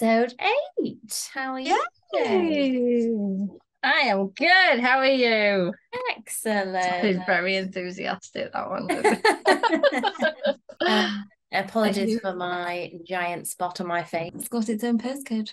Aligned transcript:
episode 0.00 0.34
eight. 0.78 1.30
How 1.34 1.54
are 1.54 1.60
you? 1.60 1.82
Yay! 2.14 3.48
I 3.82 4.00
am 4.08 4.28
good. 4.28 4.80
How 4.80 4.98
are 4.98 5.06
you? 5.06 5.72
Excellent. 6.16 7.26
very 7.26 7.56
enthusiastic, 7.56 8.52
that 8.52 8.70
one. 8.70 8.88
Um, 10.80 11.24
apologies 11.52 12.20
for 12.20 12.36
my 12.36 12.92
giant 13.04 13.48
spot 13.48 13.80
on 13.80 13.88
my 13.88 14.04
face. 14.04 14.30
It's 14.32 14.46
got 14.48 14.68
its 14.68 14.84
own 14.84 14.96
postcode. 14.96 15.52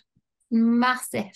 Massive. 0.51 1.31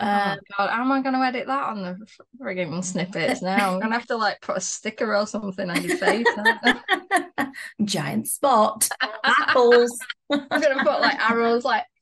Oh, 0.00 0.06
Um, 0.06 0.38
God, 0.56 0.70
how 0.70 0.80
am 0.82 0.92
I 0.92 1.00
going 1.02 1.14
to 1.14 1.20
edit 1.20 1.46
that 1.46 1.64
on 1.68 1.82
the 1.82 1.98
frigging 2.40 2.82
snippets 2.84 3.42
now? 3.42 3.74
I'm 3.74 3.80
going 3.80 3.92
to 3.92 3.98
have 3.98 4.06
to 4.06 4.16
like 4.16 4.40
put 4.40 4.56
a 4.56 4.60
sticker 4.60 5.14
or 5.16 5.26
something 5.26 5.68
on 5.70 5.82
your 5.82 5.96
face. 5.96 6.26
giant 7.84 8.28
spot. 8.28 8.88
Apples. 9.24 9.98
I'm 10.30 10.46
going 10.48 10.78
to 10.78 10.84
put 10.84 11.00
like 11.00 11.18
arrows 11.30 11.64
like, 11.64 11.84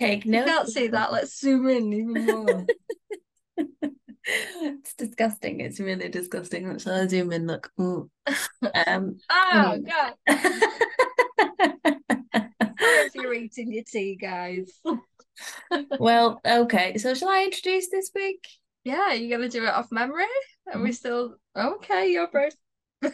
Take 0.00 0.24
you 0.24 0.30
note. 0.32 0.46
can't 0.46 0.68
see 0.68 0.88
that. 0.88 1.12
Let's 1.12 1.38
zoom 1.40 1.68
in 1.68 1.92
even 1.92 2.26
more. 2.26 2.66
it's 4.24 4.94
disgusting. 4.94 5.60
It's 5.60 5.80
really 5.80 6.08
disgusting. 6.08 6.78
So 6.78 6.94
I 6.94 7.06
zoom 7.08 7.32
in. 7.32 7.46
Look. 7.48 7.70
Ooh. 7.80 8.08
Um. 8.86 9.18
Oh, 9.30 9.78
Mm. 9.78 9.88
God. 9.88 10.14
If 12.80 13.14
you're 13.14 13.34
eating 13.34 13.72
your 13.72 13.84
tea, 13.84 14.16
guys. 14.16 14.80
Well. 15.98 16.40
Okay. 16.46 16.98
So 16.98 17.14
shall 17.14 17.28
I 17.28 17.44
introduce 17.44 17.90
this 17.90 18.10
week? 18.14 18.46
Yeah, 18.84 19.12
you're 19.12 19.38
to 19.38 19.48
do 19.48 19.64
it 19.64 19.68
off 19.68 19.92
memory? 19.92 20.24
Are 20.72 20.80
we 20.80 20.90
mm-hmm. 20.90 20.92
still 20.92 21.36
okay? 21.56 22.10
You're 22.10 22.28
brave. 22.28 22.52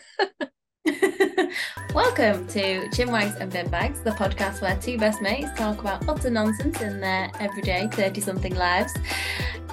Welcome 1.95 2.47
to 2.49 2.89
Chinwags 2.91 3.41
and 3.41 3.51
Bin 3.51 3.71
Bags, 3.71 4.01
the 4.03 4.11
podcast 4.11 4.61
where 4.61 4.77
two 4.77 4.99
best 4.99 5.23
mates 5.23 5.49
talk 5.57 5.81
about 5.81 6.09
utter 6.09 6.31
nonsense 6.31 6.81
in 6.81 7.01
their 7.01 7.31
everyday 7.41 7.89
30 7.89 8.21
something 8.21 8.55
lives. 8.55 8.93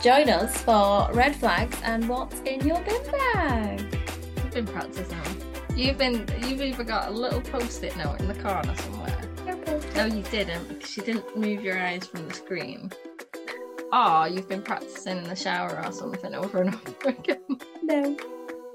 Join 0.02 0.30
us 0.30 0.62
for 0.62 1.10
red 1.14 1.36
flags 1.36 1.78
and 1.84 2.08
what's 2.08 2.40
in 2.42 2.66
your 2.66 2.82
bin 2.82 3.12
bag. 3.12 3.82
You've 4.38 4.52
been 4.52 4.68
practicing. 4.68 5.18
You've 5.76 5.98
been 5.98 6.28
you've 6.48 6.62
either 6.62 6.84
got 6.84 7.10
a 7.10 7.12
little 7.12 7.42
post-it 7.42 7.96
note 7.98 8.20
in 8.20 8.28
the 8.28 8.36
corner 8.36 8.76
somewhere. 8.76 9.21
No, 10.02 10.08
you 10.08 10.24
didn't 10.32 10.68
because 10.68 10.98
you 10.98 11.04
didn't 11.04 11.38
move 11.38 11.64
your 11.64 11.78
eyes 11.78 12.08
from 12.08 12.28
the 12.28 12.34
screen. 12.34 12.92
Or 13.94 14.28
you've 14.28 14.50
been 14.50 14.64
practicing 14.64 15.20
in 15.20 15.26
the 15.26 15.36
shower 15.36 15.80
or 15.86 15.92
something 15.92 16.34
over 16.34 16.64
and 16.64 16.74
over 16.88 17.10
again. 17.10 17.38
No, 17.84 18.18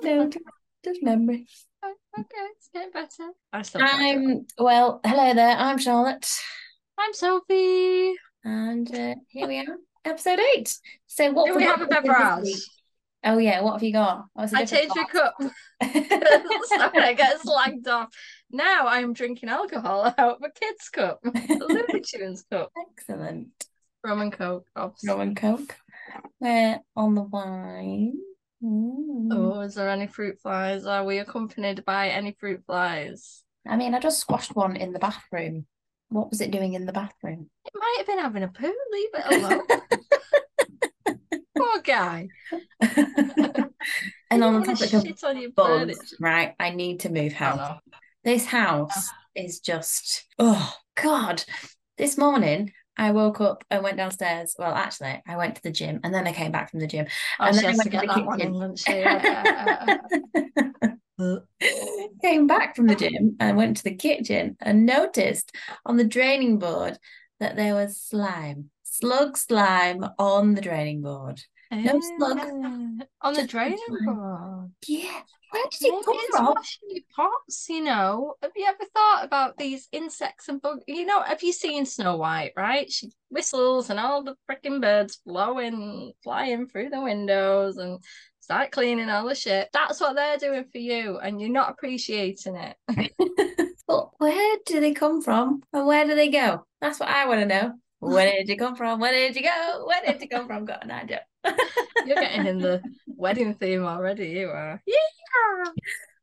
no, 0.05 0.29
just- 0.29 0.45
just 0.85 1.03
memory. 1.03 1.49
Oh, 1.83 1.95
okay, 2.17 2.29
it's 2.55 2.69
getting 2.73 2.93
better. 2.93 3.33
I 3.53 3.63
still 3.63 3.81
can't 3.81 3.99
do 3.99 4.07
it. 4.07 4.37
I'm, 4.59 4.65
well, 4.65 5.01
hello 5.05 5.35
there, 5.35 5.57
I'm 5.57 5.79
Charlotte. 5.79 6.31
I'm 6.97 7.13
Sophie. 7.13 8.15
And 8.45 8.89
uh, 8.95 9.17
here 9.27 9.49
we 9.49 9.59
are, 9.59 9.79
episode 10.05 10.39
eight. 10.55 10.79
So, 11.09 11.33
what 11.33 11.47
Do 11.49 11.57
we 11.57 11.65
have 11.65 11.83
a 11.83 11.87
this 11.87 11.89
beverage? 11.89 12.55
Oh, 13.27 13.39
yeah, 13.39 13.61
what 13.61 13.73
have 13.73 13.83
you 13.83 13.93
got? 13.93 14.27
I 14.37 14.65
changed 14.65 14.95
my 14.95 15.05
cup. 15.05 15.35
Sorry, 15.83 16.99
I 17.03 17.15
get 17.17 17.41
slagged 17.41 17.89
off. 17.89 18.09
Now 18.53 18.87
I'm 18.87 19.13
drinking 19.13 19.49
alcohol 19.49 20.05
out 20.19 20.37
of 20.37 20.43
a 20.43 20.51
kid's 20.51 20.89
cup, 20.89 21.19
a 21.25 21.55
Looney 21.55 22.01
Tunes 22.01 22.45
cup. 22.51 22.71
Excellent. 22.93 23.49
Rum 24.05 24.21
and 24.21 24.33
Coke, 24.33 24.69
obviously. 24.77 25.11
Rum 25.11 25.21
and 25.21 25.37
Coke. 25.37 25.77
We're 26.39 26.79
on 26.95 27.17
the 27.17 27.23
wine. 27.23 28.15
Mm. 28.63 29.29
Oh, 29.33 29.61
is 29.61 29.75
there 29.75 29.91
any 29.91 30.07
fruit 30.07 30.39
flies? 30.41 30.87
Are 30.87 31.05
we 31.05 31.19
accompanied 31.19 31.85
by 31.85 32.11
any 32.11 32.37
fruit 32.39 32.63
flies? 32.65 33.43
I 33.67 33.77
mean, 33.77 33.95
I 33.95 33.99
just 33.99 34.21
squashed 34.21 34.55
one 34.55 34.77
in 34.77 34.93
the 34.93 35.01
bathroom. 35.01 35.67
What 36.11 36.31
was 36.31 36.41
it 36.41 36.53
doing 36.53 36.75
in 36.75 36.87
the 36.87 36.93
bathroom? 36.93 37.51
It 37.65 37.73
might 37.75 37.95
have 37.99 38.07
been 38.07 38.21
having 38.21 38.45
a 38.45 38.49
poo. 38.49 38.73
Leave 38.93 39.09
it 39.15 39.43
alone. 39.43 39.63
Poor 41.57 41.81
guy. 41.83 42.29
and 44.31 44.45
on 44.45 44.61
the 44.61 44.67
topic 44.67 44.93
of 44.93 45.07
on 45.25 45.41
your 45.41 45.51
bugs, 45.53 46.15
right, 46.21 46.55
I 46.59 46.71
need 46.71 47.01
to 47.01 47.09
move 47.11 47.33
Oh, 47.35 47.45
house. 47.45 47.59
no. 47.59 47.79
This 48.25 48.47
house 48.47 49.09
oh. 49.09 49.13
is 49.35 49.61
just, 49.61 50.25
oh 50.39 50.75
God. 50.97 51.45
This 51.99 52.19
morning, 52.19 52.73
I 52.99 53.13
woke 53.13 53.41
up 53.41 53.65
and 53.71 53.83
went 53.83 53.97
downstairs. 53.97 54.55
Well, 54.59 54.75
actually, 54.75 55.23
I 55.27 55.37
went 55.37 55.57
to 55.57 55.63
the 55.63 55.71
gym 55.71 56.01
and 56.05 56.13
then 56.13 56.27
I 56.27 56.33
came 56.33 56.53
back 56.53 56.71
from 56.71 56.81
the 56.81 56.87
gym. 56.87 57.07
Oh, 57.39 57.45
And 57.47 57.57
then 57.57 57.65
I 57.67 57.73
to 57.73 57.77
went 57.79 57.83
to 57.85 57.89
get 57.91 58.03
the 58.03 58.07
that 58.15 58.27
one 58.27 58.41
in, 58.41 58.75
kitchen. 58.77 59.21
Came 62.23 62.47
back 62.47 62.77
from 62.77 62.87
the 62.87 62.95
gym 62.95 63.37
and 63.41 63.57
went 63.57 63.79
to 63.79 63.85
the 63.85 63.95
kitchen 63.95 64.57
and 64.61 64.85
noticed 64.85 65.51
on 65.87 65.97
the 65.97 66.05
draining 66.05 66.59
board 66.59 66.99
that 67.41 67.57
there 67.57 67.75
was 67.75 67.99
slime, 67.99 68.69
slug 68.99 69.37
slime 69.37 70.05
on 70.19 70.55
the 70.55 70.61
draining 70.61 71.03
board. 71.03 71.41
No 71.73 72.01
slug, 72.01 72.39
Eh, 72.39 73.05
On 73.23 73.35
the 73.35 73.47
draining 73.47 73.79
board. 74.05 74.71
Yeah, 74.87 75.21
where 75.51 75.65
did 75.71 75.81
Maybe 75.93 76.05
come 76.05 76.15
it's 76.19 76.37
from? 76.37 76.45
washing 76.47 77.01
pots, 77.15 77.67
you 77.69 77.83
know. 77.83 78.35
Have 78.43 78.53
you 78.57 78.67
ever 78.67 78.85
thought 78.95 79.25
about 79.25 79.57
these 79.59 79.89
insects 79.93 80.49
and 80.49 80.63
bugs? 80.63 80.85
You 80.87 81.05
know, 81.07 81.23
have 81.23 81.43
you 81.43 81.53
seen 81.53 81.85
Snow 81.85 82.17
White, 82.17 82.53
right? 82.57 82.91
She 82.91 83.11
whistles 83.31 83.91
and 83.91 83.99
all 83.99 84.23
the 84.23 84.37
freaking 84.49 84.81
birds 84.81 85.21
blowing, 85.27 86.13
flying 86.23 86.69
through 86.69 86.91
the 86.91 87.01
windows 87.01 87.79
and 87.79 87.99
start 88.41 88.71
cleaning 88.71 89.09
all 89.11 89.27
the 89.29 89.35
shit. 89.35 89.69
That's 89.73 90.01
what 90.01 90.15
they're 90.15 90.39
doing 90.39 90.67
for 90.71 90.79
you, 90.79 91.19
and 91.19 91.41
you're 91.41 91.51
not 91.51 91.71
appreciating 91.71 92.57
it. 92.57 92.77
But 93.89 94.09
where 94.19 94.57
do 94.67 94.81
they 94.81 94.95
come 94.95 95.23
from 95.23 95.63
and 95.73 95.87
where 95.87 96.05
do 96.05 96.17
they 96.17 96.29
go? 96.29 96.67
That's 96.81 96.99
what 96.99 97.09
I 97.09 97.27
want 97.29 97.39
to 97.41 97.47
know. 97.47 97.73
Where 98.01 98.31
did 98.33 98.49
you 98.49 98.57
come 98.57 98.77
from? 98.77 99.01
Where 99.01 99.13
did 99.13 99.37
you 99.37 99.43
go? 99.43 99.85
Where 99.87 100.01
did 100.07 100.21
you 100.21 100.29
come 100.29 100.47
from? 100.47 100.65
Got 100.65 100.85
an 100.85 100.91
idea. 100.91 101.23
You're 102.07 102.17
getting 102.17 102.47
in 102.47 102.59
the 102.59 102.83
wedding 103.07 103.55
theme 103.55 103.85
already, 103.85 104.29
you 104.29 104.49
are. 104.49 104.83
Yeah. 104.87 105.73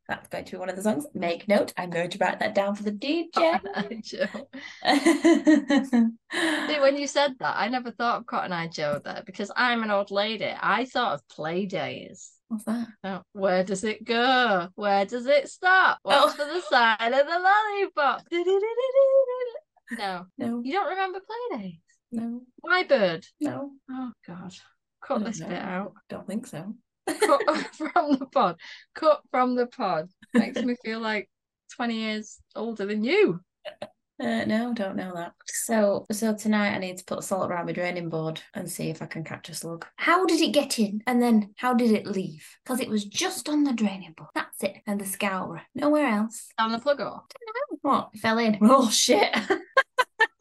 That's 0.10 0.28
going 0.28 0.44
to 0.46 0.52
be 0.52 0.58
one 0.58 0.70
of 0.70 0.76
the 0.76 0.82
songs. 0.82 1.06
Make 1.14 1.48
note. 1.48 1.72
I'm 1.78 1.90
going 1.90 2.10
to 2.10 2.18
write 2.18 2.40
that 2.40 2.54
down 2.54 2.76
for 2.76 2.84
the 2.84 2.92
DJ. 2.92 3.28
Oh, 3.66 3.90
Joe. 4.04 4.28
See, 6.68 6.80
when 6.82 6.98
you 6.98 7.08
said 7.08 7.36
that, 7.40 7.56
I 7.58 7.70
never 7.70 7.92
thought 7.92 8.20
of 8.20 8.26
Cotton 8.26 8.52
Eye 8.52 8.68
Joe 8.68 9.00
there 9.04 9.24
because 9.26 9.50
I'm 9.56 9.82
an 9.82 9.92
old 9.92 10.12
lady. 10.12 10.54
I 10.62 10.86
thought 10.86 11.14
of 11.14 11.28
Playdays. 11.36 12.32
What's 12.50 12.66
that? 12.66 12.88
Oh, 13.06 13.22
where 13.32 13.64
does 13.64 13.84
it 13.86 14.04
go? 14.04 14.68
Where 14.76 15.06
does 15.06 15.26
it 15.26 15.48
stop? 15.48 16.00
Watch 16.04 16.24
Oh. 16.24 16.30
for 16.32 16.46
the 16.46 16.62
side 16.70 17.14
of 17.14 17.26
the 17.26 17.40
lollipop. 17.40 18.24
No, 19.92 20.26
No, 20.38 20.62
you 20.64 20.72
don't 20.74 20.90
remember 20.90 21.20
Playdays. 21.20 21.80
no, 22.12 22.42
Why 22.62 22.84
bird? 22.84 23.26
no. 23.40 23.72
Oh 23.92 24.12
God, 24.28 24.54
cut 25.06 25.24
this 25.26 25.40
bit 25.40 25.50
know. 25.50 25.56
out. 25.56 25.94
Don't 26.10 26.26
think 26.28 26.48
so. 26.48 26.74
Cut 27.08 27.42
from 27.76 28.18
the 28.18 28.28
pod. 28.32 28.60
Cut 28.96 29.22
from 29.32 29.56
the 29.56 29.68
pod. 29.68 30.10
Makes 30.34 30.62
me 30.64 30.76
feel 30.84 31.00
like 31.00 31.30
twenty 31.76 31.96
years 31.96 32.40
older 32.56 32.86
than 32.86 33.04
you. 33.04 33.42
Uh, 34.20 34.46
no, 34.46 34.74
don't 34.74 34.96
know 34.96 35.12
that. 35.16 35.34
So, 35.46 36.06
so 36.12 36.36
tonight 36.36 36.76
I 36.76 36.78
need 36.78 36.98
to 36.98 37.04
put 37.04 37.24
salt 37.24 37.50
around 37.50 37.66
my 37.66 37.72
draining 37.72 38.10
board 38.10 38.42
and 38.54 38.70
see 38.72 38.90
if 38.90 39.02
I 39.02 39.06
can 39.08 39.24
catch 39.24 39.50
a 39.50 39.56
slug. 39.56 39.86
How 39.96 40.26
did 40.26 40.40
it 40.40 40.54
get 40.54 40.78
in? 40.78 41.02
And 41.08 41.22
then 41.22 41.54
how 41.58 41.74
did 41.74 41.92
it 41.92 42.06
leave? 42.06 42.48
Because 42.64 42.80
it 42.80 42.90
was 42.90 43.06
just 43.06 43.50
on 43.50 43.64
the 43.64 43.74
draining 43.74 44.14
board. 44.16 44.30
That's 44.36 44.62
it. 44.64 44.78
And 44.86 45.02
the 45.02 45.06
scourer. 45.06 45.64
Nowhere 45.74 46.08
else. 46.08 46.48
Down 46.58 46.72
the 46.72 46.80
plug 46.80 47.00
hole. 47.00 47.24
What? 47.82 48.12
It 48.14 48.20
fell 48.20 48.38
in. 48.38 48.58
Oh 48.62 48.90
shit. 48.90 49.36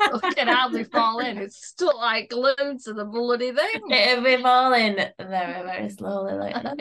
Fucking 0.00 0.48
hardly 0.48 0.84
fall 0.84 1.20
in. 1.20 1.38
It's 1.38 1.66
still 1.66 1.96
like 1.96 2.30
glued 2.30 2.80
to 2.84 2.92
the 2.92 3.04
bloody 3.04 3.52
thing. 3.52 3.80
It'll 3.90 4.24
be 4.24 4.36
falling 4.42 4.96
very, 4.96 5.62
very 5.62 5.88
slowly. 5.90 6.34
Like, 6.34 6.56
"Oh, 6.56 6.74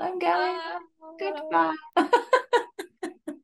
I'm 0.00 0.18
going. 0.18 0.60
Goodbye. 1.18 1.74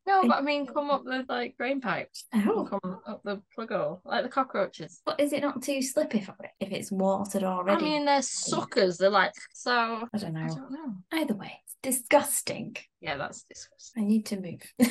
No, 0.07 0.23
but 0.23 0.39
I 0.39 0.41
mean, 0.41 0.67
come 0.67 0.91
up 0.91 1.05
the 1.05 1.25
like 1.29 1.57
drain 1.57 1.81
pipes. 1.81 2.27
Oh. 2.35 2.67
Come 2.69 3.01
up 3.07 3.23
the 3.25 3.43
plug 3.55 3.71
hole, 3.71 4.01
like 4.05 4.23
the 4.23 4.29
cockroaches. 4.29 5.01
But 5.05 5.19
is 5.19 5.33
it 5.33 5.43
not 5.43 5.63
too 5.63 5.83
slippy 5.83 6.21
for 6.21 6.37
it 6.45 6.51
if 6.61 6.71
it's 6.71 6.93
watered 6.93 7.43
already? 7.43 7.85
I 7.85 7.89
mean, 7.89 8.05
they're 8.05 8.23
suckers. 8.23 8.99
They're 8.99 9.11
like 9.11 9.33
so. 9.53 10.07
I 10.13 10.19
don't 10.19 10.35
know. 10.35 10.41
I 10.41 10.49
don't 10.49 10.71
know. 10.71 10.95
Either 11.13 11.35
way, 11.35 11.61
disgusting. 11.87 12.77
Yeah, 13.01 13.17
that's 13.17 13.45
disgusting. 13.45 14.03
I 14.03 14.07
need 14.07 14.27
to 14.27 14.41
move. 14.41 14.91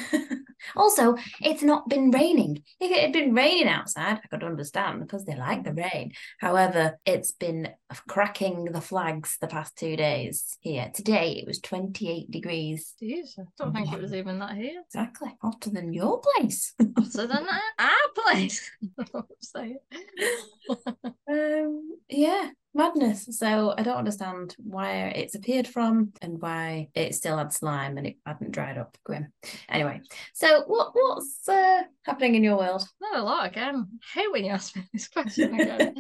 also, 0.78 1.18
it's 1.42 1.62
not 1.62 1.90
been 1.90 2.10
raining. 2.10 2.64
If 2.80 2.90
it 2.90 3.02
had 3.02 3.12
been 3.12 3.34
raining 3.34 3.68
outside, 3.68 4.22
I 4.24 4.28
could 4.30 4.46
understand 4.46 5.02
because 5.02 5.26
they 5.26 5.36
like 5.36 5.66
the 5.66 5.74
rain. 5.74 6.14
However, 6.40 6.98
it's 7.06 7.34
been 7.34 7.68
cracking 8.08 8.66
the 8.72 8.80
flags 8.80 9.36
the 9.42 9.48
past 9.48 9.78
two 9.78 9.98
days 9.98 10.58
here. 10.62 10.90
Today 10.94 11.34
it 11.34 11.46
was 11.46 11.60
28 11.60 12.32
degrees. 12.32 12.94
Jeez, 13.04 13.38
I 13.38 13.44
don't 13.58 13.74
think 13.74 13.92
it 13.92 14.02
was 14.02 14.14
even 14.14 14.40
that 14.40 14.56
here. 14.56 14.82
Exactly. 14.88 15.36
Hotter 15.42 15.72
than 15.72 15.92
your 15.92 16.22
place. 16.22 16.74
So 17.10 17.28
then 17.28 17.46
our, 17.78 17.92
place. 18.16 18.72
Um, 21.28 21.98
yeah. 22.08 22.52
Madness. 22.76 23.28
So 23.32 23.74
I 23.78 23.84
don't 23.84 23.98
understand 23.98 24.56
where 24.64 25.08
it's 25.16 25.36
appeared 25.36 25.68
from 25.68 26.14
and 26.22 26.42
why 26.42 26.90
it 26.94 27.16
still 27.16 27.38
had 27.38 27.54
slime 27.54 27.98
and 27.98 28.08
it 28.08 28.18
hadn't 28.26 28.52
dried 28.52 28.78
up. 28.78 28.98
Grim. 29.04 29.32
Anyway, 29.70 30.02
so 30.34 30.64
what 30.68 30.92
what's 30.94 31.48
uh, 31.48 31.84
happening 32.04 32.36
in 32.36 32.44
your 32.44 32.58
world? 32.58 32.88
Not 33.02 33.20
a 33.20 33.24
lot 33.24 33.48
again. 33.48 33.88
I 34.16 34.20
hate 34.20 34.32
when 34.32 34.46
you 34.46 34.52
ask 34.52 34.76
me 34.76 34.84
this 34.94 35.08
question 35.08 35.60
again. 35.60 35.96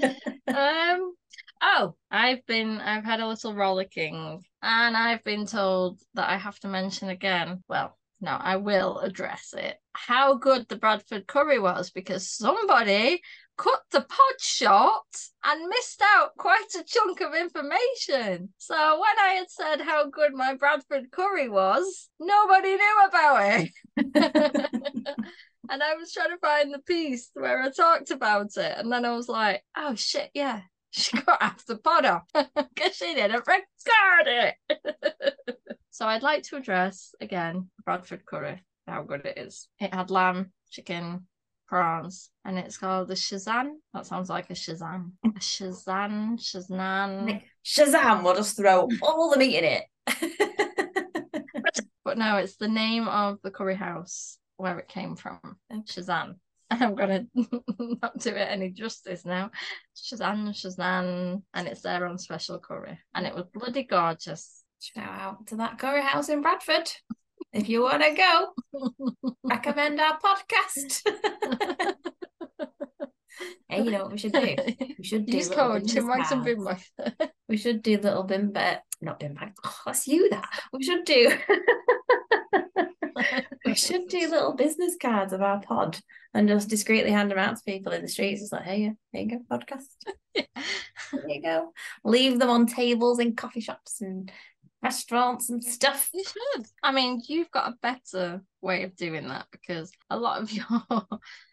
um. 0.48 1.14
Oh, 1.62 1.96
I've 2.12 2.46
been. 2.46 2.80
I've 2.82 3.06
had 3.06 3.22
a 3.22 3.28
little 3.28 3.56
rollicking, 3.56 4.44
and 4.62 4.98
I've 4.98 5.24
been 5.24 5.46
told 5.46 6.02
that 6.14 6.30
I 6.30 6.38
have 6.38 6.60
to 6.60 6.68
mention 6.68 7.10
again. 7.10 7.64
Well, 7.70 7.98
no, 8.26 8.32
I 8.32 8.58
will 8.58 9.00
address 9.00 9.54
it. 9.56 9.78
How 9.94 10.34
good 10.34 10.68
the 10.68 10.78
Bradford 10.78 11.28
curry 11.28 11.60
was 11.60 11.92
because 11.92 12.28
somebody 12.28 13.22
cut 13.56 13.82
the 13.92 14.02
pod 14.02 14.42
short 14.42 15.06
and 15.46 15.70
missed 15.70 16.02
out 16.04 16.32
quite 16.36 16.74
a 16.76 16.84
chunk 16.84 17.22
of 17.22 17.36
information. 17.36 18.50
So 18.58 18.76
when 18.76 19.20
I 19.22 19.36
had 19.38 19.50
said 19.52 19.82
how 19.82 20.10
good 20.10 20.34
my 20.34 20.56
Bradford 20.56 21.12
curry 21.12 21.48
was, 21.48 22.10
nobody 22.20 22.76
knew 22.76 23.06
about 23.08 23.62
it. 23.62 23.70
and 25.70 25.84
I 25.84 25.94
was 25.96 26.12
trying 26.12 26.32
to 26.32 26.38
find 26.42 26.74
the 26.74 26.80
piece 26.80 27.30
where 27.36 27.62
I 27.62 27.70
talked 27.70 28.10
about 28.10 28.58
it. 28.58 28.76
And 28.76 28.92
then 28.92 29.06
I 29.06 29.16
was 29.16 29.30
like, 29.30 29.64
oh 29.78 29.94
shit, 29.94 30.32
yeah. 30.34 30.62
She 30.96 31.18
got 31.22 31.42
half 31.42 31.66
the 31.66 31.76
pod 31.76 32.06
off 32.06 32.24
because 32.34 32.96
she 32.96 33.14
didn't 33.14 33.46
record 33.46 33.66
it. 34.28 34.56
so 35.90 36.08
I'd 36.08 36.24
like 36.24 36.44
to 36.44 36.56
address 36.56 37.14
again 37.20 37.70
Bradford 37.84 38.26
curry, 38.26 38.64
how 38.88 39.04
good 39.04 39.26
it 39.26 39.38
is. 39.38 39.68
It 39.78 39.94
had 39.94 40.10
lamb, 40.10 40.54
chicken, 40.72 41.28
prawns, 41.68 42.30
and 42.46 42.58
it's 42.58 42.78
called 42.78 43.10
the 43.10 43.16
Shazam. 43.16 43.74
That 43.94 44.06
sounds 44.06 44.30
like 44.30 44.50
a 44.50 44.54
Shazam. 44.54 45.12
A 45.26 45.30
Shazam, 45.32 46.40
Shazam. 46.40 47.42
Shazam, 47.66 48.24
we'll 48.24 48.36
just 48.36 48.56
throw 48.56 48.88
all 49.02 49.30
the 49.32 49.38
meat 49.38 49.58
in 49.58 49.66
it. 49.66 49.84
but 52.06 52.18
no, 52.18 52.38
it's 52.38 52.56
the 52.56 52.70
name 52.70 53.10
of 53.10 53.40
the 53.44 53.52
curry 53.52 53.76
house 53.76 54.38
where 54.56 54.80
it 54.80 54.88
came 54.88 55.18
from. 55.18 55.40
Shazam. 55.84 56.36
I'm 56.72 56.96
gonna 56.96 57.26
not 57.80 58.18
do 58.20 58.30
it 58.30 58.48
any 58.50 58.72
justice 58.72 59.26
now. 59.26 59.52
Shazam, 59.96 60.50
Shazam, 60.50 61.44
and 61.54 61.68
it's 61.68 61.82
there 61.82 62.06
on 62.06 62.18
special 62.18 62.60
curry, 62.60 63.00
and 63.14 63.28
it 63.28 63.36
was 63.36 63.46
bloody 63.54 63.84
gorgeous. 63.84 64.64
Shout 64.80 65.08
out 65.08 65.48
to 65.48 65.58
that 65.58 65.78
curry 65.78 66.02
house 66.02 66.30
in 66.30 66.42
Bradford. 66.42 66.92
If 67.54 67.70
you 67.70 67.84
want 67.84 68.04
to 68.04 68.14
go, 68.14 69.26
recommend 69.44 70.02
our 70.02 70.20
podcast. 70.20 71.02
hey, 73.70 73.84
you 73.84 73.92
know 73.92 74.04
what 74.04 74.12
we 74.12 74.18
should 74.18 74.34
do? 74.34 74.56
We 74.98 75.04
should 75.04 75.26
do 75.28 75.38
Use 75.38 75.50
little 75.50 75.72
code 75.72 75.88
Chipmunks 75.88 76.32
and. 76.32 76.44
Bimbo. 76.44 76.78
We 77.48 77.58
should 77.58 77.84
do 77.84 77.98
little 77.98 78.24
bin 78.24 78.52
bit, 78.52 78.78
uh, 78.78 78.80
not 79.02 79.20
bin 79.20 79.36
bags. 79.36 79.54
Oh, 79.64 79.78
that's 79.86 80.08
you 80.08 80.30
that. 80.32 80.50
We 80.74 80.84
should 80.84 81.06
do. 81.06 81.32
We 83.66 83.76
should 83.76 84.08
do 84.08 84.30
little 84.30 84.54
business 84.54 84.96
cards 85.02 85.34
of 85.34 85.42
our 85.42 85.62
pod 85.62 86.00
and 86.34 86.48
just 86.48 86.70
discreetly 86.70 87.12
hand 87.12 87.32
them 87.32 87.38
out 87.38 87.56
to 87.56 87.64
people 87.66 87.92
in 87.92 88.02
the 88.02 88.08
streets. 88.08 88.42
It's 88.42 88.52
like, 88.52 88.64
hey, 88.64 88.94
here 89.12 89.22
you 89.22 89.30
go, 89.30 89.40
podcast. 89.50 89.86
There 91.12 91.30
you 91.30 91.42
go. 91.42 91.72
Leave 92.04 92.40
them 92.40 92.50
on 92.50 92.66
tables 92.66 93.20
in 93.20 93.36
coffee 93.36 93.62
shops 93.62 94.02
and 94.02 94.32
restaurants 94.82 95.50
and 95.50 95.64
stuff. 95.64 96.10
You 96.14 96.24
should. 96.24 96.66
I 96.84 96.92
mean, 96.92 97.22
you've 97.28 97.52
got 97.52 97.70
a 97.70 97.78
better 97.82 98.42
way 98.62 98.84
of 98.84 98.96
doing 98.96 99.28
that 99.30 99.46
because 99.52 99.92
a 100.10 100.18
lot 100.18 100.42
of 100.42 100.52
your 100.52 100.84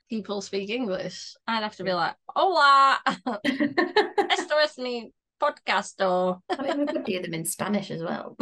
people 0.08 0.40
speak 0.40 0.70
English. 0.70 1.34
I'd 1.46 1.62
have 1.62 1.76
to 1.76 1.84
be 1.84 1.92
like, 1.92 2.14
hola, 2.28 2.98
esto 3.44 4.56
es 4.62 4.78
mi 4.78 5.12
podcasto. 5.40 6.40
I 6.50 6.62
mean, 6.62 6.80
we 6.80 6.86
could 6.86 7.04
do 7.04 7.22
them 7.22 7.34
in 7.34 7.44
Spanish 7.44 7.90
as 7.90 8.02
well. 8.02 8.36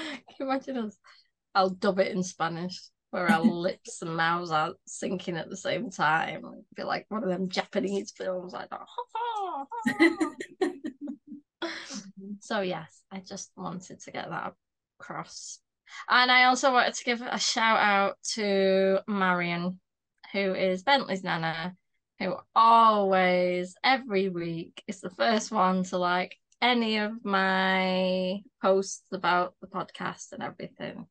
Can 0.00 0.34
you 0.40 0.46
imagine 0.46 0.76
us? 0.78 0.96
I'll 1.54 1.70
dub 1.70 2.00
it 2.00 2.12
in 2.12 2.22
Spanish 2.22 2.78
where 3.14 3.30
our 3.30 3.42
lips 3.44 4.02
and 4.02 4.16
mouths 4.16 4.50
are 4.50 4.74
syncing 4.88 5.38
at 5.38 5.48
the 5.48 5.56
same 5.56 5.88
time. 5.90 6.38
It'd 6.44 6.64
be 6.74 6.82
like 6.82 7.06
one 7.08 7.22
of 7.22 7.28
them 7.28 7.48
Japanese 7.48 8.12
films 8.16 8.52
like 8.52 8.68
that. 8.70 8.86
so 12.40 12.60
yes, 12.60 13.02
I 13.12 13.20
just 13.20 13.52
wanted 13.56 14.00
to 14.00 14.10
get 14.10 14.28
that 14.28 14.54
across. 14.98 15.60
And 16.08 16.30
I 16.30 16.44
also 16.44 16.72
wanted 16.72 16.94
to 16.94 17.04
give 17.04 17.22
a 17.22 17.38
shout 17.38 17.78
out 17.78 18.16
to 18.34 18.98
Marion, 19.06 19.78
who 20.32 20.54
is 20.54 20.82
Bentley's 20.82 21.22
nana, 21.22 21.76
who 22.18 22.34
always, 22.56 23.76
every 23.84 24.28
week, 24.28 24.82
is 24.88 25.00
the 25.00 25.10
first 25.10 25.52
one 25.52 25.84
to 25.84 25.98
like 25.98 26.36
any 26.62 26.98
of 26.98 27.24
my 27.24 28.40
posts 28.62 29.02
about 29.12 29.54
the 29.60 29.66
podcast 29.68 30.32
and 30.32 30.42
everything. 30.42 31.06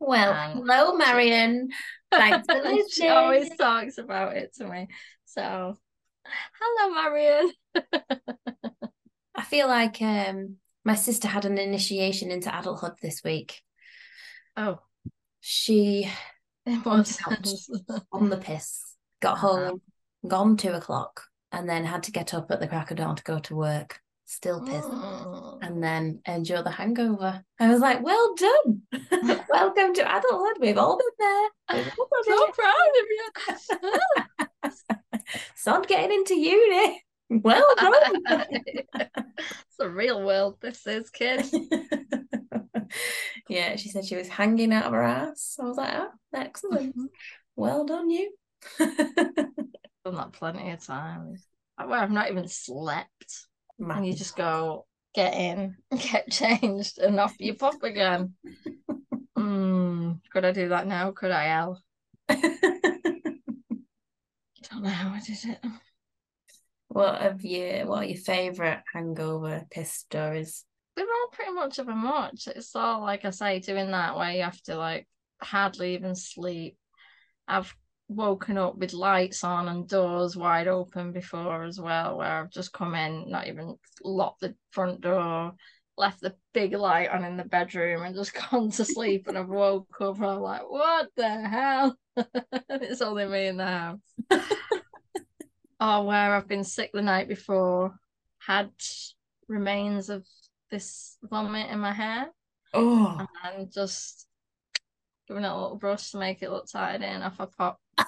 well, 0.00 0.32
Um, 0.32 0.58
hello, 0.66 0.96
Marion. 0.96 1.70
Thanks 2.10 2.46
for 2.46 2.54
listening. 2.62 2.84
she 2.90 3.08
always 3.08 3.50
talks 3.56 3.98
about 3.98 4.36
it 4.36 4.54
to 4.56 4.66
me. 4.66 4.88
So, 5.24 5.76
hello, 6.60 6.94
Marion. 6.94 7.52
I 9.34 9.42
feel 9.42 9.66
like 9.68 10.00
um, 10.00 10.56
my 10.84 10.94
sister 10.94 11.28
had 11.28 11.44
an 11.44 11.58
initiation 11.58 12.30
into 12.30 12.56
adulthood 12.56 12.92
this 13.02 13.22
week. 13.24 13.60
Oh, 14.56 14.78
She 15.40 16.08
it 16.66 16.84
was. 16.84 17.18
on 18.12 18.30
the 18.30 18.36
piss, 18.38 18.94
got 19.20 19.38
home, 19.38 19.82
gone 20.26 20.56
two 20.56 20.70
o'clock, 20.70 21.24
and 21.52 21.68
then 21.68 21.84
had 21.84 22.04
to 22.04 22.12
get 22.12 22.32
up 22.32 22.50
at 22.50 22.60
the 22.60 22.68
crack 22.68 22.90
of 22.90 22.96
dawn 22.98 23.16
to 23.16 23.22
go 23.24 23.38
to 23.40 23.56
work, 23.56 24.00
still 24.24 24.60
pissed, 24.64 24.88
Mm. 24.88 25.58
and 25.62 25.82
then 25.82 26.20
endure 26.26 26.62
the 26.62 26.70
hangover. 26.70 27.42
I 27.60 27.68
was 27.68 27.80
like, 27.80 28.02
well 28.02 28.34
done. 28.34 28.82
Welcome 29.50 29.94
to 29.94 30.00
adulthood. 30.16 30.56
We've 30.60 30.78
all 30.78 30.98
been 30.98 31.06
there. 31.18 31.84
Done 31.84 32.24
so 32.24 32.46
proud 32.52 32.90
of 33.00 33.06
you. 34.64 34.70
Sod 35.56 35.86
getting 35.88 36.12
into 36.18 36.34
uni. 36.34 37.02
Well 37.30 37.66
done. 37.76 38.48
it's 38.58 39.76
the 39.78 39.88
real 39.90 40.22
world, 40.24 40.58
this 40.60 40.86
is, 40.86 41.08
kid. 41.10 41.46
yeah, 43.48 43.76
she 43.76 43.88
said 43.88 44.04
she 44.04 44.16
was 44.16 44.28
hanging 44.28 44.72
out 44.72 44.84
of 44.86 44.92
her 44.92 45.02
ass. 45.02 45.56
I 45.60 45.64
was 45.64 45.76
like, 45.76 45.94
oh, 45.94 46.10
excellent. 46.34 46.94
Well 47.56 47.86
done, 47.86 48.10
you. 48.10 48.32
Done 48.78 50.16
that 50.16 50.32
plenty 50.32 50.70
of 50.70 50.84
times. 50.84 51.44
Where 51.82 51.98
I've 51.98 52.10
not 52.10 52.30
even 52.30 52.46
slept. 52.46 53.46
And 53.78 54.06
you 54.06 54.14
just 54.14 54.36
go, 54.36 54.86
get 55.14 55.34
in, 55.34 55.76
get 56.12 56.30
changed, 56.30 56.98
and 56.98 57.18
off 57.20 57.34
you 57.38 57.54
pop 57.54 57.82
again. 57.82 58.34
Mm, 59.36 60.20
could 60.32 60.44
I 60.44 60.52
do 60.52 60.68
that 60.68 60.86
now? 60.86 61.10
Could 61.10 61.30
I, 61.30 61.48
El? 61.48 61.82
Don't 62.28 62.42
know 64.80 64.88
how 64.88 65.10
I 65.10 65.20
did 65.20 65.38
it. 65.44 65.58
what 66.88 67.20
have 67.20 67.44
you? 67.44 67.82
What 67.84 67.98
are 67.98 68.04
your 68.04 68.16
favourite 68.16 68.82
hangover 68.92 69.66
piss 69.70 69.92
stories? 69.92 70.64
They're 70.96 71.04
all 71.04 71.28
pretty 71.32 71.52
much 71.52 71.78
of 71.78 71.88
a 71.88 71.94
much. 71.94 72.46
It's 72.46 72.74
all 72.74 73.00
like 73.00 73.24
I 73.24 73.30
say, 73.30 73.58
doing 73.58 73.90
that 73.90 74.16
where 74.16 74.30
you 74.30 74.44
have 74.44 74.62
to 74.62 74.76
like 74.76 75.06
hardly 75.42 75.94
even 75.94 76.14
sleep. 76.14 76.78
I've 77.46 77.74
woken 78.14 78.58
up 78.58 78.76
with 78.76 78.92
lights 78.92 79.44
on 79.44 79.68
and 79.68 79.88
doors 79.88 80.36
wide 80.36 80.68
open 80.68 81.12
before 81.12 81.64
as 81.64 81.80
well, 81.80 82.18
where 82.18 82.40
I've 82.40 82.50
just 82.50 82.72
come 82.72 82.94
in, 82.94 83.30
not 83.30 83.46
even 83.46 83.76
locked 84.02 84.40
the 84.40 84.54
front 84.70 85.00
door, 85.00 85.52
left 85.96 86.20
the 86.20 86.34
big 86.52 86.72
light 86.72 87.10
on 87.10 87.24
in 87.24 87.36
the 87.36 87.44
bedroom 87.44 88.02
and 88.02 88.14
just 88.14 88.32
gone 88.50 88.70
to 88.72 88.84
sleep. 88.84 89.26
And 89.28 89.38
I've 89.38 89.48
woke 89.48 90.00
up 90.00 90.16
and 90.16 90.26
I'm 90.26 90.40
like, 90.40 90.62
what 90.68 91.08
the 91.16 91.28
hell? 91.28 91.98
it's 92.70 93.02
only 93.02 93.26
me 93.26 93.46
in 93.46 93.56
the 93.56 93.66
house. 93.66 93.98
or 95.80 96.06
where 96.06 96.34
I've 96.34 96.48
been 96.48 96.64
sick 96.64 96.90
the 96.92 97.02
night 97.02 97.28
before, 97.28 97.94
had 98.38 98.70
remains 99.48 100.10
of 100.10 100.26
this 100.70 101.16
vomit 101.22 101.70
in 101.70 101.78
my 101.78 101.92
hair 101.92 102.28
Oh, 102.74 103.24
and 103.44 103.72
just 103.72 104.26
giving 105.28 105.44
it 105.44 105.48
a 105.48 105.54
little 105.54 105.76
brush 105.76 106.10
to 106.10 106.18
make 106.18 106.42
it 106.42 106.50
look 106.50 106.66
tidy 106.70 107.04
and 107.04 107.22
off 107.22 107.40
I 107.40 107.46
pop. 107.56 107.80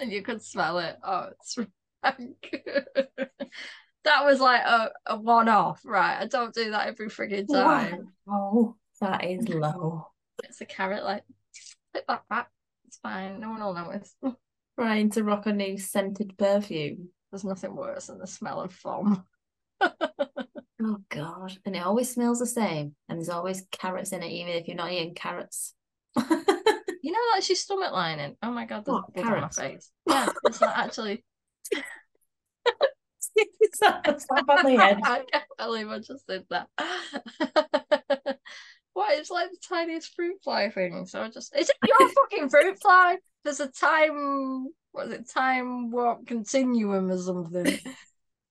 and 0.00 0.10
you 0.12 0.22
could 0.22 0.42
smell 0.42 0.78
it. 0.78 0.96
Oh, 1.02 1.28
it's 1.32 1.58
rank. 2.04 2.64
that 4.04 4.24
was 4.24 4.40
like 4.40 4.62
a, 4.62 4.90
a 5.06 5.16
one 5.16 5.48
off, 5.48 5.80
right? 5.84 6.18
I 6.20 6.26
don't 6.26 6.54
do 6.54 6.70
that 6.70 6.88
every 6.88 7.08
frigging 7.08 7.50
time. 7.50 8.12
wow. 8.26 8.76
That 9.00 9.24
is 9.24 9.48
low. 9.48 10.08
It's 10.42 10.60
a 10.60 10.66
carrot, 10.66 11.04
like, 11.04 11.22
put 11.94 12.04
that 12.08 12.24
back. 12.28 12.48
It's 12.86 12.96
fine. 12.98 13.38
No 13.40 13.50
one 13.50 13.60
will 13.60 13.74
notice. 13.74 14.14
Trying 14.78 15.10
to 15.10 15.24
rock 15.24 15.46
a 15.46 15.52
new 15.52 15.78
scented 15.78 16.36
perfume. 16.36 17.10
There's 17.30 17.44
nothing 17.44 17.76
worse 17.76 18.06
than 18.06 18.18
the 18.18 18.26
smell 18.26 18.60
of 18.60 18.72
foam. 18.72 19.24
Oh 20.80 20.98
god. 21.08 21.58
And 21.64 21.74
it 21.74 21.80
always 21.80 22.12
smells 22.12 22.38
the 22.38 22.46
same. 22.46 22.94
And 23.08 23.18
there's 23.18 23.28
always 23.28 23.66
carrots 23.72 24.12
in 24.12 24.22
it, 24.22 24.30
even 24.30 24.54
if 24.54 24.68
you're 24.68 24.76
not 24.76 24.92
eating 24.92 25.14
carrots. 25.14 25.74
You 27.00 27.12
know 27.12 27.18
that's 27.32 27.48
your 27.48 27.56
stomach 27.56 27.92
lining. 27.92 28.36
Oh 28.42 28.50
my 28.50 28.66
god, 28.66 28.84
there's 28.84 28.94
What, 28.94 29.14
blood 29.14 29.32
on 29.32 29.40
my 29.40 29.48
face. 29.48 29.90
Yeah, 30.06 30.28
it's 30.44 30.60
not 30.60 30.76
actually 30.76 31.24
slap, 33.72 34.20
slap 34.20 34.48
on 34.48 34.64
the 34.64 34.76
head. 34.76 35.00
I 35.04 35.22
can't 35.30 35.44
believe 35.56 35.88
I 35.88 35.98
just 36.00 36.26
did 36.26 36.44
that. 36.50 36.68
what? 38.92 39.18
It's 39.18 39.30
like 39.30 39.50
the 39.50 39.56
tiniest 39.68 40.14
fruit 40.14 40.36
fly 40.42 40.70
thing. 40.70 41.06
So 41.06 41.22
I 41.22 41.30
just 41.30 41.56
is 41.56 41.70
it 41.70 41.76
your 41.86 42.10
fucking 42.10 42.48
fruit 42.50 42.78
fly? 42.80 43.16
There's 43.44 43.60
a 43.60 43.68
time 43.68 44.68
what 44.92 45.06
is 45.06 45.12
it, 45.14 45.30
time 45.30 45.90
warp 45.90 46.26
continuum 46.26 47.10
or 47.10 47.18
something. 47.18 47.78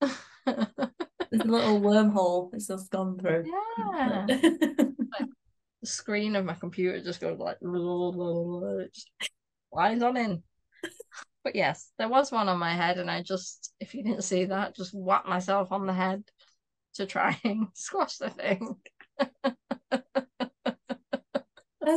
There's 0.00 1.42
a 1.42 1.44
little 1.44 1.80
wormhole 1.80 2.54
it's 2.54 2.68
just 2.68 2.90
gone 2.90 3.18
through. 3.18 3.44
Yeah. 3.46 4.26
The 5.80 5.86
screen 5.86 6.36
of 6.36 6.44
my 6.44 6.54
computer 6.54 7.02
just 7.02 7.20
goes 7.20 7.38
like 7.38 7.58
just 8.94 9.10
lines 9.72 10.02
on 10.02 10.16
in. 10.16 10.42
But 11.44 11.56
yes, 11.56 11.92
there 11.98 12.08
was 12.08 12.32
one 12.32 12.48
on 12.48 12.58
my 12.58 12.74
head, 12.74 12.98
and 12.98 13.10
I 13.10 13.22
just, 13.22 13.72
if 13.80 13.94
you 13.94 14.02
didn't 14.02 14.24
see 14.24 14.46
that, 14.46 14.76
just 14.76 14.92
whacked 14.92 15.28
myself 15.28 15.72
on 15.72 15.86
the 15.86 15.92
head 15.92 16.24
to 16.94 17.06
try 17.06 17.38
and 17.44 17.68
squash 17.74 18.16
the 18.16 18.30
thing. 18.30 18.76
As 19.90 20.02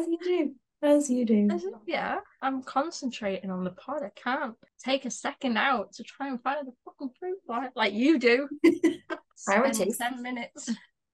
you 0.07 0.17
do. 0.23 0.55
As 0.83 1.09
you 1.09 1.25
do. 1.25 1.47
Yeah, 1.85 2.19
I'm 2.41 2.63
concentrating 2.63 3.51
on 3.51 3.63
the 3.63 3.71
pod. 3.71 4.03
I 4.03 4.11
can't 4.15 4.55
take 4.83 5.05
a 5.05 5.11
second 5.11 5.57
out 5.57 5.93
to 5.93 6.03
try 6.03 6.29
and 6.29 6.41
find 6.41 6.65
the 6.65 6.71
fucking 6.85 7.11
fruit 7.19 7.37
fly 7.45 7.69
like 7.75 7.93
you 7.93 8.17
do. 8.17 8.47
Priorities. 9.45 9.97
Ten 9.97 10.21
minutes 10.21 10.69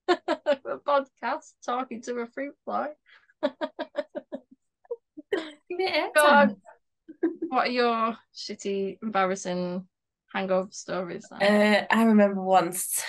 a 0.27 0.77
podcast 0.85 1.53
talking 1.65 2.01
to 2.03 2.19
a 2.19 2.27
fruit 2.27 2.55
fly. 2.65 2.89
God, 6.15 6.55
what 7.49 7.67
are 7.67 7.71
your 7.71 8.17
shitty, 8.35 8.97
embarrassing 9.01 9.87
hangover 10.33 10.69
stories? 10.71 11.25
Uh, 11.31 11.83
I 11.89 12.03
remember 12.03 12.41
once 12.41 13.03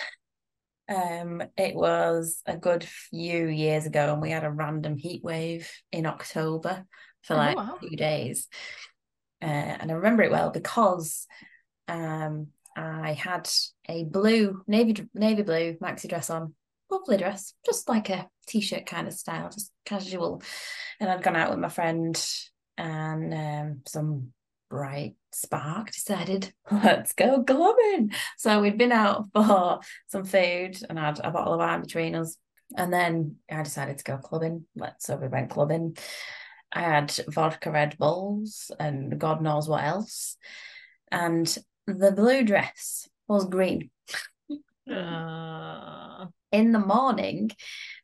um, 0.89 1.43
it 1.57 1.75
was 1.75 2.43
a 2.47 2.57
good 2.57 2.85
few 2.85 3.47
years 3.47 3.87
ago, 3.87 4.13
and 4.13 4.23
we 4.23 4.31
had 4.31 4.45
a 4.45 4.51
random 4.51 4.97
heat 4.97 5.23
wave 5.23 5.71
in 5.93 6.07
October 6.07 6.85
for 7.23 7.35
oh, 7.35 7.37
like 7.37 7.57
oh, 7.57 7.61
wow. 7.61 7.79
two 7.81 7.97
days. 7.97 8.49
Uh, 9.43 9.45
and 9.45 9.91
I 9.91 9.95
remember 9.95 10.23
it 10.23 10.31
well 10.31 10.51
because 10.51 11.27
um, 11.87 12.49
I 12.77 13.13
had 13.13 13.49
a 13.89 14.05
blue 14.05 14.63
navy 14.67 15.09
navy 15.15 15.43
blue 15.43 15.75
maxi 15.75 16.09
dress 16.09 16.31
on, 16.31 16.55
lovely 16.91 17.17
dress, 17.17 17.55
just 17.65 17.89
like 17.89 18.09
a 18.11 18.29
t-shirt 18.47 18.87
kind 18.87 19.07
of 19.07 19.15
style, 19.15 19.51
just 19.51 19.73
casual. 19.85 20.43
And 21.01 21.11
I'd 21.11 21.23
gone 21.23 21.37
out 21.37 21.51
with 21.51 21.59
my 21.59 21.69
friend 21.69 22.21
and 22.77 23.35
um, 23.35 23.81
some 23.87 24.33
bright 24.71 25.15
spark 25.33 25.91
decided 25.91 26.53
let's 26.71 27.13
go 27.13 27.43
clubbing. 27.43 28.13
So 28.37 28.61
we'd 28.61 28.79
been 28.79 28.93
out 28.93 29.27
for 29.35 29.81
some 30.09 30.25
food 30.25 30.79
and 30.89 30.99
had 30.99 31.21
a 31.23 31.31
bottle 31.31 31.55
of 31.55 31.61
wine 31.61 31.83
between 31.83 32.15
us. 32.15 32.37
And 32.77 32.93
then 32.93 33.37
i 33.51 33.63
decided 33.63 33.99
to 33.99 34.05
go 34.05 34.19
clubbing. 34.19 34.67
So 34.99 35.17
we 35.17 35.29
went 35.29 35.51
clubbing. 35.51 35.97
I 36.71 36.81
had 36.81 37.19
vodka 37.29 37.71
red 37.71 37.97
bulls 37.97 38.71
and 38.79 39.19
god 39.19 39.41
knows 39.41 39.69
what 39.69 39.85
else. 39.85 40.37
And 41.11 41.57
the 41.87 42.13
blue 42.13 42.45
dress 42.45 43.09
was 43.27 43.47
green. 43.47 43.91
Uh... 44.91 46.27
in 46.53 46.73
the 46.73 46.79
morning 46.79 47.51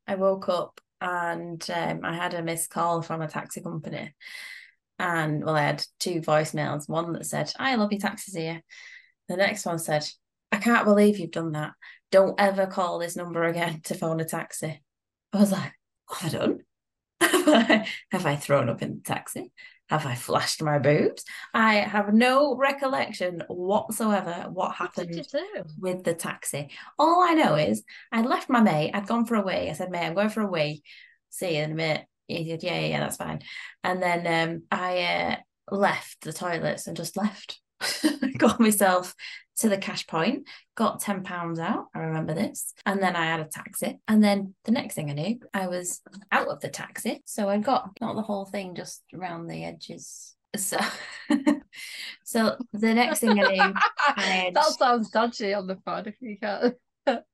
i 0.07 0.15
woke 0.15 0.49
up 0.49 0.81
and 1.01 1.69
um, 1.75 2.01
i 2.03 2.15
had 2.15 2.35
a 2.35 2.43
missed 2.43 2.71
call 2.71 3.03
from 3.03 3.23
a 3.23 3.29
taxi 3.29 3.61
company 3.61 4.15
and 4.99 5.45
well, 5.45 5.57
I 5.57 5.63
had 5.63 5.85
two 5.99 6.21
voicemails. 6.21 6.89
One 6.89 7.13
that 7.13 7.27
said, 7.27 7.53
I 7.59 7.75
love 7.75 7.93
your 7.93 8.01
taxis 8.01 8.35
here. 8.35 8.63
The 9.29 9.37
next 9.37 9.67
one 9.67 9.79
said, 9.79 10.09
I 10.53 10.59
can't 10.59 10.85
believe 10.85 11.19
you've 11.19 11.31
done 11.31 11.53
that. 11.53 11.73
Don't 12.11 12.39
ever 12.41 12.67
call 12.67 12.99
this 12.99 13.17
number 13.17 13.45
again 13.45 13.81
to 13.85 13.95
phone 13.95 14.21
a 14.21 14.25
taxi. 14.25 14.83
I 15.33 15.39
was 15.39 15.51
like, 15.51 15.73
what 16.07 16.21
have 16.21 16.35
I 16.35 16.39
done? 16.39 16.59
Have, 17.29 17.49
I, 17.71 17.89
have 18.11 18.27
I 18.27 18.37
thrown 18.37 18.69
up 18.69 18.83
in 18.83 18.97
the 18.97 19.01
taxi? 19.03 19.53
Have 19.91 20.07
I 20.07 20.15
flashed 20.15 20.63
my 20.63 20.79
boobs? 20.79 21.25
I 21.53 21.75
have 21.75 22.15
no 22.15 22.57
recollection 22.57 23.43
whatsoever 23.49 24.47
what 24.51 24.75
happened 24.75 25.27
what 25.31 25.67
with 25.79 26.05
the 26.05 26.15
taxi. 26.15 26.71
All 26.99 27.23
I 27.23 27.35
know 27.35 27.55
is 27.57 27.83
I'd 28.11 28.25
left 28.25 28.49
my 28.49 28.61
mate, 28.61 28.93
I'd 28.95 29.07
gone 29.07 29.27
for 29.27 29.35
a 29.35 29.43
wee. 29.43 29.69
I 29.69 29.73
said, 29.73 29.91
mate, 29.91 30.07
I'm 30.07 30.15
going 30.15 30.31
for 30.31 30.41
a 30.41 30.51
wee. 30.51 30.83
See 31.29 31.57
you 31.57 31.63
in 31.65 31.73
a 31.73 31.75
minute 31.75 32.07
he 32.29 32.51
said, 32.51 32.63
yeah, 32.63 32.81
yeah, 32.81 33.01
that's 33.01 33.17
fine. 33.17 33.41
And 33.83 34.03
then 34.03 34.27
um, 34.27 34.63
I 34.71 35.03
uh, 35.03 35.37
left 35.75 36.23
the 36.23 36.33
toilets 36.33 36.87
and 36.87 36.97
just 36.97 37.17
left. 37.17 37.61
got 38.39 38.61
myself 38.61 39.15
to 39.59 39.69
the 39.69 39.79
cash 39.79 40.07
point, 40.07 40.49
got 40.75 41.01
£10 41.01 41.59
out. 41.59 41.87
I 41.95 42.01
remember 42.01 42.35
this. 42.35 42.75
And 42.87 43.03
then 43.03 43.17
I 43.17 43.25
had 43.27 43.41
a 43.41 43.45
taxi. 43.45 44.01
And 44.09 44.23
then 44.23 44.55
the 44.65 44.73
next 44.73 44.95
thing 44.95 45.11
I 45.11 45.15
knew, 45.15 45.41
I 45.53 45.69
was 45.69 46.01
out 46.33 46.49
of 46.49 46.61
the 46.61 46.69
taxi. 46.69 47.23
So 47.25 47.49
I 47.49 47.59
got 47.59 47.91
not 48.01 48.17
the 48.17 48.23
whole 48.23 48.47
thing, 48.47 48.75
just 48.75 49.03
around 49.13 49.47
the 49.47 49.65
edges. 49.65 50.35
So, 50.57 50.79
so 52.25 52.57
the 52.73 52.95
next 52.95 53.21
thing 53.21 53.41
I 53.41 53.53
knew, 53.53 53.75
I 53.99 54.51
that 54.55 54.65
sounds 54.79 55.11
dodgy 55.11 55.55
on 55.55 55.67
the 55.67 55.77
phone 55.85 56.07
if 56.07 56.17
you 56.21 56.39
can't. 56.41 56.75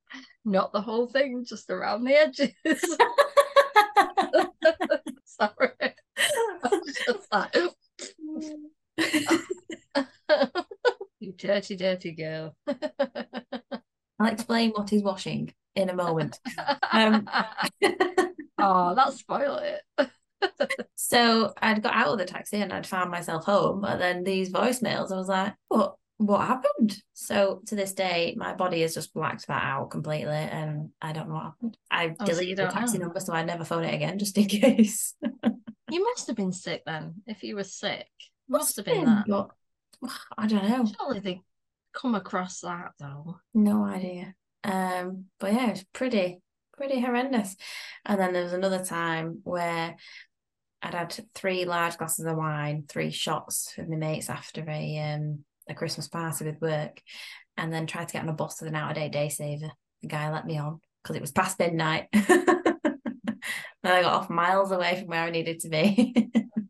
not 0.45 0.73
the 0.73 0.81
whole 0.81 1.07
thing, 1.07 1.45
just 1.45 1.69
around 1.69 2.03
the 2.03 2.15
edges. 2.15 2.51
Sorry. 5.25 5.71
like, 7.31 7.55
you 11.21 11.33
dirty, 11.33 11.75
dirty 11.75 12.11
girl. 12.11 12.55
I'll 14.19 14.31
explain 14.31 14.71
what 14.71 14.89
he's 14.89 15.03
washing 15.03 15.53
in 15.75 15.89
a 15.89 15.95
moment. 15.95 16.39
Um, 16.91 17.29
oh, 18.57 18.95
that 18.95 19.13
spoiled 19.13 19.61
it. 19.61 20.09
so 20.95 21.53
I'd 21.61 21.83
got 21.83 21.93
out 21.93 22.09
of 22.09 22.17
the 22.17 22.25
taxi 22.25 22.57
and 22.57 22.73
I'd 22.73 22.87
found 22.87 23.11
myself 23.11 23.45
home, 23.45 23.85
and 23.85 24.01
then 24.01 24.23
these 24.23 24.51
voicemails, 24.51 25.11
I 25.11 25.15
was 25.15 25.27
like, 25.27 25.53
what? 25.69 25.95
what 26.17 26.45
happened? 26.45 27.01
So 27.13 27.61
to 27.65 27.75
this 27.75 27.93
day, 27.93 28.35
my 28.37 28.53
body 28.53 28.81
has 28.81 28.93
just 28.93 29.11
blacked 29.11 29.47
that 29.47 29.63
out 29.63 29.89
completely, 29.89 30.35
and 30.35 30.89
I 31.01 31.13
don't 31.13 31.27
know 31.27 31.35
what 31.35 31.43
happened. 31.43 31.77
I 31.89 32.15
oh, 32.19 32.25
deleted 32.25 32.57
so 32.57 32.65
the 32.65 32.71
taxi 32.71 32.97
know. 32.97 33.05
number, 33.05 33.19
so 33.19 33.33
I 33.33 33.43
never 33.43 33.63
phone 33.63 33.85
it 33.85 33.93
again, 33.93 34.19
just 34.19 34.37
in 34.37 34.45
case. 34.45 35.15
you 35.89 36.03
must 36.03 36.27
have 36.27 36.35
been 36.35 36.51
sick 36.51 36.83
then. 36.85 37.15
If 37.25 37.43
you 37.43 37.55
were 37.55 37.63
sick, 37.63 38.07
must, 38.47 38.61
must 38.61 38.75
have 38.77 38.85
been, 38.85 39.05
been 39.05 39.05
that. 39.05 39.25
But 39.27 39.49
I 40.37 40.47
don't 40.47 40.67
know. 40.67 40.85
Surely 40.99 41.19
they 41.19 41.41
come 41.93 42.15
across 42.15 42.61
that 42.61 42.91
though. 42.99 43.37
No 43.53 43.83
idea. 43.83 44.33
Um, 44.63 45.25
but 45.39 45.53
yeah, 45.53 45.67
it 45.67 45.71
was 45.71 45.85
pretty, 45.93 46.39
pretty 46.77 46.99
horrendous. 46.99 47.55
And 48.05 48.19
then 48.19 48.33
there 48.33 48.43
was 48.43 48.53
another 48.53 48.83
time 48.83 49.41
where 49.43 49.95
I'd 50.81 50.93
had 50.93 51.19
three 51.35 51.65
large 51.65 51.97
glasses 51.97 52.25
of 52.25 52.37
wine, 52.37 52.85
three 52.87 53.11
shots 53.11 53.73
with 53.77 53.87
my 53.87 53.97
mates 53.97 54.29
after 54.29 54.63
a 54.67 54.97
um 54.99 55.45
a 55.69 55.75
Christmas 55.75 56.07
party 56.07 56.45
with 56.45 56.59
work 56.61 57.01
and 57.57 57.71
then 57.71 57.85
tried 57.85 58.07
to 58.07 58.13
get 58.13 58.23
on 58.23 58.29
a 58.29 58.33
bus 58.33 58.59
with 58.59 58.69
an 58.69 58.75
out 58.75 58.91
of 58.91 58.95
date 58.95 59.11
day 59.11 59.29
saver. 59.29 59.71
The 60.01 60.07
guy 60.07 60.31
let 60.31 60.45
me 60.45 60.57
on 60.57 60.79
because 61.03 61.15
it 61.15 61.21
was 61.21 61.31
past 61.31 61.59
midnight. 61.59 62.07
and 62.13 63.39
I 63.83 64.01
got 64.01 64.13
off 64.13 64.29
miles 64.29 64.71
away 64.71 64.99
from 64.99 65.07
where 65.07 65.23
I 65.23 65.29
needed 65.29 65.59
to 65.61 65.69
be. 65.69 66.31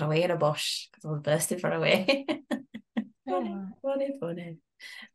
Had 0.00 0.10
a 0.10 0.24
in 0.24 0.30
a 0.30 0.36
bush 0.36 0.88
because 0.90 1.04
I 1.04 1.08
was 1.08 1.20
bursting 1.20 1.58
for 1.58 1.70
a 1.70 1.80
wee. 1.80 2.26
funny, 3.28 3.56
funny, 3.82 4.10
funny. 4.20 4.56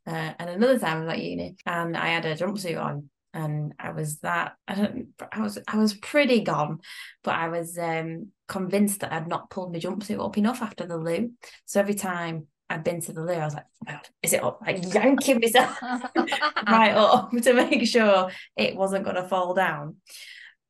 Uh, 0.06 0.32
and 0.38 0.50
another 0.50 0.78
time 0.78 0.98
I 0.98 1.00
was 1.00 1.08
at 1.10 1.22
uni 1.22 1.56
and 1.66 1.96
I 1.96 2.08
had 2.08 2.24
a 2.24 2.36
jumpsuit 2.36 2.82
on 2.82 3.10
and 3.32 3.74
I 3.78 3.92
was 3.92 4.18
that 4.18 4.56
I 4.66 4.74
don't 4.74 5.08
I 5.30 5.40
was 5.40 5.58
I 5.68 5.76
was 5.76 5.94
pretty 5.94 6.40
gone, 6.40 6.80
but 7.22 7.34
I 7.34 7.48
was 7.48 7.78
um 7.78 8.28
convinced 8.48 9.00
that 9.00 9.12
I'd 9.12 9.28
not 9.28 9.50
pulled 9.50 9.72
my 9.72 9.78
jumpsuit 9.78 10.24
up 10.24 10.36
enough 10.36 10.62
after 10.62 10.86
the 10.86 10.98
loo. 10.98 11.32
So 11.66 11.80
every 11.80 11.94
time 11.94 12.46
I'd 12.68 12.84
been 12.84 13.00
to 13.02 13.12
the 13.12 13.22
loo, 13.22 13.34
I 13.34 13.44
was 13.44 13.54
like, 13.54 13.66
oh, 13.88 13.98
is 14.22 14.32
it 14.32 14.42
up? 14.42 14.60
Like 14.64 14.94
yanking 14.94 15.40
myself 15.40 15.80
right 16.66 16.92
up 16.92 17.30
to 17.42 17.52
make 17.52 17.86
sure 17.86 18.30
it 18.56 18.76
wasn't 18.76 19.04
going 19.04 19.16
to 19.16 19.28
fall 19.28 19.54
down. 19.54 19.96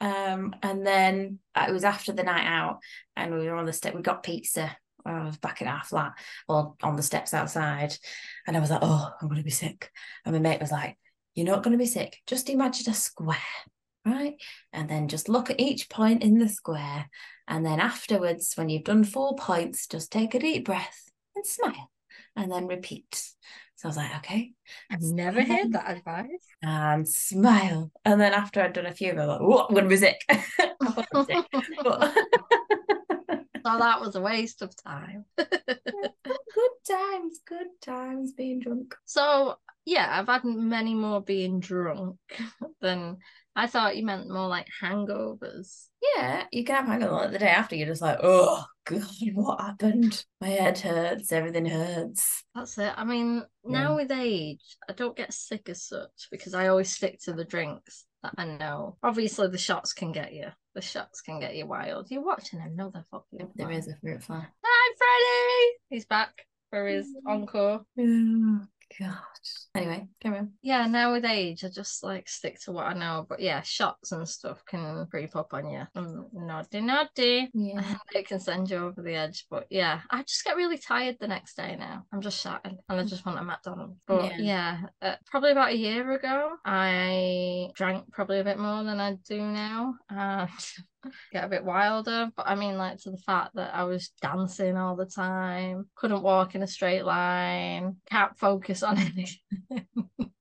Um, 0.01 0.55
and 0.63 0.87
then 0.87 1.39
it 1.57 1.73
was 1.73 1.85
after 1.85 2.13
the 2.13 2.23
night 2.23 2.47
out, 2.47 2.79
and 3.17 3.35
we 3.35 3.47
were 3.47 3.57
on 3.57 3.67
the 3.67 3.73
step. 3.73 3.95
We 3.95 4.03
got 4.03 4.23
pizza. 4.23 4.77
I 5.05 5.25
was 5.25 5.39
back 5.39 5.63
in 5.63 5.69
our 5.69 5.83
flat, 5.83 6.13
or 6.49 6.75
on 6.83 6.97
the 6.97 7.03
steps 7.03 7.33
outside, 7.35 7.97
and 8.47 8.57
I 8.57 8.61
was 8.61 8.71
like, 8.71 8.81
"Oh, 8.83 9.11
I'm 9.21 9.29
going 9.29 9.41
to 9.41 9.45
be 9.45 9.51
sick." 9.51 9.91
And 10.25 10.35
my 10.35 10.41
mate 10.41 10.61
was 10.61 10.73
like, 10.73 10.99
"You're 11.35 11.47
not 11.47 11.63
going 11.63 11.73
to 11.73 11.79
be 11.79 11.87
sick. 11.87 12.19
Just 12.27 12.51
imagine 12.51 12.91
a 12.91 12.95
square, 12.95 13.39
right? 14.05 14.35
And 14.73 14.89
then 14.89 15.09
just 15.09 15.29
look 15.29 15.51
at 15.51 15.61
each 15.61 15.89
point 15.89 16.23
in 16.23 16.39
the 16.39 16.49
square, 16.49 17.09
and 17.49 17.65
then 17.65 17.81
afterwards, 17.81 18.55
when 18.55 18.69
you've 18.69 18.85
done 18.85 19.05
four 19.05 19.37
points, 19.37 19.87
just 19.87 20.13
take 20.13 20.35
a 20.35 20.39
deep 20.39 20.65
breath 20.65 21.11
and 21.35 21.47
smile 21.47 21.91
and 22.37 22.51
then 22.51 22.67
repeat. 22.67 23.23
So 23.81 23.89
I 23.89 23.89
was 23.89 23.97
like, 23.97 24.15
okay. 24.19 24.53
I've 24.91 25.01
never 25.01 25.43
heard 25.43 25.73
that 25.73 25.91
advice. 25.91 26.47
And 26.61 27.09
smile. 27.09 27.91
And 28.05 28.21
then 28.21 28.35
after 28.35 28.61
I'd 28.61 28.75
done 28.75 28.85
a 28.85 28.93
few, 28.93 29.13
I 29.13 29.15
was 29.15 29.27
like, 29.27 29.41
oh, 29.41 29.67
I'm 29.67 29.75
going 29.75 29.85
to 29.85 29.89
be 29.89 29.97
sick. 29.97 30.21
so 33.65 33.79
that 33.79 34.01
was 34.03 34.17
a 34.17 34.21
waste 34.21 34.61
of 34.61 34.75
time. 34.85 35.25
good 35.35 35.49
times, 36.87 37.41
good 37.47 37.69
times 37.81 38.33
being 38.33 38.61
drunk. 38.61 38.95
So 39.07 39.57
yeah, 39.87 40.09
I've 40.11 40.27
had 40.27 40.45
many 40.45 40.93
more 40.93 41.23
being 41.23 41.59
drunk 41.59 42.17
than 42.83 43.17
I 43.61 43.67
thought 43.67 43.95
you 43.99 44.07
meant 44.07 44.31
more 44.31 44.49
like 44.49 44.69
hangovers. 44.83 45.89
Yeah, 46.17 46.45
you 46.51 46.65
can 46.65 46.77
have 46.77 46.87
hangover 46.87 47.13
like 47.13 47.33
the 47.33 47.39
day 47.41 47.49
after. 47.49 47.77
You're 47.77 47.89
just 47.89 48.01
like, 48.01 48.19
oh 48.23 48.65
god, 48.87 49.05
what 49.35 49.61
happened? 49.61 50.25
My 50.41 50.49
head 50.49 50.79
hurts. 50.79 51.31
Everything 51.31 51.67
hurts. 51.67 52.43
That's 52.55 52.79
it. 52.79 52.91
I 52.97 53.05
mean, 53.05 53.43
now 53.63 53.97
with 53.97 54.11
age, 54.11 54.79
I 54.89 54.95
don't 54.95 55.15
get 55.15 55.35
sick 55.35 55.69
as 55.69 55.83
such 55.83 56.29
because 56.31 56.55
I 56.55 56.69
always 56.69 56.91
stick 56.91 57.21
to 57.25 57.35
the 57.35 57.45
drinks 57.45 58.07
that 58.23 58.33
I 58.39 58.47
know. 58.47 58.97
Obviously, 59.03 59.49
the 59.49 59.59
shots 59.59 59.93
can 59.93 60.11
get 60.11 60.33
you. 60.33 60.47
The 60.75 60.81
shots 60.81 61.21
can 61.21 61.39
get 61.39 61.55
you 61.55 61.67
wild. 61.67 62.11
You're 62.11 62.25
watching 62.25 62.63
another 62.63 63.05
fucking. 63.11 63.53
There 63.57 63.71
is 63.71 63.89
a 63.89 63.97
fruit 63.97 64.23
fly. 64.23 64.47
Hi, 64.65 64.95
Freddy. 64.97 65.77
He's 65.91 66.07
back 66.07 66.47
for 66.71 66.87
his 66.87 67.15
encore. 67.27 67.83
Oh 67.99 68.61
god. 68.99 69.15
Anyway, 69.73 70.09
come 70.21 70.35
on. 70.35 70.53
Yeah, 70.63 70.87
now 70.87 71.13
with 71.13 71.25
age, 71.25 71.65
I 71.65 71.69
just 71.69 72.03
like 72.03 72.29
stick 72.29 72.59
to 72.63 72.73
what 72.73 72.87
I 72.89 72.93
know. 72.93 73.25
But 73.29 73.39
yeah, 73.39 73.63
shots 73.63 74.11
and 74.11 74.29
stuff 74.29 74.65
can 74.67 75.07
creep 75.09 75.37
up 75.37 75.55
on 75.55 75.71
you. 75.71 75.85
Um, 75.95 76.27
naughty, 76.33 76.81
naughty. 76.81 77.49
Yeah. 77.55 77.95
It 78.13 78.27
can 78.27 78.41
send 78.41 78.69
you 78.69 78.79
over 78.79 79.01
the 79.01 79.15
edge. 79.15 79.47
But 79.49 79.67
yeah, 79.71 80.01
I 80.11 80.23
just 80.25 80.45
get 80.45 80.57
really 80.57 80.77
tired 80.77 81.19
the 81.21 81.29
next 81.29 81.57
day 81.57 81.77
now. 81.79 82.03
I'm 82.13 82.21
just 82.21 82.43
shattered 82.43 82.79
and 82.89 83.01
I 83.01 83.05
just 83.05 83.25
want 83.25 83.39
a 83.39 83.45
McDonald's. 83.45 83.97
But 84.09 84.25
yeah, 84.39 84.39
Yeah. 84.39 84.81
uh, 85.01 85.17
probably 85.27 85.53
about 85.53 85.71
a 85.71 85.77
year 85.77 86.11
ago, 86.13 86.51
I 86.65 87.69
drank 87.75 88.11
probably 88.13 88.41
a 88.41 88.45
bit 88.45 88.59
more 88.59 88.83
than 88.83 88.99
I 88.99 89.15
do 89.29 89.41
now. 89.41 89.95
And 90.11 90.51
get 91.33 91.45
a 91.45 91.49
bit 91.49 91.65
wilder. 91.65 92.31
But 92.37 92.47
I 92.49 92.55
mean, 92.55 92.77
like 92.77 92.99
to 93.01 93.11
the 93.11 93.19
fact 93.19 93.55
that 93.55 93.75
I 93.75 93.85
was 93.85 94.11
dancing 94.21 94.77
all 94.77 94.97
the 94.97 95.07
time, 95.07 95.89
couldn't 95.95 96.23
walk 96.23 96.55
in 96.55 96.63
a 96.63 96.67
straight 96.67 97.05
line, 97.05 97.97
can't 98.11 98.39
focus 98.39 98.83
on 98.83 98.99
anything. 98.99 99.39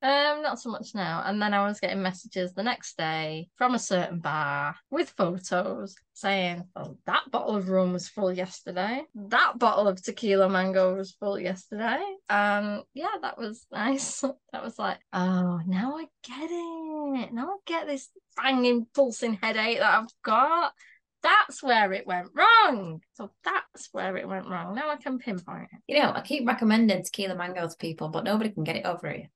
Um, 0.02 0.42
not 0.42 0.60
so 0.60 0.70
much 0.70 0.96
now. 0.96 1.24
And 1.26 1.42
then 1.42 1.54
I 1.54 1.68
was 1.68 1.80
getting 1.80 2.02
messages 2.02 2.54
the 2.54 2.64
next 2.64 2.98
day 2.98 3.50
from 3.58 3.76
a 3.76 3.80
certain 3.80 4.20
bar 4.20 4.76
with 4.90 5.10
photos 5.18 5.96
saying, 6.14 6.64
"Oh, 6.76 6.98
that 7.06 7.30
bottle 7.32 7.58
of 7.58 7.70
rum 7.70 7.94
was 7.94 8.08
full 8.08 8.32
yesterday. 8.32 9.04
That 9.16 9.60
bottle 9.60 9.88
of 9.88 10.02
tequila 10.02 10.50
mango 10.50 10.96
was 10.96 11.12
full 11.12 11.38
yesterday." 11.38 12.02
Um, 12.30 12.84
yeah, 12.94 13.16
that 13.22 13.38
was 13.38 13.66
nice. 13.72 14.22
that 14.22 14.64
was 14.64 14.80
like, 14.80 15.00
oh, 15.12 15.60
now 15.66 15.98
I 15.98 16.06
get 16.24 16.50
it. 16.50 17.34
Now 17.34 17.50
I 17.50 17.58
get 17.66 17.88
this 17.88 18.10
banging, 18.38 18.88
pulsing 18.94 19.38
headache 19.42 19.80
that 19.80 20.00
I've 20.00 20.08
got. 20.24 20.74
That's 21.22 21.62
where 21.62 21.92
it 21.92 22.08
went 22.08 22.30
wrong. 22.34 23.02
So 23.16 23.32
that's 23.44 23.90
where 23.92 24.16
it 24.16 24.28
went 24.28 24.48
wrong. 24.48 24.76
Now 24.76 24.90
I 24.90 24.96
can 24.96 25.20
pinpoint 25.20 25.68
it. 25.74 25.82
You 25.94 26.02
know, 26.02 26.14
I 26.14 26.22
keep 26.22 26.48
recommending 26.48 27.04
tequila 27.04 27.36
mango 27.36 27.68
to 27.68 27.76
people, 27.78 28.08
but 28.08 28.24
nobody 28.24 28.52
can 28.52 28.64
get 28.64 28.78
it 28.78 28.86
over 28.86 29.10
here. 29.10 29.30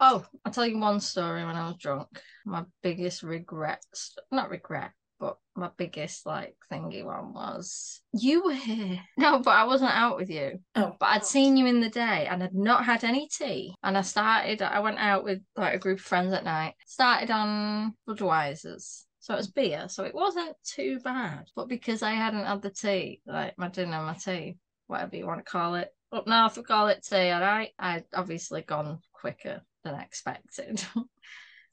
Oh, 0.00 0.24
I'll 0.44 0.52
tell 0.52 0.66
you 0.66 0.78
one 0.78 1.00
story 1.00 1.44
when 1.44 1.56
I 1.56 1.66
was 1.66 1.76
drunk. 1.76 2.20
My 2.44 2.64
biggest 2.82 3.22
regrets, 3.22 4.16
not 4.30 4.50
regret, 4.50 4.92
but 5.20 5.36
my 5.56 5.70
biggest 5.76 6.24
like 6.26 6.56
thingy 6.72 7.04
one 7.04 7.32
was 7.32 8.00
you 8.12 8.44
were 8.44 8.54
here. 8.54 9.00
No, 9.16 9.40
but 9.40 9.50
I 9.50 9.64
wasn't 9.64 9.96
out 9.96 10.16
with 10.16 10.30
you. 10.30 10.60
Oh. 10.74 10.96
But 10.98 11.06
I'd 11.06 11.24
seen 11.24 11.56
you 11.56 11.66
in 11.66 11.80
the 11.80 11.90
day 11.90 12.26
and 12.30 12.42
I'd 12.42 12.54
not 12.54 12.84
had 12.84 13.04
any 13.04 13.28
tea. 13.28 13.74
And 13.82 13.98
I 13.98 14.02
started, 14.02 14.62
I 14.62 14.80
went 14.80 14.98
out 14.98 15.24
with 15.24 15.40
like 15.56 15.74
a 15.74 15.78
group 15.78 15.98
of 15.98 16.04
friends 16.04 16.32
at 16.32 16.44
night, 16.44 16.74
started 16.86 17.30
on 17.30 17.94
Budweiser's. 18.08 19.06
So 19.20 19.34
it 19.34 19.38
was 19.38 19.50
beer. 19.50 19.88
So 19.88 20.04
it 20.04 20.14
wasn't 20.14 20.56
too 20.64 21.00
bad. 21.00 21.48
But 21.54 21.68
because 21.68 22.02
I 22.02 22.12
hadn't 22.12 22.46
had 22.46 22.62
the 22.62 22.70
tea, 22.70 23.20
like 23.26 23.58
my 23.58 23.68
dinner, 23.68 24.00
my 24.00 24.14
tea, 24.14 24.56
whatever 24.86 25.16
you 25.16 25.26
want 25.26 25.44
to 25.44 25.50
call 25.50 25.74
it, 25.74 25.90
up 26.12 26.26
north 26.26 26.56
we 26.56 26.62
call 26.62 26.88
it 26.88 27.04
tea, 27.06 27.30
all 27.30 27.40
right? 27.40 27.70
I'd 27.78 28.04
obviously 28.14 28.62
gone 28.62 29.00
quicker 29.20 29.62
than 29.84 29.94
expected. 29.94 30.82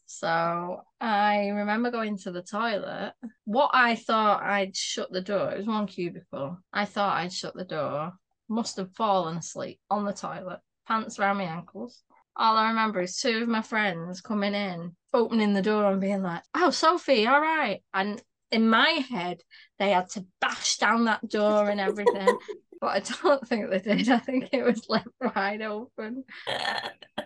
So 0.06 0.82
I 1.02 1.48
remember 1.48 1.92
going 1.92 2.18
to 2.20 2.32
the 2.32 2.42
toilet. 2.42 3.14
What 3.46 3.72
I 3.74 3.96
thought 3.96 4.44
I'd 4.44 4.76
shut 4.76 5.12
the 5.12 5.22
door, 5.22 5.52
it 5.52 5.58
was 5.58 5.68
one 5.68 5.88
cubicle. 5.88 6.60
I 6.72 6.86
thought 6.86 7.18
I'd 7.18 7.34
shut 7.34 7.56
the 7.56 7.66
door, 7.66 8.14
must 8.48 8.78
have 8.78 8.94
fallen 8.94 9.38
asleep 9.38 9.80
on 9.90 10.06
the 10.06 10.14
toilet, 10.14 10.60
pants 10.88 11.20
around 11.20 11.38
my 11.38 11.46
ankles. 11.46 12.04
All 12.36 12.56
I 12.56 12.70
remember 12.70 13.02
is 13.02 13.18
two 13.18 13.44
of 13.44 13.48
my 13.48 13.62
friends 13.62 14.22
coming 14.22 14.54
in, 14.54 14.96
opening 15.14 15.54
the 15.54 15.62
door 15.62 15.92
and 15.92 16.02
being 16.02 16.22
like, 16.22 16.44
Oh, 16.54 16.70
Sophie, 16.70 17.28
all 17.28 17.42
right. 17.42 17.82
And 17.94 18.22
in 18.52 18.70
my 18.70 18.90
head, 19.10 19.42
they 19.80 19.92
had 19.92 20.10
to 20.12 20.26
bash 20.40 20.78
down 20.78 21.06
that 21.06 21.28
door 21.28 21.70
and 21.70 21.80
everything. 21.80 22.38
but 22.82 22.88
I 22.88 23.00
don't 23.24 23.48
think 23.48 23.70
they 23.70 23.80
did. 23.80 24.10
I 24.10 24.20
think 24.20 24.50
it 24.52 24.64
was 24.64 24.86
left 24.90 25.08
wide 25.20 25.62
open. 25.62 26.26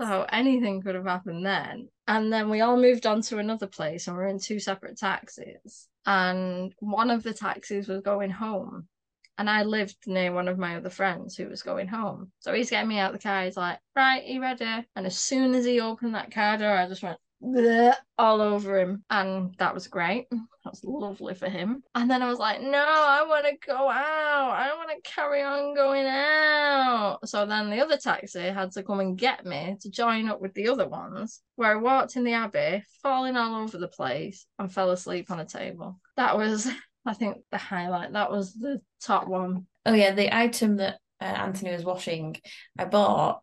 So 0.00 0.26
anything 0.30 0.82
could 0.82 0.94
have 0.94 1.06
happened 1.06 1.46
then. 1.46 1.88
And 2.08 2.32
then 2.32 2.50
we 2.50 2.60
all 2.60 2.76
moved 2.76 3.06
on 3.06 3.22
to 3.22 3.38
another 3.38 3.66
place 3.66 4.08
and 4.08 4.16
we 4.16 4.24
are 4.24 4.28
in 4.28 4.38
two 4.38 4.58
separate 4.58 4.98
taxis. 4.98 5.88
And 6.06 6.74
one 6.80 7.10
of 7.10 7.22
the 7.22 7.32
taxis 7.32 7.88
was 7.88 8.02
going 8.02 8.30
home. 8.30 8.88
And 9.36 9.50
I 9.50 9.64
lived 9.64 9.96
near 10.06 10.32
one 10.32 10.46
of 10.46 10.58
my 10.58 10.76
other 10.76 10.90
friends 10.90 11.36
who 11.36 11.48
was 11.48 11.62
going 11.62 11.88
home. 11.88 12.30
So 12.38 12.52
he's 12.52 12.70
getting 12.70 12.88
me 12.88 12.98
out 12.98 13.12
the 13.12 13.18
car. 13.18 13.44
He's 13.44 13.56
like, 13.56 13.78
right, 13.96 14.24
you 14.24 14.40
ready? 14.40 14.64
And 14.64 15.06
as 15.06 15.18
soon 15.18 15.54
as 15.54 15.64
he 15.64 15.80
opened 15.80 16.14
that 16.14 16.32
car 16.32 16.56
door, 16.56 16.76
I 16.76 16.86
just 16.86 17.02
went 17.02 17.18
"Bleh," 17.44 17.94
all 18.18 18.40
over 18.40 18.78
him. 18.78 19.04
And 19.10 19.54
that 19.58 19.74
was 19.74 19.88
great. 19.88 20.26
That 20.30 20.70
was 20.70 20.82
lovely 20.84 21.34
for 21.34 21.48
him. 21.48 21.82
And 21.94 22.10
then 22.10 22.22
I 22.22 22.28
was 22.28 22.38
like, 22.38 22.62
no, 22.62 22.84
I 22.86 23.24
want 23.28 23.44
to 23.44 23.66
go 23.66 23.90
out. 23.90 24.50
I 24.50 24.74
want 24.74 24.90
to 24.90 25.10
carry 25.10 25.42
on 25.42 25.74
going 25.74 26.06
out. 26.06 27.18
So 27.26 27.44
then 27.44 27.68
the 27.68 27.80
other 27.80 27.98
taxi 27.98 28.40
had 28.40 28.72
to 28.72 28.82
come 28.82 29.00
and 29.00 29.18
get 29.18 29.44
me 29.44 29.76
to 29.80 29.90
join 29.90 30.28
up 30.28 30.40
with 30.40 30.54
the 30.54 30.68
other 30.68 30.88
ones, 30.88 31.42
where 31.56 31.72
I 31.72 31.76
walked 31.76 32.16
in 32.16 32.24
the 32.24 32.32
Abbey, 32.32 32.82
falling 33.02 33.36
all 33.36 33.62
over 33.62 33.76
the 33.76 33.88
place, 33.88 34.46
and 34.58 34.72
fell 34.72 34.90
asleep 34.90 35.30
on 35.30 35.40
a 35.40 35.44
table. 35.44 36.00
That 36.16 36.38
was, 36.38 36.66
I 37.06 37.12
think, 37.12 37.38
the 37.50 37.58
highlight. 37.58 38.14
That 38.14 38.30
was 38.30 38.54
the 38.54 38.80
top 39.02 39.28
one. 39.28 39.66
Oh 39.84 39.92
yeah, 39.92 40.12
the 40.12 40.34
item 40.34 40.76
that 40.76 40.98
uh, 41.20 41.24
Anthony 41.24 41.72
was 41.72 41.84
washing, 41.84 42.36
I 42.78 42.86
bought 42.86 43.42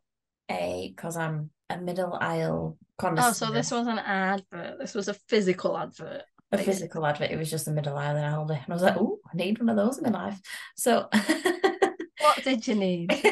a 0.50 0.92
because 0.96 1.18
I'm 1.18 1.52
a 1.78 1.82
middle 1.82 2.18
aisle 2.20 2.78
connoisseur. 2.98 3.46
Oh, 3.46 3.48
so 3.48 3.54
this 3.54 3.72
was 3.72 3.88
an 3.88 4.00
advert. 4.00 4.80
This 4.80 4.94
was 4.94 5.08
a 5.08 5.14
physical 5.14 5.78
advert. 5.78 6.24
a 6.52 6.58
physical 6.58 7.06
advert. 7.06 7.32
It 7.32 7.38
was 7.38 7.50
just 7.50 7.68
a 7.68 7.72
middle 7.72 7.98
aisle 7.98 8.18
in 8.18 8.24
Aldi, 8.24 8.64
and 8.64 8.70
I 8.70 8.74
was 8.74 8.84
like, 8.84 8.98
"Oh, 8.98 9.20
I 9.32 9.36
need 9.36 9.60
one 9.60 9.70
of 9.70 9.78
those 9.78 9.98
in 9.98 10.12
my 10.12 10.26
life." 10.26 10.40
So, 10.76 11.10
What 12.22 12.44
did 12.44 12.68
you 12.68 12.76
need? 12.76 13.12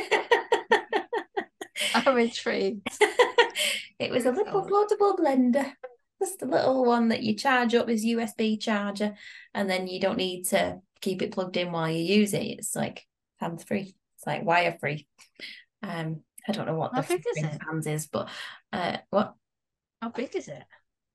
I'm 1.93 2.17
intrigued. 2.17 2.87
it 3.99 4.11
was 4.11 4.25
a 4.25 4.31
little 4.31 4.63
portable 4.63 5.15
blender, 5.15 5.71
just 6.19 6.41
a 6.41 6.45
little 6.45 6.83
one 6.83 7.09
that 7.09 7.21
you 7.21 7.35
charge 7.35 7.75
up 7.75 7.87
as 7.87 8.03
USB 8.03 8.59
charger, 8.59 9.15
and 9.53 9.69
then 9.69 9.87
you 9.87 9.99
don't 9.99 10.17
need 10.17 10.45
to 10.47 10.79
keep 11.01 11.21
it 11.21 11.31
plugged 11.31 11.55
in 11.55 11.71
while 11.71 11.89
you 11.89 12.03
use 12.03 12.33
it. 12.33 12.43
It's 12.43 12.75
like 12.75 13.05
hands 13.37 13.63
free. 13.63 13.95
It's 14.17 14.25
like 14.25 14.43
wire 14.43 14.75
free. 14.79 15.07
Um, 15.83 16.23
I 16.49 16.51
don't 16.51 16.65
know 16.65 16.75
what 16.75 16.93
How 16.95 17.01
the 17.01 17.07
big 17.07 17.23
is 17.29 17.43
it? 17.43 17.61
hands 17.61 17.85
is, 17.85 18.07
but 18.07 18.27
uh, 18.73 18.97
what? 19.11 19.35
How 20.01 20.09
big 20.09 20.35
is 20.35 20.47
it? 20.47 20.63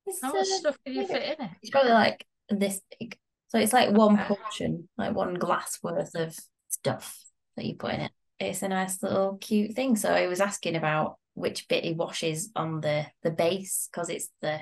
It's, 0.05 0.21
How 0.21 0.31
much 0.31 0.41
uh, 0.41 0.57
stuff 0.59 0.77
can 0.85 0.95
you 0.95 1.05
fit 1.05 1.23
in 1.37 1.45
it? 1.45 1.51
It's 1.61 1.71
probably 1.71 1.91
like 1.91 2.25
this 2.49 2.79
big. 2.97 3.17
So 3.49 3.59
it's 3.59 3.73
like 3.73 3.91
one 3.91 4.17
portion, 4.17 4.87
like 4.97 5.13
one 5.13 5.33
glass 5.33 5.79
worth 5.83 6.15
of 6.15 6.37
stuff 6.69 7.19
that 7.57 7.65
you 7.65 7.75
put 7.75 7.93
in 7.93 8.01
it. 8.01 8.11
It's 8.39 8.63
a 8.63 8.69
nice 8.69 9.03
little 9.03 9.37
cute 9.41 9.75
thing. 9.75 9.97
So 9.97 10.13
I 10.13 10.27
was 10.27 10.39
asking 10.39 10.75
about 10.75 11.17
which 11.33 11.67
bit 11.67 11.83
he 11.83 11.93
washes 11.93 12.49
on 12.55 12.79
the 12.79 13.05
the 13.23 13.31
base 13.31 13.89
because 13.91 14.09
it's 14.09 14.29
the 14.41 14.61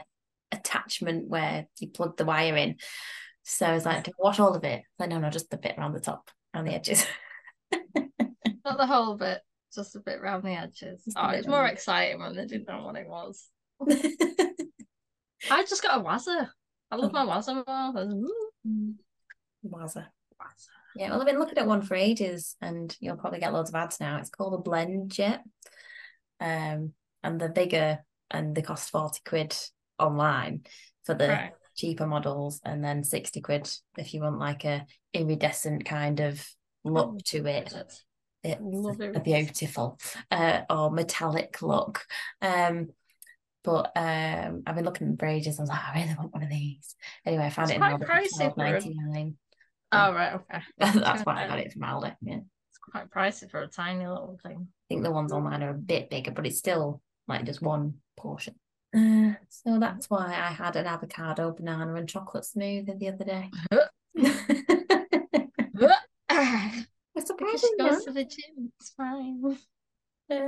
attachment 0.51 1.27
where 1.27 1.67
you 1.79 1.89
plug 1.89 2.17
the 2.17 2.25
wire 2.25 2.55
in. 2.55 2.77
So 3.43 3.67
I 3.67 3.73
was 3.73 3.85
like, 3.85 4.05
do 4.05 4.11
I 4.11 4.23
wash 4.23 4.39
all 4.39 4.55
of 4.55 4.63
it? 4.63 4.83
Like, 4.97 5.09
no, 5.09 5.19
no, 5.19 5.29
just 5.29 5.49
the 5.49 5.57
bit 5.57 5.75
around 5.77 5.93
the 5.93 5.99
top, 5.99 6.31
around 6.55 6.65
the 6.65 6.73
edges. 6.73 7.05
Not 8.65 8.77
the 8.77 8.85
whole 8.85 9.17
bit, 9.17 9.41
just 9.75 9.95
a 9.95 9.99
bit 9.99 10.21
round 10.21 10.43
the 10.43 10.51
edges. 10.51 11.03
Oh, 11.15 11.29
bit 11.29 11.39
it's 11.39 11.47
more 11.47 11.65
exciting 11.65 12.19
when 12.19 12.35
they 12.35 12.45
didn't 12.45 12.67
know 12.67 12.83
what 12.83 12.95
it 12.95 13.07
was. 13.07 13.49
I 15.51 15.63
just 15.63 15.81
got 15.83 15.99
a 15.99 16.03
Wazza. 16.03 16.49
I 16.91 16.95
love 16.95 17.11
my 17.11 17.25
Wazza 17.25 17.55
more. 17.55 18.89
Wazza. 19.65 20.05
Wazza. 20.39 20.67
Yeah, 20.95 21.09
well, 21.09 21.21
I've 21.21 21.27
been 21.27 21.39
looking 21.39 21.57
at 21.57 21.67
one 21.67 21.81
for 21.81 21.95
ages, 21.95 22.55
and 22.61 22.95
you'll 22.99 23.17
probably 23.17 23.39
get 23.39 23.53
loads 23.53 23.69
of 23.69 23.75
ads 23.75 23.99
now. 23.99 24.17
It's 24.19 24.29
called 24.29 24.59
a 24.59 24.69
BlendJet, 24.69 25.39
um, 26.39 26.93
and 27.23 27.41
they're 27.41 27.49
bigger, 27.49 28.05
and 28.29 28.55
they 28.55 28.61
cost 28.61 28.91
forty 28.91 29.19
quid 29.25 29.55
online 29.97 30.65
for 31.03 31.15
the 31.15 31.29
Right. 31.29 31.53
cheaper 31.75 32.05
models, 32.05 32.61
and 32.63 32.83
then 32.83 33.03
sixty 33.03 33.41
quid 33.41 33.69
if 33.97 34.13
you 34.13 34.21
want 34.21 34.37
like 34.37 34.65
a 34.65 34.85
iridescent 35.13 35.85
kind 35.85 36.19
of 36.19 36.47
look 36.83 37.23
to 37.25 37.45
it. 37.47 37.73
It's 38.43 39.17
a 39.17 39.21
beautiful 39.21 39.99
uh, 40.31 40.61
or 40.69 40.91
metallic 40.91 41.61
look. 41.61 42.05
Um, 42.41 42.89
but 43.63 43.91
um, 43.95 44.63
I've 44.67 44.75
been 44.75 44.83
looking 44.83 45.15
for 45.17 45.25
ages. 45.25 45.59
I 45.59 45.63
was 45.63 45.69
like, 45.69 45.79
I 45.79 46.01
really 46.01 46.15
want 46.17 46.33
one 46.33 46.43
of 46.43 46.49
these. 46.49 46.95
Anyway, 47.25 47.45
I 47.45 47.49
found 47.49 47.69
It's 47.71 47.77
it 47.77 47.79
quite 47.79 47.99
Aldi 47.99 48.05
pricey 48.05 48.29
for 48.29 48.37
for 48.37 48.43
a- 48.43 48.53
twelve 48.53 48.57
ninety 48.57 48.93
nine. 48.95 49.37
Oh, 49.91 50.13
right, 50.13 50.33
okay. 50.33 50.61
That's 50.77 51.23
why 51.23 51.45
I 51.45 51.47
got 51.47 51.59
it 51.59 51.71
from 51.71 51.83
Aldi. 51.83 52.15
Yeah. 52.21 52.39
It's 52.69 52.77
quite 52.79 53.09
pricey 53.09 53.49
for 53.49 53.61
a 53.61 53.67
tiny 53.67 54.05
little 54.05 54.37
thing. 54.43 54.67
I 54.69 54.83
think 54.89 55.03
the 55.03 55.11
ones 55.11 55.31
online 55.31 55.63
are 55.63 55.69
a 55.69 55.73
bit 55.75 56.09
bigger, 56.09 56.31
but 56.31 56.45
it's 56.45 56.57
still 56.57 57.01
like 57.27 57.45
just 57.45 57.61
one 57.61 57.95
portion. 58.17 58.55
Uh, 58.95 59.33
so 59.49 59.79
that's 59.79 60.09
why 60.09 60.27
I 60.27 60.51
had 60.51 60.75
an 60.75 60.85
avocado, 60.85 61.51
banana, 61.51 61.95
and 61.95 62.07
chocolate 62.09 62.43
smoothie 62.43 62.99
the 62.99 63.07
other 63.09 63.23
day. 63.23 63.49
It's 67.15 67.31
Because 67.31 67.61
surprising. 67.61 67.69
she 67.77 67.82
goes 67.93 68.05
to 68.05 68.11
the 68.11 68.23
gym. 68.25 68.71
It's 68.79 68.91
fine. 68.91 69.41
Uh, 70.31 70.39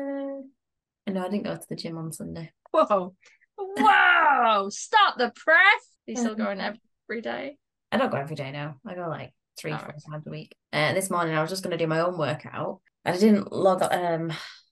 no, 1.11 1.25
I 1.25 1.29
didn't 1.29 1.43
go 1.43 1.53
to 1.55 1.65
the 1.69 1.75
gym 1.75 1.97
on 1.97 2.11
Sunday. 2.13 2.51
Whoa. 2.71 3.13
Whoa. 3.57 4.69
Stop 4.69 5.17
the 5.17 5.31
press. 5.35 5.89
You 6.07 6.15
still 6.15 6.33
going 6.35 6.61
every 6.61 7.21
day? 7.21 7.57
I 7.91 7.97
don't 7.97 8.09
go 8.09 8.17
every 8.17 8.37
day 8.37 8.51
now. 8.51 8.77
I 8.87 8.95
go 8.95 9.07
like 9.09 9.33
three, 9.59 9.73
Oh, 9.73 9.77
four 9.77 9.87
right. 9.89 10.01
times 10.11 10.25
a 10.27 10.29
week. 10.29 10.55
Uh, 10.71 10.93
this 10.93 11.09
morning 11.09 11.35
I 11.35 11.41
was 11.41 11.49
just 11.49 11.61
going 11.61 11.77
to 11.77 11.83
do 11.83 11.87
my 11.87 11.99
own 11.99 12.17
workout. 12.17 12.79
I 13.03 13.11
didn't 13.17 13.51
log 13.51 13.83
um 13.83 14.31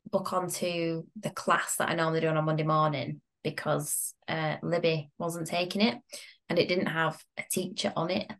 book 0.09 0.31
onto 0.33 1.03
the 1.19 1.29
class 1.31 1.75
that 1.77 1.89
I 1.89 1.95
normally 1.95 2.21
do 2.21 2.27
on 2.27 2.38
a 2.38 2.41
Monday 2.41 2.63
morning 2.63 3.21
because 3.43 4.15
uh 4.27 4.55
Libby 4.63 5.12
wasn't 5.19 5.47
taking 5.47 5.81
it 5.81 5.97
and 6.49 6.57
it 6.57 6.69
didn't 6.69 6.88
have 6.88 7.21
a 7.38 7.43
teacher 7.51 7.91
on 7.95 8.09
it. 8.09 8.31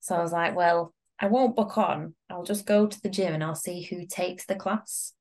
So 0.00 0.16
I 0.16 0.22
was 0.22 0.32
like, 0.32 0.56
well, 0.56 0.94
I 1.18 1.26
won't 1.26 1.56
book 1.56 1.78
on. 1.78 2.14
I'll 2.30 2.44
just 2.44 2.66
go 2.66 2.86
to 2.86 3.00
the 3.02 3.08
gym 3.08 3.32
and 3.34 3.42
I'll 3.42 3.54
see 3.54 3.82
who 3.82 4.06
takes 4.06 4.46
the 4.46 4.54
class. 4.54 5.12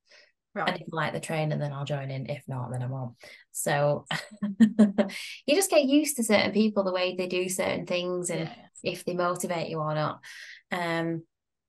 And 0.55 0.67
Right. 0.67 0.81
if 0.81 0.87
I 0.93 0.95
like 0.95 1.13
the 1.13 1.19
trainer, 1.19 1.57
then 1.57 1.73
I'll 1.73 1.83
join 1.85 2.09
in. 2.11 2.29
If 2.29 2.43
not, 2.47 2.71
then 2.71 2.81
I 2.81 2.87
won't. 2.87 3.15
So 3.51 4.05
you 4.41 5.55
just 5.55 5.69
get 5.69 5.83
used 5.85 6.15
to 6.17 6.23
certain 6.23 6.51
people, 6.53 6.83
the 6.83 6.93
way 6.93 7.15
they 7.15 7.27
do 7.27 7.49
certain 7.49 7.85
things, 7.85 8.29
and 8.29 8.41
Yeah. 8.41 8.55
if 8.83 9.03
they 9.03 9.13
motivate 9.13 9.69
you 9.69 9.79
or 9.79 9.93
not. 9.93 10.21
Um, 10.71 11.23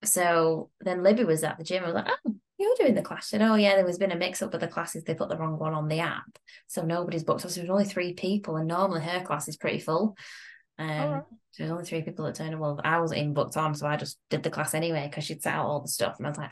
so 0.05 0.71
then 0.81 1.03
Libby 1.03 1.25
was 1.25 1.43
at 1.43 1.59
the 1.59 1.65
gym. 1.65 1.83
I 1.83 1.87
was 1.87 1.95
like, 1.97 2.09
oh, 2.27 2.35
you're 2.59 2.77
doing 2.79 2.95
the 2.95 3.03
class. 3.03 3.27
She 3.27 3.31
said, 3.31 3.43
oh 3.43 3.57
yeah, 3.57 3.75
there 3.75 3.85
was 3.85 3.99
been 3.99 4.13
a 4.13 4.17
mix 4.17 4.41
up 4.41 4.53
with 4.53 4.61
the 4.61 4.69
classes. 4.69 5.03
They 5.05 5.15
put 5.15 5.29
the 5.29 5.37
wrong 5.37 5.59
one 5.59 5.75
on 5.75 5.89
the 5.89 6.01
app, 6.01 6.39
so 6.69 6.83
nobody's 6.83 7.25
booked. 7.25 7.41
So 7.43 7.49
there's 7.49 7.69
only 7.69 7.85
three 7.85 8.15
people, 8.15 8.57
and 8.57 8.69
normally 8.69 9.01
her 9.03 9.23
class 9.23 9.49
is 9.49 9.57
pretty 9.57 9.81
full. 9.81 10.17
Um, 10.79 10.91
Alright. 10.91 11.23
so 11.53 11.63
there's 11.63 11.71
only 11.73 11.85
three 11.85 12.03
people 12.03 12.25
that 12.27 12.35
turned 12.35 12.55
up. 12.55 12.61
Well, 12.61 12.81
I 12.85 13.01
was 13.01 13.13
in 13.13 13.33
booked 13.35 13.57
on, 13.57 13.75
so 13.75 13.87
I 13.87 13.97
just 13.97 14.19
did 14.31 14.43
the 14.43 14.51
class 14.51 14.75
anyway 14.75 15.07
because 15.09 15.25
she'd 15.25 15.43
set 15.43 15.55
out 15.55 15.67
all 15.67 15.81
the 15.81 15.89
stuff, 15.89 16.17
and 16.19 16.27
I 16.27 16.31
was 16.31 16.39
like, 16.39 16.51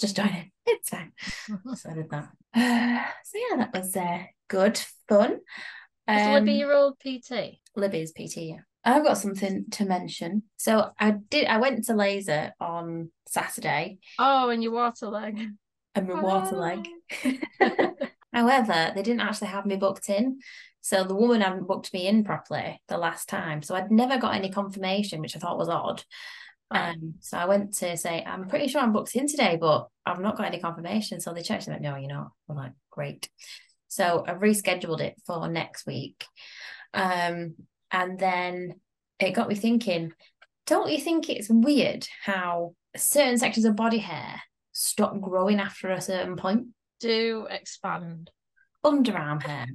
just 0.00 0.16
join 0.16 0.28
in. 0.28 0.50
It's 0.68 0.88
fine. 0.88 1.12
So 1.76 1.90
I 1.90 1.94
did 1.94 2.10
that. 2.10 2.28
Uh, 2.54 3.04
so 3.24 3.38
yeah, 3.50 3.56
that 3.58 3.74
was 3.74 3.96
uh, 3.96 4.18
good 4.48 4.78
fun. 5.08 5.32
Is 6.08 6.26
Um, 6.26 6.32
Libby 6.34 6.52
your 6.54 6.72
old 6.74 6.98
PT? 6.98 7.58
Libby's 7.76 8.12
PT. 8.12 8.36
Yeah. 8.38 8.56
I've 8.84 9.04
got 9.04 9.18
something 9.18 9.64
to 9.72 9.84
mention. 9.84 10.44
So 10.58 10.90
I 11.00 11.10
did. 11.30 11.46
I 11.46 11.58
went 11.58 11.84
to 11.86 11.94
laser 11.94 12.52
on 12.60 13.10
Saturday 13.26 13.98
Oh, 14.18 14.48
and 14.50 14.62
your 14.62 14.72
water 14.72 15.08
leg. 15.08 15.40
and 15.96 16.08
my 16.08 16.20
water 16.20 16.56
leg. 16.56 16.86
However, 18.32 18.92
they 18.94 19.02
didn't 19.02 19.20
actually 19.20 19.48
have 19.48 19.66
me 19.66 19.76
booked 19.76 20.08
in. 20.08 20.38
So 20.86 21.02
the 21.02 21.16
woman 21.16 21.40
hadn't 21.40 21.66
booked 21.66 21.92
me 21.92 22.06
in 22.06 22.22
properly 22.22 22.80
the 22.86 22.96
last 22.96 23.28
time. 23.28 23.60
So 23.60 23.74
I'd 23.74 23.90
never 23.90 24.18
got 24.18 24.36
any 24.36 24.50
confirmation, 24.50 25.20
which 25.20 25.34
I 25.34 25.40
thought 25.40 25.58
was 25.58 25.68
odd. 25.68 26.04
Right. 26.72 26.90
Um, 26.90 27.14
so 27.18 27.36
I 27.36 27.46
went 27.46 27.74
to 27.78 27.96
say, 27.96 28.22
I'm 28.24 28.46
pretty 28.46 28.68
sure 28.68 28.80
I'm 28.80 28.92
booked 28.92 29.16
in 29.16 29.26
today, 29.26 29.58
but 29.60 29.88
I've 30.06 30.20
not 30.20 30.36
got 30.36 30.46
any 30.46 30.60
confirmation. 30.60 31.18
So 31.18 31.32
they 31.32 31.42
checked 31.42 31.66
and 31.66 31.74
went, 31.74 31.82
no, 31.82 31.96
you're 31.96 32.08
not. 32.08 32.30
I'm 32.48 32.54
like, 32.54 32.70
great. 32.88 33.28
So 33.88 34.24
I've 34.28 34.38
rescheduled 34.38 35.00
it 35.00 35.20
for 35.26 35.48
next 35.48 35.88
week. 35.88 36.24
Um, 36.94 37.56
and 37.90 38.16
then 38.16 38.74
it 39.18 39.32
got 39.32 39.48
me 39.48 39.56
thinking, 39.56 40.12
don't 40.68 40.92
you 40.92 41.00
think 41.00 41.28
it's 41.28 41.50
weird 41.50 42.06
how 42.22 42.76
certain 42.96 43.38
sections 43.38 43.66
of 43.66 43.74
body 43.74 43.98
hair 43.98 44.40
stop 44.70 45.20
growing 45.20 45.58
after 45.58 45.90
a 45.90 46.00
certain 46.00 46.36
point? 46.36 46.68
Do 47.00 47.48
expand. 47.50 48.30
Underarm 48.84 49.42
hair, 49.42 49.66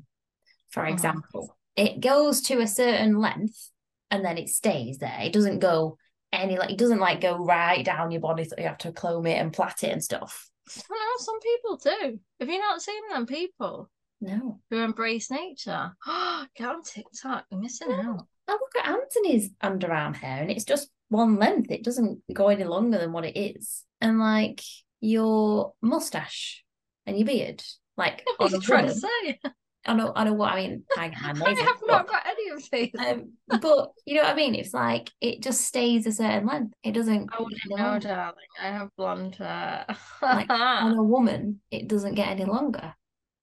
for 0.72 0.84
Mhm. 0.84 0.92
example, 0.94 1.58
it 1.76 2.00
goes 2.02 2.42
to 2.44 2.60
a 2.60 2.68
certain 2.68 3.20
length 3.20 3.70
and 4.10 4.26
then 4.26 4.38
it 4.38 4.50
stays 4.50 4.98
there. 4.98 5.20
It 5.22 5.34
doesn't 5.34 5.60
go 5.60 5.98
any 6.34 6.58
like 6.58 6.72
it 6.72 6.78
doesn't 6.78 7.00
like 7.00 7.20
go 7.22 7.38
right 7.38 7.84
down 7.84 8.12
your 8.12 8.22
body 8.22 8.46
so 8.46 8.56
you 8.58 8.64
have 8.64 8.78
to 8.80 8.92
comb 8.94 9.26
it 9.28 9.36
and 9.38 9.52
plait 9.54 9.84
it 9.84 9.92
and 9.92 10.04
stuff. 10.04 10.50
I 10.70 10.82
know 10.90 11.18
some 11.18 11.40
people 11.42 11.78
do. 11.78 12.20
Have 12.40 12.50
you 12.50 12.60
not 12.60 12.82
seen 12.82 13.02
them 13.10 13.26
people 13.26 13.90
No. 14.22 14.62
who 14.70 14.78
embrace 14.78 15.30
nature? 15.30 15.92
Oh, 16.08 16.46
get 16.56 16.70
on 16.70 16.84
TikTok. 16.84 17.46
You're 17.52 17.60
missing 17.60 17.92
out. 17.92 18.28
I 18.48 18.54
look 18.54 18.72
at 18.80 18.88
Anthony's 18.88 19.50
underarm 19.62 20.16
hair 20.16 20.42
and 20.42 20.52
it's 20.52 20.64
just 20.66 20.90
one 21.10 21.36
length. 21.38 21.70
It 21.72 21.84
doesn't 21.84 22.22
go 22.34 22.48
any 22.48 22.64
longer 22.64 22.98
than 22.98 23.12
what 23.12 23.26
it 23.26 23.38
is. 23.38 23.84
And 24.00 24.20
like 24.20 24.62
your 25.02 25.74
mustache 25.82 26.64
and 27.06 27.18
your 27.18 27.26
beard, 27.26 27.62
like 27.98 28.24
What 28.38 28.54
are 28.54 28.56
you 28.56 28.62
trying 28.62 28.88
to 28.88 28.94
say? 28.96 29.40
I 29.86 29.94
know, 29.94 30.12
I 30.16 30.24
know 30.26 30.34
what 30.34 30.52
I 30.54 30.56
mean. 30.58 30.84
I 30.98 31.06
I 31.06 31.08
have 31.28 31.40
but, 31.40 31.88
not 31.88 32.08
got 32.08 32.24
any 32.28 32.50
of 32.50 32.70
these. 32.72 32.92
um, 33.00 33.34
but 33.62 33.92
you 34.06 34.16
know 34.16 34.22
what 34.24 34.32
I 34.34 34.36
mean. 34.36 34.54
It's 34.56 34.74
like 34.74 35.10
it 35.20 35.42
just 35.42 35.62
stays 35.62 36.06
a 36.06 36.12
certain 36.12 36.48
length. 36.48 36.74
It 36.84 36.92
doesn't. 36.92 37.30
I 37.34 37.38
go 37.38 37.44
wouldn't 37.46 37.62
any 37.66 37.76
know, 37.76 37.84
longer. 37.90 38.08
darling. 38.08 38.36
I 38.62 38.68
have 38.68 38.90
blonde 38.98 39.36
hair. 39.36 39.86
Like, 40.22 40.50
On 40.50 40.98
a 40.98 41.04
woman, 41.04 41.62
it 41.72 41.88
doesn't 41.88 42.16
get 42.16 42.28
any 42.30 42.46
longer. 42.46 42.94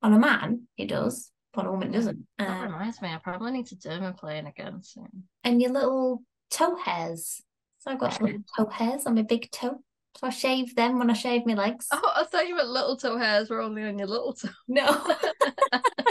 On 0.03 0.13
a 0.13 0.19
man, 0.19 0.69
it 0.77 0.89
does. 0.89 1.33
But 1.53 1.63
on 1.63 1.67
a 1.67 1.73
woman, 1.73 1.89
it 1.89 1.93
doesn't. 1.97 2.25
that 2.39 2.49
Um, 2.49 2.73
reminds 2.73 3.03
me, 3.03 3.09
I 3.09 3.19
probably 3.19 3.51
need 3.51 3.67
to 3.67 3.77
dermaplane 3.77 4.49
again 4.49 4.81
soon. 4.83 5.25
and 5.43 5.61
your 5.61 5.73
little 5.73 6.23
toe 6.51 6.77
hairs. 6.77 7.43
So 7.81 7.91
I've 7.91 7.99
got 7.99 8.21
little 8.23 8.43
toe 8.57 8.69
hairs 8.69 9.07
on 9.07 9.17
my 9.17 9.23
big 9.23 9.51
toe. 9.51 9.79
So 10.17 10.27
I 10.27 10.31
shave 10.31 10.75
them 10.77 10.99
when 10.99 11.11
I 11.11 11.15
shave 11.15 11.47
my 11.47 11.55
legs. 11.55 11.87
Oh, 11.93 12.13
I 12.15 12.25
thought 12.25 12.47
you 12.49 12.55
meant 12.57 12.69
little 12.69 12.97
toe 12.97 13.19
hairs 13.19 13.51
were 13.51 13.61
only 13.61 13.83
on 13.85 13.99
your 13.99 14.09
little 14.09 14.35
toe. 14.35 14.49
No. 14.69 14.87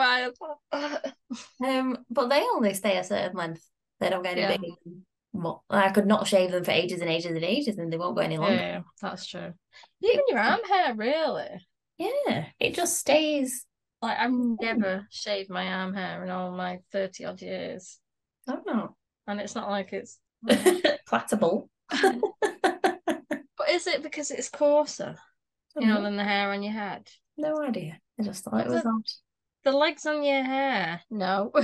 I 0.00 0.20
don't 0.20 0.40
know 0.40 0.56
why 0.72 0.80
I 0.80 0.98
thought. 1.02 1.14
um, 1.64 1.98
but 2.10 2.28
they 2.28 2.40
only 2.40 2.74
stay 2.74 2.96
a 2.98 3.04
certain 3.04 3.36
length. 3.36 3.66
They 4.00 4.10
don't 4.10 4.22
get 4.22 4.32
any 4.38 4.40
Yeah. 4.42 4.56
bigger. 4.56 5.56
I 5.70 5.90
could 5.90 6.06
not 6.06 6.26
shave 6.26 6.50
them 6.50 6.64
for 6.64 6.72
ages 6.72 7.00
and 7.00 7.08
ages 7.08 7.32
and 7.32 7.44
ages, 7.44 7.78
and 7.78 7.92
they 7.92 7.96
won't 7.96 8.16
go 8.16 8.22
any 8.22 8.36
longer. 8.36 8.56
yeah, 8.56 8.80
that's 9.00 9.26
true. 9.26 9.52
Even 10.02 10.24
your 10.28 10.40
arm 10.40 10.60
hair, 10.68 10.94
really. 10.94 11.66
Yeah, 11.98 12.46
it 12.58 12.74
just 12.74 12.98
stays. 12.98 13.64
Like 14.02 14.18
I've 14.18 14.32
never 14.32 15.06
shaved 15.10 15.50
my 15.50 15.66
arm 15.68 15.94
hair 15.94 16.24
in 16.24 16.30
all 16.30 16.50
my 16.50 16.80
30 16.90 17.26
odd 17.26 17.42
years. 17.42 17.98
I 18.48 18.52
don't 18.52 18.66
know. 18.66 18.96
And 19.26 19.40
it's 19.40 19.54
not 19.54 19.70
like 19.70 19.92
it's 19.92 20.18
Plattable. 21.08 21.68
but 21.90 23.68
is 23.70 23.86
it 23.86 24.02
because 24.02 24.30
it's 24.30 24.48
coarser, 24.48 25.16
you 25.76 25.86
know, 25.86 26.02
than 26.02 26.16
the 26.16 26.24
hair 26.24 26.50
on 26.50 26.62
your 26.62 26.72
head? 26.72 27.08
no 27.36 27.62
idea. 27.62 27.98
I 28.18 28.22
just 28.22 28.42
thought 28.44 28.66
it 28.66 28.68
was 28.68 28.84
odd. 28.84 29.06
The 29.64 29.72
legs 29.72 30.06
on 30.06 30.22
your 30.22 30.42
hair? 30.42 31.02
No. 31.10 31.52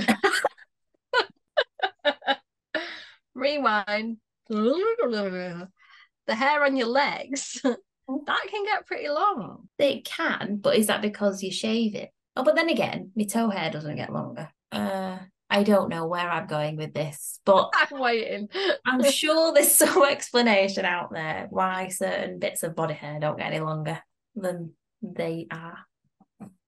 Rewind. 3.35 4.17
The 4.49 6.35
hair 6.35 6.63
on 6.63 6.75
your 6.75 6.87
legs, 6.87 7.59
that 7.63 8.41
can 8.49 8.63
get 8.65 8.85
pretty 8.85 9.09
long. 9.09 9.69
It 9.79 10.05
can, 10.05 10.57
but 10.57 10.75
is 10.75 10.87
that 10.87 11.01
because 11.01 11.41
you 11.43 11.51
shave 11.51 11.95
it? 11.95 12.11
Oh, 12.35 12.43
but 12.43 12.55
then 12.55 12.69
again, 12.69 13.11
my 13.15 13.23
toe 13.23 13.49
hair 13.49 13.71
doesn't 13.71 13.95
get 13.95 14.13
longer. 14.13 14.49
Uh, 14.71 15.17
I 15.49 15.63
don't 15.63 15.89
know 15.89 16.07
where 16.07 16.29
I'm 16.29 16.47
going 16.47 16.75
with 16.75 16.93
this, 16.93 17.39
but 17.45 17.73
I'm 17.91 17.99
waiting. 17.99 18.49
I'm 18.85 19.03
sure 19.09 19.53
there's 19.53 19.71
some 19.73 20.03
explanation 20.05 20.85
out 20.85 21.11
there 21.11 21.47
why 21.49 21.87
certain 21.87 22.39
bits 22.39 22.63
of 22.63 22.75
body 22.75 22.93
hair 22.93 23.19
don't 23.19 23.37
get 23.37 23.47
any 23.47 23.59
longer 23.59 23.99
than 24.35 24.73
they 25.01 25.47
are. 25.51 25.79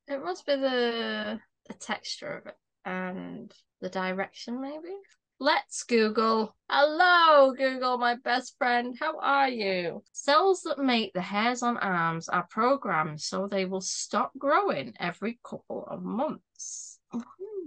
It 0.10 0.24
must 0.24 0.48
be 0.48 0.56
the 0.56 1.40
the 1.68 1.74
texture 1.76 2.38
of 2.38 2.48
it 2.48 2.58
and 2.84 3.54
the 3.80 3.90
direction, 3.90 4.60
maybe. 4.60 4.96
Let's 5.40 5.84
Google. 5.84 6.56
Hello, 6.68 7.54
Google, 7.54 8.00
my 8.00 8.16
best 8.16 8.58
friend. 8.58 8.98
How 9.00 9.20
are 9.20 9.50
you? 9.50 10.04
Cells 10.12 10.64
that 10.64 10.80
make 10.80 11.14
the 11.14 11.22
hairs 11.22 11.62
on 11.62 11.78
arms 11.78 12.28
are 12.28 12.48
programmed 12.50 13.22
so 13.22 13.48
they 13.48 13.66
will 13.66 13.82
stop 13.82 14.32
growing 14.36 14.94
every 15.00 15.40
couple 15.44 15.86
of 15.86 16.02
months. 16.02 16.89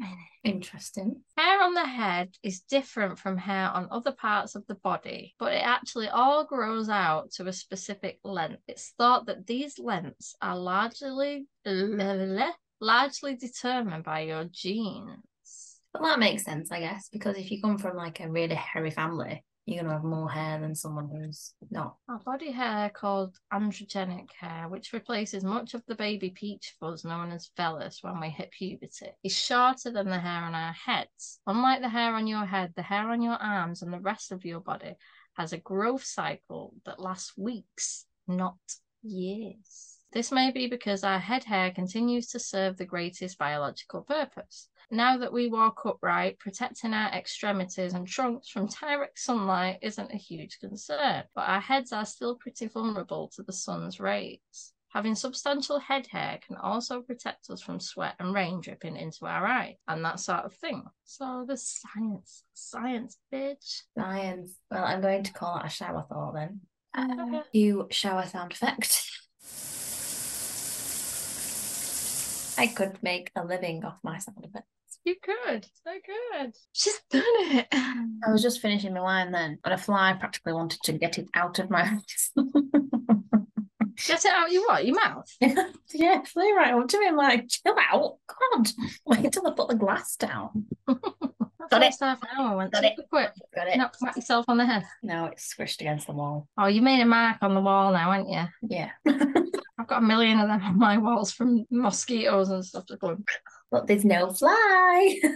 Minute. 0.02 0.56
Interesting. 0.56 1.22
Hair 1.36 1.62
on 1.62 1.74
the 1.74 1.86
head 1.86 2.30
is 2.42 2.60
different 2.60 3.18
from 3.18 3.36
hair 3.36 3.70
on 3.70 3.88
other 3.90 4.12
parts 4.12 4.54
of 4.54 4.66
the 4.66 4.74
body, 4.74 5.34
but 5.38 5.52
it 5.52 5.64
actually 5.64 6.08
all 6.08 6.44
grows 6.44 6.88
out 6.88 7.30
to 7.32 7.46
a 7.46 7.52
specific 7.52 8.18
length. 8.24 8.62
It's 8.66 8.92
thought 8.98 9.26
that 9.26 9.46
these 9.46 9.78
lengths 9.78 10.34
are 10.42 10.58
largely 10.58 11.46
largely 12.80 13.36
determined 13.36 14.04
by 14.04 14.20
your 14.20 14.44
genes. 14.44 15.78
But 15.92 16.02
that 16.02 16.18
makes 16.18 16.44
sense, 16.44 16.72
I 16.72 16.80
guess, 16.80 17.08
because 17.12 17.36
if 17.36 17.50
you 17.50 17.60
come 17.60 17.78
from 17.78 17.96
like 17.96 18.18
a 18.20 18.28
really 18.28 18.56
hairy 18.56 18.90
family, 18.90 19.44
you're 19.66 19.82
gonna 19.82 19.94
have 19.94 20.04
more 20.04 20.30
hair 20.30 20.60
than 20.60 20.74
someone 20.74 21.08
who's 21.08 21.54
not. 21.70 21.96
Our 22.08 22.18
body 22.18 22.50
hair 22.50 22.90
called 22.90 23.36
androgenic 23.52 24.30
hair, 24.32 24.68
which 24.68 24.92
replaces 24.92 25.44
much 25.44 25.74
of 25.74 25.84
the 25.86 25.94
baby 25.94 26.30
peach 26.30 26.74
fuzz 26.80 27.04
known 27.04 27.30
as 27.30 27.50
vellus 27.56 28.02
when 28.02 28.20
we 28.20 28.28
hit 28.28 28.50
puberty, 28.50 29.10
is 29.22 29.36
shorter 29.36 29.90
than 29.90 30.08
the 30.08 30.18
hair 30.18 30.42
on 30.42 30.54
our 30.54 30.72
heads. 30.72 31.40
Unlike 31.46 31.82
the 31.82 31.88
hair 31.88 32.14
on 32.14 32.26
your 32.26 32.44
head, 32.44 32.72
the 32.74 32.82
hair 32.82 33.10
on 33.10 33.22
your 33.22 33.34
arms 33.34 33.82
and 33.82 33.92
the 33.92 34.00
rest 34.00 34.32
of 34.32 34.44
your 34.44 34.60
body 34.60 34.94
has 35.34 35.52
a 35.52 35.58
growth 35.58 36.04
cycle 36.04 36.74
that 36.84 37.00
lasts 37.00 37.36
weeks 37.36 38.06
not 38.26 38.56
years. 39.02 39.98
This 40.12 40.30
may 40.30 40.50
be 40.50 40.66
because 40.66 41.04
our 41.04 41.18
head 41.18 41.44
hair 41.44 41.70
continues 41.70 42.28
to 42.28 42.38
serve 42.38 42.76
the 42.76 42.84
greatest 42.84 43.38
biological 43.38 44.02
purpose. 44.02 44.68
Now 44.92 45.16
that 45.16 45.32
we 45.32 45.48
walk 45.48 45.86
upright, 45.86 46.38
protecting 46.38 46.92
our 46.92 47.10
extremities 47.12 47.94
and 47.94 48.06
trunks 48.06 48.50
from 48.50 48.66
direct 48.66 49.18
sunlight 49.18 49.78
isn't 49.80 50.12
a 50.12 50.18
huge 50.18 50.58
concern, 50.60 51.24
but 51.34 51.48
our 51.48 51.62
heads 51.62 51.94
are 51.94 52.04
still 52.04 52.36
pretty 52.36 52.66
vulnerable 52.66 53.32
to 53.34 53.42
the 53.42 53.54
sun's 53.54 53.98
rays. 53.98 54.74
Having 54.88 55.14
substantial 55.14 55.78
head 55.78 56.06
hair 56.08 56.38
can 56.46 56.56
also 56.56 57.00
protect 57.00 57.48
us 57.48 57.62
from 57.62 57.80
sweat 57.80 58.16
and 58.18 58.34
rain 58.34 58.60
dripping 58.60 58.98
into 58.98 59.24
our 59.24 59.46
eyes 59.46 59.76
and 59.88 60.04
that 60.04 60.20
sort 60.20 60.44
of 60.44 60.52
thing. 60.52 60.84
So 61.04 61.46
the 61.48 61.56
science, 61.56 62.44
science, 62.52 63.16
bitch. 63.32 63.84
Science. 63.96 64.58
Well, 64.70 64.84
I'm 64.84 65.00
going 65.00 65.22
to 65.22 65.32
call 65.32 65.56
it 65.56 65.64
a 65.64 65.70
shower 65.70 66.04
thought 66.06 66.34
then. 66.34 66.60
Uh. 66.94 67.40
You 67.54 67.88
shower 67.90 68.26
sound 68.26 68.52
effect. 68.52 69.08
I 72.58 72.66
could 72.66 73.02
make 73.02 73.30
a 73.34 73.42
living 73.42 73.86
off 73.86 73.96
my 74.02 74.18
sound 74.18 74.44
effect. 74.44 74.66
You 75.04 75.16
could, 75.20 75.66
so 75.84 75.92
good. 76.06 76.54
She's 76.72 77.00
done 77.10 77.22
it. 77.26 77.66
I 77.72 78.30
was 78.30 78.42
just 78.42 78.60
finishing 78.60 78.94
my 78.94 79.00
wine 79.00 79.32
then, 79.32 79.58
and 79.64 79.74
a 79.74 79.78
fly 79.78 80.12
practically 80.12 80.52
wanted 80.52 80.80
to 80.84 80.92
get 80.92 81.18
it 81.18 81.28
out 81.34 81.58
of 81.58 81.70
my 81.70 81.84
mouth. 81.90 82.02
Get 84.06 84.24
it 84.24 84.32
out 84.32 84.50
your 84.50 84.66
what? 84.66 84.86
Your 84.86 84.96
mouth? 84.96 85.26
yeah, 85.94 86.22
flew 86.22 86.56
right 86.56 86.74
up 86.74 86.88
to 86.88 87.00
me. 87.00 87.08
I'm 87.08 87.16
like, 87.16 87.48
chill 87.48 87.74
out. 87.90 88.16
God, 88.26 88.68
wait 89.06 89.32
till 89.32 89.46
I 89.46 89.52
put 89.52 89.68
the 89.68 89.74
glass 89.74 90.16
down. 90.16 90.66
Got 90.86 91.82
it. 91.82 91.86
First 91.86 92.00
half 92.00 92.22
an 92.22 92.28
hour 92.36 92.56
went 92.56 92.72
Got 92.72 92.82
super 92.82 93.02
quick. 93.08 93.32
Got 93.54 93.68
it. 93.68 93.76
Not 93.76 93.96
whack 94.00 94.16
yourself 94.16 94.44
on 94.48 94.58
the 94.58 94.66
head. 94.66 94.84
No, 95.02 95.26
it's 95.26 95.54
squished 95.54 95.80
against 95.80 96.06
the 96.06 96.12
wall. 96.12 96.48
Oh, 96.58 96.66
you 96.66 96.82
made 96.82 97.00
a 97.00 97.06
mark 97.06 97.38
on 97.42 97.54
the 97.54 97.60
wall 97.60 97.92
now, 97.92 98.10
haven't 98.10 98.28
you? 98.28 98.44
Yeah. 98.62 98.90
I've 99.78 99.86
got 99.86 100.02
a 100.02 100.06
million 100.06 100.38
of 100.38 100.48
them 100.48 100.62
on 100.62 100.78
my 100.78 100.98
walls 100.98 101.32
from 101.32 101.64
mosquitoes 101.70 102.50
and 102.50 102.64
stuff. 102.64 102.84
But 103.72 103.88
there's 103.88 104.04
no 104.04 104.30
fly. 104.30 105.18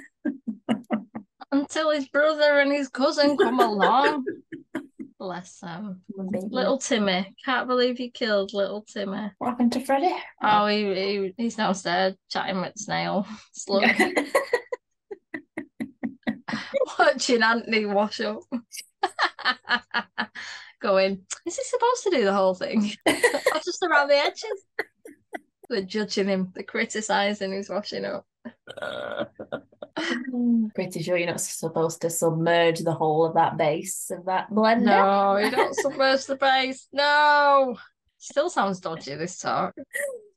until 1.52 1.90
his 1.90 2.08
brother 2.08 2.60
and 2.60 2.72
his 2.72 2.88
cousin 2.88 3.36
come 3.36 3.60
along. 3.60 4.24
Bless 5.18 5.58
them. 5.60 6.02
Little 6.14 6.76
Timmy. 6.76 7.34
Can't 7.44 7.66
believe 7.66 7.96
he 7.96 8.10
killed 8.10 8.52
little 8.52 8.82
Timmy. 8.82 9.30
What 9.38 9.48
happened 9.48 9.72
to 9.72 9.80
Freddy? 9.80 10.14
Oh, 10.42 10.66
he, 10.66 10.94
he 10.94 11.32
he's 11.38 11.56
downstairs 11.56 12.14
chatting 12.30 12.60
with 12.60 12.76
Snail. 12.76 13.26
Slug. 13.52 13.88
Watching 16.98 17.42
Anthony 17.42 17.86
wash 17.86 18.20
up. 18.20 18.40
Going, 20.82 21.22
is 21.46 21.56
he 21.56 21.64
supposed 21.64 22.02
to 22.04 22.10
do 22.10 22.24
the 22.24 22.34
whole 22.34 22.54
thing? 22.54 22.92
or 23.06 23.60
just 23.64 23.82
around 23.82 24.08
the 24.08 24.16
edges? 24.16 24.66
They're 25.68 25.82
judging 25.82 26.28
him, 26.28 26.52
they're 26.54 26.64
criticising 26.64 27.52
who's 27.52 27.68
washing 27.68 28.04
up. 28.04 28.26
Pretty 30.74 31.02
sure 31.02 31.16
you're 31.16 31.26
not 31.26 31.40
supposed 31.40 32.02
to 32.02 32.10
submerge 32.10 32.80
the 32.80 32.92
whole 32.92 33.24
of 33.24 33.34
that 33.34 33.56
base 33.56 34.10
of 34.10 34.26
that 34.26 34.50
blender. 34.50 34.84
No, 34.84 35.38
you 35.38 35.50
don't 35.50 35.74
submerge 35.74 36.26
the 36.26 36.36
base. 36.36 36.86
No. 36.92 37.76
Still 38.18 38.50
sounds 38.50 38.80
dodgy, 38.80 39.14
this 39.14 39.38
talk. 39.38 39.74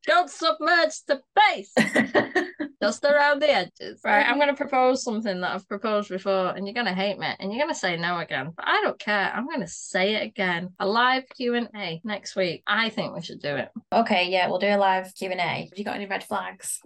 Don't 0.06 0.30
submerge 0.30 1.02
the 1.08 1.22
base. 1.36 1.74
Just 2.82 3.04
around 3.04 3.42
the 3.42 3.50
edges. 3.50 4.00
Right, 4.04 4.26
I'm 4.26 4.38
going 4.38 4.48
to 4.50 4.56
propose 4.56 5.04
something 5.04 5.42
that 5.42 5.54
I've 5.54 5.68
proposed 5.68 6.10
before, 6.10 6.50
and 6.56 6.66
you're 6.66 6.74
going 6.74 6.86
to 6.86 6.94
hate 6.94 7.20
me, 7.20 7.28
and 7.40 7.52
you're 7.52 7.62
going 7.62 7.74
to 7.74 7.80
say 7.80 7.98
no 7.98 8.18
again. 8.20 8.52
But 8.56 8.66
I 8.68 8.82
don't 8.84 8.98
care. 8.98 9.32
I'm 9.34 9.46
going 9.48 9.60
to 9.60 9.68
say 9.68 10.16
it 10.16 10.24
again. 10.24 10.70
A 10.80 10.88
live 10.88 11.24
Q&A 11.36 12.02
next 12.06 12.36
week. 12.38 12.64
I 12.66 12.90
think 12.90 13.14
we 13.14 13.22
should 13.22 13.42
do 13.42 13.56
it. 13.58 13.70
okay, 13.92 14.30
yeah, 14.30 14.48
we'll 14.48 14.60
do 14.60 14.68
a 14.68 14.78
live 14.78 15.14
Q&A. 15.14 15.36
Have 15.36 15.78
you 15.78 15.84
got 15.84 15.96
any 15.96 16.06
red 16.06 16.24
flags? 16.24 16.80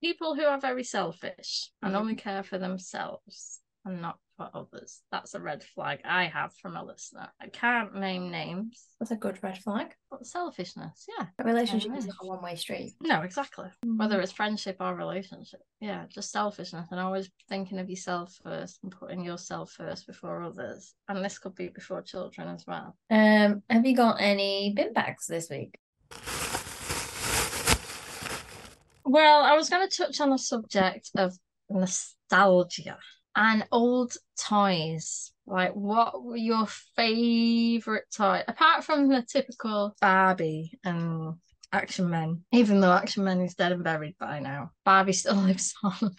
People 0.00 0.34
who 0.36 0.44
are 0.44 0.58
very 0.60 0.84
selfish 0.84 1.70
and 1.82 1.94
Mhm. 1.94 1.98
only 1.98 2.14
care 2.14 2.42
for 2.42 2.58
themselves 2.58 3.60
and 3.84 4.00
not 4.00 4.18
for 4.50 4.58
others. 4.58 5.00
That's 5.10 5.34
a 5.34 5.40
red 5.40 5.62
flag 5.62 6.00
I 6.04 6.24
have 6.24 6.52
from 6.60 6.76
a 6.76 6.84
listener. 6.84 7.28
I 7.40 7.48
can't 7.48 7.94
name 7.94 8.30
names, 8.30 8.86
That's 8.98 9.10
a 9.10 9.16
good 9.16 9.38
red 9.42 9.58
flag. 9.58 9.94
but 10.10 10.26
selfishness, 10.26 11.06
yeah. 11.18 11.26
A 11.38 11.44
relationship 11.44 11.90
Yeah. 11.92 11.98
is 11.98 12.06
not 12.06 12.16
a 12.22 12.26
one-way 12.26 12.56
street. 12.56 12.94
No, 13.00 13.22
exactly. 13.22 13.68
Whether 13.84 14.20
it's 14.20 14.32
friendship 14.32 14.76
or 14.80 14.94
relationship. 14.94 15.60
Yeah, 15.80 16.06
just 16.08 16.30
selfishness 16.32 16.88
and 16.90 17.00
always 17.00 17.30
thinking 17.48 17.78
of 17.78 17.88
yourself 17.90 18.38
first 18.42 18.80
and 18.82 18.92
putting 18.92 19.24
yourself 19.24 19.72
first 19.72 20.06
before 20.06 20.42
others. 20.42 20.94
And 21.08 21.24
this 21.24 21.38
could 21.38 21.54
be 21.54 21.68
before 21.68 22.02
children 22.02 22.48
as 22.48 22.64
well. 22.66 22.96
Um, 23.10 23.62
have 23.70 23.86
you 23.86 23.96
got 23.96 24.16
any 24.20 24.72
bin 24.74 24.92
bags 24.92 25.26
this 25.26 25.48
week? 25.50 25.78
Well, 29.04 29.42
I 29.44 29.54
was 29.56 29.68
going 29.68 29.86
to 29.88 29.94
touch 29.96 30.20
on 30.20 30.30
the 30.30 30.38
subject 30.38 31.10
of 31.16 31.36
nostalgia 31.68 32.98
and 33.36 33.66
old 33.72 34.14
toys. 34.38 35.32
Like, 35.46 35.74
what 35.74 36.22
were 36.22 36.36
your 36.36 36.66
favorite 36.96 38.04
toy 38.14 38.42
apart 38.46 38.84
from 38.84 39.08
the 39.08 39.22
typical 39.22 39.94
Barbie 40.00 40.78
and 40.84 41.34
Action 41.72 42.10
Men? 42.10 42.44
Even 42.52 42.80
though 42.80 42.92
Action 42.92 43.24
Men 43.24 43.40
is 43.40 43.54
dead 43.54 43.72
and 43.72 43.82
buried 43.82 44.16
by 44.18 44.38
now, 44.38 44.70
Barbie 44.84 45.12
still 45.12 45.34
lives 45.42 45.74
on. 45.82 46.16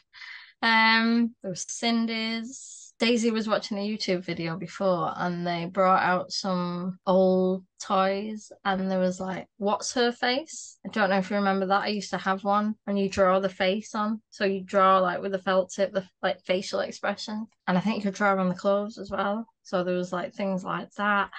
Um, 0.61 1.35
there 1.41 1.51
was 1.51 1.65
Sindy's. 1.67 2.82
Daisy 3.03 3.31
was 3.31 3.49
watching 3.49 3.77
a 3.77 3.81
YouTube 3.81 4.23
video 4.23 4.55
before 4.55 5.11
and 5.17 5.45
they 5.45 5.65
brought 5.65 6.03
out 6.03 6.31
some 6.31 6.97
old 7.05 7.65
toys 7.81 8.49
and 8.63 8.89
there 8.89 8.97
was 8.97 9.19
like, 9.19 9.45
what's 9.57 9.93
her 9.93 10.13
face? 10.13 10.77
I 10.85 10.89
don't 10.89 11.09
know 11.09 11.17
if 11.17 11.29
you 11.29 11.35
remember 11.35 11.65
that. 11.65 11.81
I 11.81 11.87
used 11.87 12.11
to 12.11 12.17
have 12.17 12.45
one 12.45 12.75
and 12.87 12.97
you 12.97 13.09
draw 13.09 13.41
the 13.41 13.49
face 13.49 13.93
on. 13.93 14.21
So 14.29 14.45
you 14.45 14.63
draw 14.63 14.99
like 14.99 15.21
with 15.21 15.35
a 15.35 15.39
felt 15.39 15.73
tip, 15.73 15.91
the 15.91 16.05
like 16.21 16.39
facial 16.45 16.79
expression. 16.79 17.45
And 17.67 17.77
I 17.77 17.81
think 17.81 17.97
you 17.97 18.03
could 18.03 18.13
draw 18.13 18.39
on 18.39 18.47
the 18.47 18.55
clothes 18.55 18.97
as 18.97 19.11
well. 19.11 19.47
So 19.63 19.83
there 19.83 19.95
was 19.95 20.13
like 20.13 20.33
things 20.33 20.63
like 20.63 20.89
that. 20.93 21.29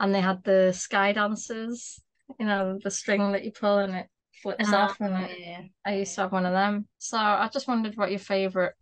And 0.00 0.12
they 0.12 0.20
had 0.20 0.42
the 0.42 0.72
sky 0.72 1.12
dancers, 1.12 2.00
you 2.40 2.46
know, 2.46 2.80
the 2.82 2.90
string 2.90 3.30
that 3.30 3.44
you 3.44 3.52
pull 3.52 3.78
and 3.78 3.94
it 3.94 4.06
flips 4.42 4.72
ah, 4.72 4.86
off 4.86 5.00
and 5.00 5.28
yeah. 5.38 5.60
I 5.86 5.98
used 5.98 6.16
to 6.16 6.22
have 6.22 6.32
one 6.32 6.46
of 6.46 6.52
them. 6.52 6.88
So 6.98 7.16
I 7.16 7.48
just 7.52 7.68
wondered 7.68 7.96
what 7.96 8.10
your 8.10 8.18
favorite 8.18 8.74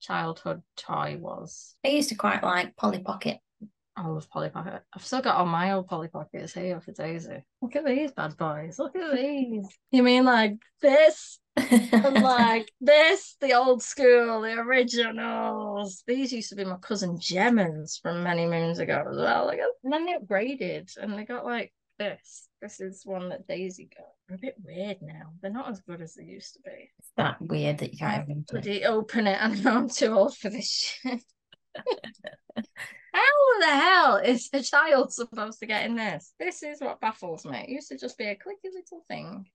childhood 0.00 0.62
toy 0.76 1.16
was. 1.18 1.76
I 1.84 1.88
used 1.88 2.08
to 2.10 2.14
quite 2.14 2.42
like 2.42 2.76
Polly 2.76 3.00
Pocket. 3.00 3.38
I 3.96 4.06
love 4.06 4.30
Polly 4.30 4.48
Pocket. 4.48 4.82
I've 4.94 5.04
still 5.04 5.22
got 5.22 5.36
all 5.36 5.46
my 5.46 5.72
old 5.72 5.88
Polly 5.88 6.08
Pockets 6.08 6.54
here 6.54 6.80
for 6.80 6.92
Daisy. 6.92 7.42
Look 7.60 7.74
at 7.74 7.84
these 7.84 8.12
bad 8.12 8.36
boys. 8.36 8.78
Look 8.78 8.94
at 8.96 9.16
these. 9.16 9.66
You 9.90 10.02
mean 10.02 10.24
like 10.24 10.54
this? 10.80 11.40
And 11.56 12.14
like 12.22 12.70
this, 12.80 13.36
the 13.40 13.54
old 13.54 13.82
school, 13.82 14.42
the 14.42 14.52
originals. 14.52 16.04
These 16.06 16.32
used 16.32 16.50
to 16.50 16.56
be 16.56 16.64
my 16.64 16.76
cousin 16.76 17.18
Gemma's 17.18 17.98
from 18.00 18.22
many 18.22 18.46
moons 18.46 18.78
ago 18.78 19.04
as 19.10 19.16
well. 19.16 19.46
Like, 19.46 19.58
and 19.82 19.92
then 19.92 20.06
they 20.06 20.14
upgraded 20.14 20.96
and 20.96 21.18
they 21.18 21.24
got 21.24 21.44
like 21.44 21.72
this. 21.98 22.48
This 22.60 22.80
is 22.80 23.02
one 23.04 23.28
that 23.28 23.46
Daisy 23.46 23.88
got. 23.96 24.06
They're 24.28 24.36
a 24.36 24.40
bit 24.40 24.56
weird 24.64 24.98
now. 25.02 25.32
They're 25.40 25.50
not 25.50 25.70
as 25.70 25.80
good 25.80 26.00
as 26.00 26.14
they 26.14 26.24
used 26.24 26.54
to 26.54 26.60
be. 26.64 26.90
It's 26.98 27.12
that 27.16 27.40
weird 27.40 27.78
that 27.78 27.92
you 27.92 27.98
can't 27.98 28.28
even 28.28 28.44
bloody 28.50 28.84
open 28.84 29.26
it. 29.26 29.38
I 29.40 29.54
know 29.54 29.70
I'm 29.76 29.88
too 29.88 30.12
old 30.12 30.36
for 30.36 30.50
this 30.50 30.70
shit. 30.70 31.22
How 33.12 33.60
the 33.60 33.66
hell 33.66 34.16
is 34.16 34.48
a 34.52 34.62
child 34.62 35.12
supposed 35.12 35.60
to 35.60 35.66
get 35.66 35.86
in 35.86 35.96
this? 35.96 36.32
This 36.38 36.62
is 36.62 36.80
what 36.80 37.00
baffles 37.00 37.44
me. 37.44 37.58
It 37.58 37.68
used 37.68 37.88
to 37.88 37.98
just 37.98 38.18
be 38.18 38.26
a 38.26 38.34
clicky 38.34 38.72
little 38.72 39.04
thing. 39.08 39.46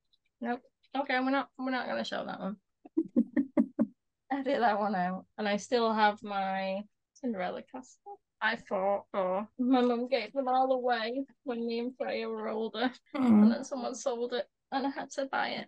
Nope. 0.41 0.61
Okay, 0.95 1.19
we're 1.19 1.31
not 1.31 1.49
we're 1.57 1.71
not 1.71 1.87
gonna 1.87 2.03
show 2.03 2.25
that 2.25 2.39
one. 2.39 2.57
Edit 4.31 4.59
that 4.59 4.79
one 4.79 4.95
out. 4.95 5.25
And 5.37 5.47
I 5.47 5.57
still 5.57 5.93
have 5.93 6.21
my 6.23 6.81
Cinderella 7.13 7.61
castle. 7.63 8.19
I 8.43 8.57
fought 8.57 9.05
for. 9.13 9.47
My 9.57 9.79
mum 9.79 10.09
gave 10.09 10.33
them 10.33 10.49
all 10.49 10.73
away 10.73 11.23
when 11.45 11.65
me 11.65 11.79
and 11.79 11.93
Freya 11.97 12.27
were 12.27 12.49
older. 12.49 12.91
And 13.13 13.23
Mm. 13.43 13.49
then 13.49 13.63
someone 13.63 13.95
sold 13.95 14.33
it 14.33 14.49
and 14.71 14.85
I 14.85 14.89
had 14.89 15.09
to 15.11 15.25
buy 15.27 15.49
it 15.49 15.67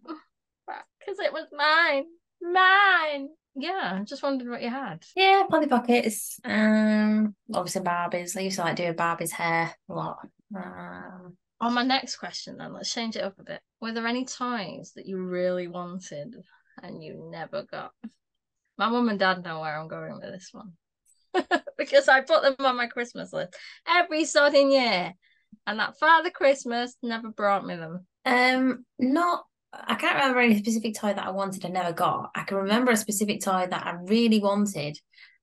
back 0.68 0.86
because 1.00 1.20
it 1.20 1.32
was 1.32 1.48
mine. 1.54 2.06
Mine. 2.42 3.30
Yeah, 3.56 4.00
I 4.02 4.04
just 4.04 4.22
wondered 4.22 4.50
what 4.50 4.62
you 4.62 4.70
had. 4.70 5.06
Yeah, 5.16 5.44
Polly 5.50 5.68
Pockets. 5.68 6.38
Um, 6.44 7.34
obviously 7.54 7.82
Barbies. 7.82 8.36
I 8.36 8.42
used 8.42 8.58
to 8.58 8.64
like 8.64 8.76
doing 8.76 8.94
Barbie's 8.94 9.32
hair 9.32 9.74
a 9.90 9.94
lot. 9.94 10.28
Um, 10.54 11.38
On 11.62 11.74
my 11.74 11.84
next 11.84 12.18
question, 12.18 12.58
then, 12.58 12.74
let's 12.74 12.94
change 12.94 13.16
it 13.16 13.24
up 13.24 13.40
a 13.40 13.44
bit. 13.44 13.62
Were 13.80 13.94
there 13.94 14.06
any 14.06 14.26
toys 14.26 14.92
that 14.98 15.06
you 15.06 15.18
really 15.18 15.70
wanted 15.70 16.36
and 16.84 17.02
you 17.02 17.30
never 17.32 17.64
got? 17.64 17.94
My 18.78 18.90
mum 18.90 19.08
and 19.08 19.18
dad 19.18 19.42
know 19.46 19.62
where 19.62 19.80
I'm 19.80 19.88
going 19.88 20.16
with 20.20 20.34
this 20.34 20.50
one 20.52 20.74
because 21.78 22.08
I 22.08 22.22
put 22.22 22.42
them 22.44 22.56
on 22.66 22.78
my 22.78 22.88
Christmas 22.88 23.34
list 23.34 23.56
every 23.88 24.24
sodding 24.24 24.72
year, 24.72 25.14
and 25.68 25.80
that 25.80 25.98
Father 26.00 26.30
Christmas 26.30 26.96
never 27.02 27.30
brought 27.30 27.66
me 27.66 27.76
them. 27.76 28.06
um, 28.26 28.86
not. 29.00 29.44
I 29.74 29.96
can't 29.96 30.16
remember 30.16 30.40
any 30.40 30.58
specific 30.58 30.96
toy 30.96 31.14
that 31.14 31.26
I 31.26 31.32
wanted 31.32 31.66
and 31.66 31.74
never 31.74 31.92
got. 31.92 32.32
I 32.34 32.44
can 32.44 32.58
remember 32.58 32.92
a 32.92 32.98
specific 32.98 33.42
toy 33.42 33.68
that 33.70 33.86
I 33.86 33.98
really 34.04 34.40
wanted 34.40 34.98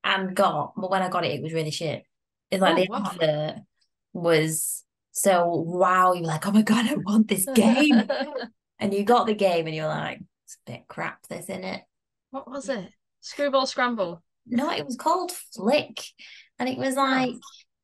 and 0.05 0.35
got, 0.35 0.73
but 0.77 0.91
when 0.91 1.03
I 1.03 1.11
got 1.11 1.25
it, 1.27 1.33
it 1.33 1.43
was 1.43 1.53
really 1.53 1.71
shit. 1.71 2.05
It's 2.51 2.63
like 2.63 2.77
Oh, 2.91 3.13
the 3.21 3.27
advert 3.27 3.63
was 4.15 4.85
So 5.13 5.47
wow, 5.47 6.15
you're 6.15 6.25
like, 6.25 6.47
oh 6.47 6.53
my 6.53 6.63
god, 6.63 6.87
I 6.91 6.95
want 6.95 7.29
this 7.29 7.47
game. 7.55 8.03
and 8.79 8.95
you 8.95 9.05
got 9.05 9.27
the 9.27 9.35
game 9.35 9.67
and 9.67 9.77
you're 9.77 9.87
like, 9.87 10.21
it's 10.47 10.57
a 10.67 10.71
bit 10.71 10.89
crap, 10.89 11.27
this, 11.29 11.45
isn't 11.51 11.65
it? 11.65 11.83
what 12.31 12.51
was 12.51 12.69
it? 12.69 12.89
Screwball 13.21 13.67
Scramble. 13.67 14.23
No, 14.47 14.71
it 14.71 14.85
was 14.85 14.97
called 14.97 15.33
Flick. 15.55 16.01
And 16.59 16.69
it 16.69 16.79
was 16.79 16.95
like 16.97 17.31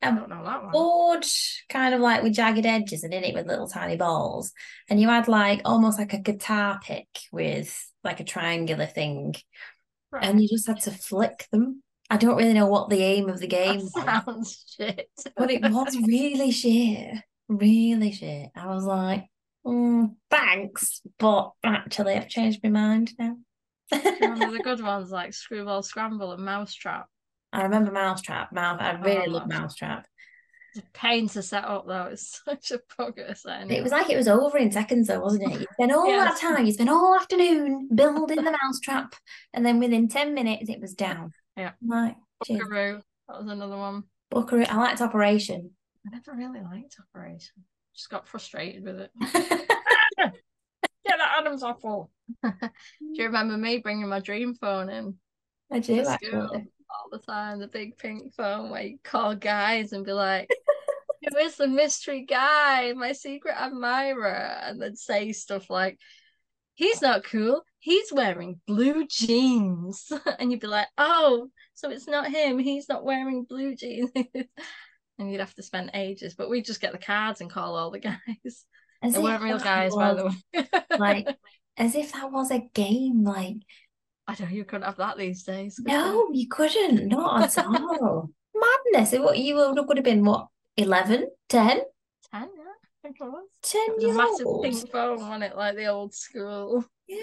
I 0.01 0.09
a 0.09 0.15
don't 0.15 0.29
know 0.29 0.43
that 0.43 0.63
one. 0.63 0.71
board 0.71 1.25
kind 1.69 1.93
of 1.93 1.99
like 2.01 2.23
with 2.23 2.33
jagged 2.33 2.65
edges 2.65 3.03
and 3.03 3.13
in 3.13 3.23
it 3.23 3.33
with 3.33 3.47
little 3.47 3.67
tiny 3.67 3.97
balls. 3.97 4.51
And 4.89 4.99
you 4.99 5.09
had 5.09 5.27
like 5.27 5.61
almost 5.65 5.99
like 5.99 6.13
a 6.13 6.19
guitar 6.19 6.79
pick 6.81 7.07
with 7.31 7.77
like 8.03 8.19
a 8.19 8.23
triangular 8.23 8.85
thing. 8.85 9.35
Right. 10.11 10.23
And 10.23 10.41
you 10.41 10.47
just 10.47 10.67
had 10.67 10.79
to 10.81 10.91
flick 10.91 11.47
them. 11.51 11.83
I 12.09 12.17
don't 12.17 12.37
really 12.37 12.53
know 12.53 12.67
what 12.67 12.89
the 12.89 13.03
aim 13.03 13.29
of 13.29 13.39
the 13.39 13.47
game 13.47 13.81
That 13.95 14.25
sounds 14.25 14.65
shit. 14.75 15.09
but 15.37 15.51
it 15.51 15.61
was 15.61 15.95
really 16.07 16.51
shit. 16.51 17.15
Really 17.47 18.11
shit. 18.11 18.49
I 18.55 18.67
was 18.67 18.83
like, 18.85 19.25
mm, 19.65 20.15
thanks, 20.29 21.01
but 21.19 21.51
actually 21.63 22.13
I've 22.13 22.29
changed 22.29 22.61
my 22.63 22.69
mind 22.69 23.13
now. 23.19 23.37
Remember 23.91 24.51
the 24.51 24.63
good 24.63 24.81
ones 24.81 25.11
like 25.11 25.33
Screwball 25.33 25.83
Scramble 25.83 26.31
and 26.31 26.43
Mousetrap? 26.43 27.07
I 27.51 27.63
remember 27.63 27.91
Mousetrap. 27.91 28.51
Mouse, 28.51 28.79
I 28.79 28.93
oh, 28.93 29.01
really 29.01 29.27
Oh, 29.27 29.31
love 29.31 29.47
Mousetrap. 29.47 30.05
It's 30.75 30.85
a 30.85 30.91
pain 30.93 31.27
to 31.29 31.41
set 31.41 31.65
up 31.65 31.87
though. 31.87 32.09
It's 32.11 32.41
such 32.45 32.71
a 32.71 32.79
bugger 32.97 33.35
setting 33.35 33.71
It 33.71 33.81
was 33.81 33.91
like 33.91 34.09
it 34.09 34.17
was 34.17 34.27
over 34.27 34.57
in 34.57 34.71
seconds, 34.71 35.07
though, 35.07 35.19
wasn't 35.19 35.51
it? 35.51 35.61
You 35.61 35.67
spent 35.73 35.91
all 35.91 36.05
that 36.11 36.39
time, 36.39 36.65
you 36.65 36.71
spent 36.71 36.89
all 36.89 37.15
afternoon 37.15 37.89
building 37.93 38.43
the 38.43 38.55
mousetrap, 38.63 39.15
and 39.53 39.65
then 39.65 39.79
within 39.79 40.07
10 40.07 40.33
minutes, 40.33 40.69
it 40.69 40.79
was 40.79 40.93
down. 40.93 41.31
Yeah. 41.57 41.71
Like. 41.85 42.15
Buckaroo. 42.47 43.01
That 43.27 43.41
was 43.41 43.51
another 43.51 43.77
one. 43.77 44.03
Buckaroo. 44.29 44.65
I 44.69 44.77
liked 44.77 45.01
Operation. 45.01 45.71
I 46.05 46.11
never 46.11 46.37
really 46.37 46.61
liked 46.61 46.95
Operation. 46.99 47.65
Just 47.95 48.09
got 48.09 48.27
frustrated 48.27 48.83
with 48.83 48.99
it. 49.01 49.11
Get 51.39 51.43
that 51.43 51.47
Adam's 51.47 51.63
apple. 51.63 52.11
Do 52.43 52.51
you 53.13 53.25
remember 53.25 53.57
me 53.57 53.79
bringing 53.79 54.07
my 54.07 54.19
dream 54.19 54.55
phone 54.55 54.89
in 54.89 55.15
I 55.71 55.79
do, 55.79 55.95
to 55.95 56.09
actually. 56.09 56.67
all 56.89 57.09
the 57.11 57.19
time? 57.19 57.59
The 57.59 57.67
big 57.67 57.97
pink 57.97 58.33
phone 58.35 58.69
where 58.69 58.83
you 58.83 58.97
call 59.03 59.35
guys 59.35 59.93
and 59.93 60.05
be 60.05 60.13
like, 60.13 60.49
"Who 61.29 61.37
is 61.37 61.55
the 61.57 61.67
mystery 61.67 62.25
guy? 62.25 62.93
My 62.93 63.13
secret 63.13 63.55
admirer?" 63.55 64.57
And 64.61 64.81
then 64.81 64.95
say 64.95 65.31
stuff 65.31 65.69
like, 65.69 65.97
"He's 66.75 67.01
not 67.01 67.23
cool. 67.23 67.63
He's 67.79 68.11
wearing 68.11 68.59
blue 68.67 69.07
jeans," 69.07 70.11
and 70.39 70.51
you'd 70.51 70.61
be 70.61 70.67
like, 70.67 70.87
"Oh, 70.97 71.49
so 71.73 71.89
it's 71.89 72.07
not 72.07 72.31
him. 72.31 72.59
He's 72.59 72.89
not 72.89 73.05
wearing 73.05 73.45
blue 73.45 73.75
jeans." 73.75 74.11
And 75.19 75.29
you'd 75.29 75.41
have 75.41 75.55
to 75.55 75.63
spend 75.63 75.91
ages, 75.93 76.33
but 76.33 76.49
we'd 76.49 76.63
just 76.63 76.79
get 76.79 76.93
the 76.93 76.97
cards 76.97 77.41
and 77.41 77.51
call 77.51 77.75
all 77.75 77.91
the 77.91 77.99
guys. 77.99 78.65
As 79.01 79.13
They 79.13 79.19
weren't 79.19 79.43
real 79.43 79.59
guys, 79.59 79.95
by 79.95 80.13
the 80.13 80.25
was, 80.25 80.35
way. 80.53 80.67
Like, 80.97 81.27
as 81.77 81.95
if 81.95 82.11
that 82.13 82.31
was 82.31 82.51
a 82.51 82.59
game. 82.73 83.23
Like, 83.23 83.55
I 84.27 84.35
know 84.39 84.49
you 84.49 84.65
couldn't 84.65 84.85
have 84.85 84.97
that 84.97 85.17
these 85.17 85.43
days. 85.43 85.75
could 85.77 85.91
you? 85.91 85.97
no, 85.97 86.29
you 86.33 86.47
couldn't. 86.47 87.07
Not 87.07 87.57
at 87.57 87.65
all. 87.65 88.29
Madness. 88.53 89.13
It, 89.13 89.21
what, 89.21 89.37
you 89.37 89.55
would, 89.55 89.87
would 89.87 89.97
have 89.97 90.03
been, 90.03 90.25
what, 90.25 90.47
11, 90.77 91.27
10? 91.47 91.67
Ten, 91.69 91.81
yeah, 92.33 92.39
I 92.41 92.47
think 93.01 93.15
it 93.19 93.23
was. 93.23 93.47
10 93.63 93.81
It 93.81 93.95
was 93.95 94.03
a 94.03 94.07
years 94.07 94.17
massive 94.17 94.47
old. 94.47 94.63
pink 94.63 94.91
phone, 94.91 95.19
wasn't 95.19 95.43
it? 95.43 95.55
Like 95.55 95.75
the 95.75 95.87
old 95.87 96.13
school. 96.13 96.83
Yeah. 97.07 97.17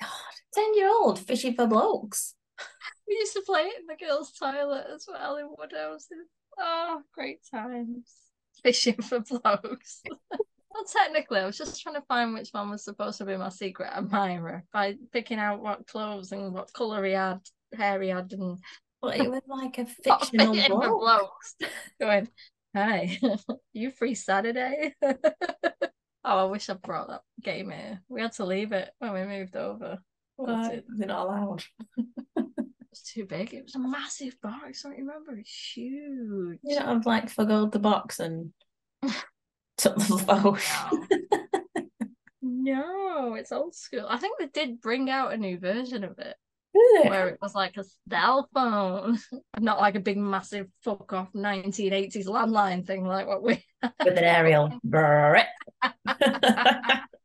God, 0.00 0.10
10 0.54 0.74
year 0.74 0.88
old 0.90 1.18
fishing 1.18 1.54
for 1.54 1.66
blokes. 1.66 2.34
We 3.08 3.14
used 3.14 3.34
to 3.34 3.42
play 3.46 3.60
it 3.60 3.78
in 3.78 3.86
the 3.86 3.94
girls' 4.04 4.32
toilet 4.32 4.86
as 4.92 5.06
well 5.08 5.36
in 5.36 5.46
Woodhouses. 5.56 6.26
Oh, 6.58 7.02
great 7.14 7.38
times. 7.54 8.12
Fishing 8.62 9.00
for 9.02 9.20
blokes. 9.20 10.02
well, 10.30 10.84
technically, 10.92 11.40
I 11.40 11.46
was 11.46 11.58
just 11.58 11.82
trying 11.82 11.96
to 11.96 12.02
find 12.02 12.34
which 12.34 12.50
one 12.52 12.70
was 12.70 12.84
supposed 12.84 13.18
to 13.18 13.24
be 13.24 13.36
my 13.36 13.48
secret 13.48 13.90
admirer 13.94 14.64
by 14.72 14.96
picking 15.12 15.38
out 15.38 15.62
what 15.62 15.86
clothes 15.86 16.32
and 16.32 16.52
what 16.52 16.72
colour 16.72 17.04
he 17.04 17.12
had, 17.12 17.40
hair 17.76 18.00
he 18.02 18.08
had, 18.08 18.32
and 18.32 18.58
But 19.00 19.18
it 19.18 19.30
was 19.30 19.42
like 19.46 19.78
a 19.78 19.84
what 20.04 20.24
fictional 20.26 20.54
bloke. 20.54 21.00
blokes. 21.00 21.54
Going, 22.00 22.28
hi, 22.74 23.18
you 23.72 23.90
free 23.90 24.14
Saturday? 24.14 24.94
oh, 25.02 25.14
I 26.24 26.44
wish 26.44 26.68
I 26.68 26.74
brought 26.74 27.08
that 27.08 27.22
game 27.42 27.70
here. 27.70 28.00
We 28.08 28.20
had 28.20 28.32
to 28.32 28.44
leave 28.44 28.72
it 28.72 28.90
when 28.98 29.12
we 29.12 29.22
moved 29.24 29.56
over. 29.56 29.98
It 30.38 30.84
They're 30.98 31.08
not 31.08 31.26
allowed. 31.26 31.64
Was 32.96 33.02
too 33.02 33.24
big. 33.24 33.54
It 33.54 33.64
was 33.64 33.74
a 33.74 33.78
massive 33.78 34.40
box. 34.42 34.84
I 34.84 34.90
don't 34.90 34.98
remember. 34.98 35.36
It's 35.36 35.72
huge. 35.74 36.58
You 36.62 36.80
know, 36.80 36.86
I've 36.86 37.06
like 37.06 37.28
forgoed 37.28 37.72
the 37.72 37.78
box 37.78 38.20
and 38.20 38.52
took 39.76 39.96
the 39.96 40.18
phone. 40.18 40.58
No. 42.42 42.82
no, 43.22 43.34
it's 43.34 43.52
old 43.52 43.74
school. 43.74 44.06
I 44.08 44.18
think 44.18 44.38
they 44.38 44.46
did 44.46 44.80
bring 44.80 45.10
out 45.10 45.32
a 45.32 45.36
new 45.36 45.58
version 45.58 46.04
of 46.04 46.18
it 46.18 46.36
it? 46.76 47.10
where 47.10 47.28
it 47.28 47.38
was 47.40 47.54
like 47.54 47.76
a 47.76 47.84
cell 48.10 48.48
phone, 48.54 49.18
not 49.60 49.80
like 49.80 49.94
a 49.94 50.00
big, 50.00 50.18
massive 50.18 50.66
fuck 50.82 51.12
off 51.12 51.32
1980s 51.34 52.26
landline 52.26 52.86
thing 52.86 53.06
like 53.06 53.26
what 53.26 53.42
we. 53.42 53.64
With 53.82 54.18
an 54.18 54.24
aerial. 54.24 54.78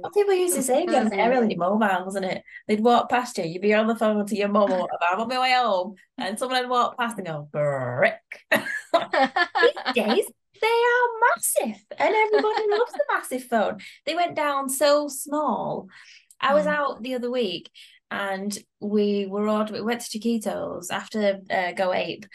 What 0.00 0.14
people 0.14 0.34
used 0.34 0.54
to 0.56 0.62
say, 0.62 0.82
you 0.84 0.90
had 0.92 1.06
an 1.12 1.18
aerial 1.18 1.42
in 1.42 1.50
your 1.50 1.58
mobile, 1.58 2.04
wasn't 2.04 2.26
it? 2.26 2.42
They'd 2.68 2.80
walk 2.80 3.08
past 3.08 3.38
you, 3.38 3.44
you'd 3.44 3.62
be 3.62 3.74
on 3.74 3.86
the 3.86 3.96
phone 3.96 4.24
to 4.26 4.36
your 4.36 4.48
mum 4.48 4.70
or 4.70 4.80
whatever, 4.80 5.04
I'm 5.10 5.20
on 5.20 5.28
my 5.28 5.40
way 5.40 5.52
home, 5.52 5.94
and 6.18 6.38
someone 6.38 6.60
would 6.62 6.70
walk 6.70 6.98
past 6.98 7.18
and 7.18 7.26
go, 7.26 7.48
brick. 7.52 8.14
These 8.50 8.60
days, 9.94 10.26
they 10.60 10.66
are 10.66 11.08
massive, 11.34 11.82
and 11.98 12.14
everybody 12.14 12.64
loves 12.70 12.92
the 12.92 13.04
massive 13.12 13.44
phone. 13.44 13.78
They 14.06 14.14
went 14.14 14.36
down 14.36 14.68
so 14.68 15.08
small. 15.08 15.88
I 16.40 16.54
was 16.54 16.66
Mm. 16.66 16.74
out 16.74 17.02
the 17.02 17.14
other 17.14 17.30
week, 17.30 17.70
and 18.10 18.56
we 18.80 19.26
were 19.26 19.48
ordering, 19.48 19.80
we 19.82 19.86
went 19.86 20.00
to 20.02 20.18
Chiquitos 20.18 20.90
after 20.90 21.40
uh, 21.50 21.72
Go 21.72 21.92
Ape. 21.92 22.26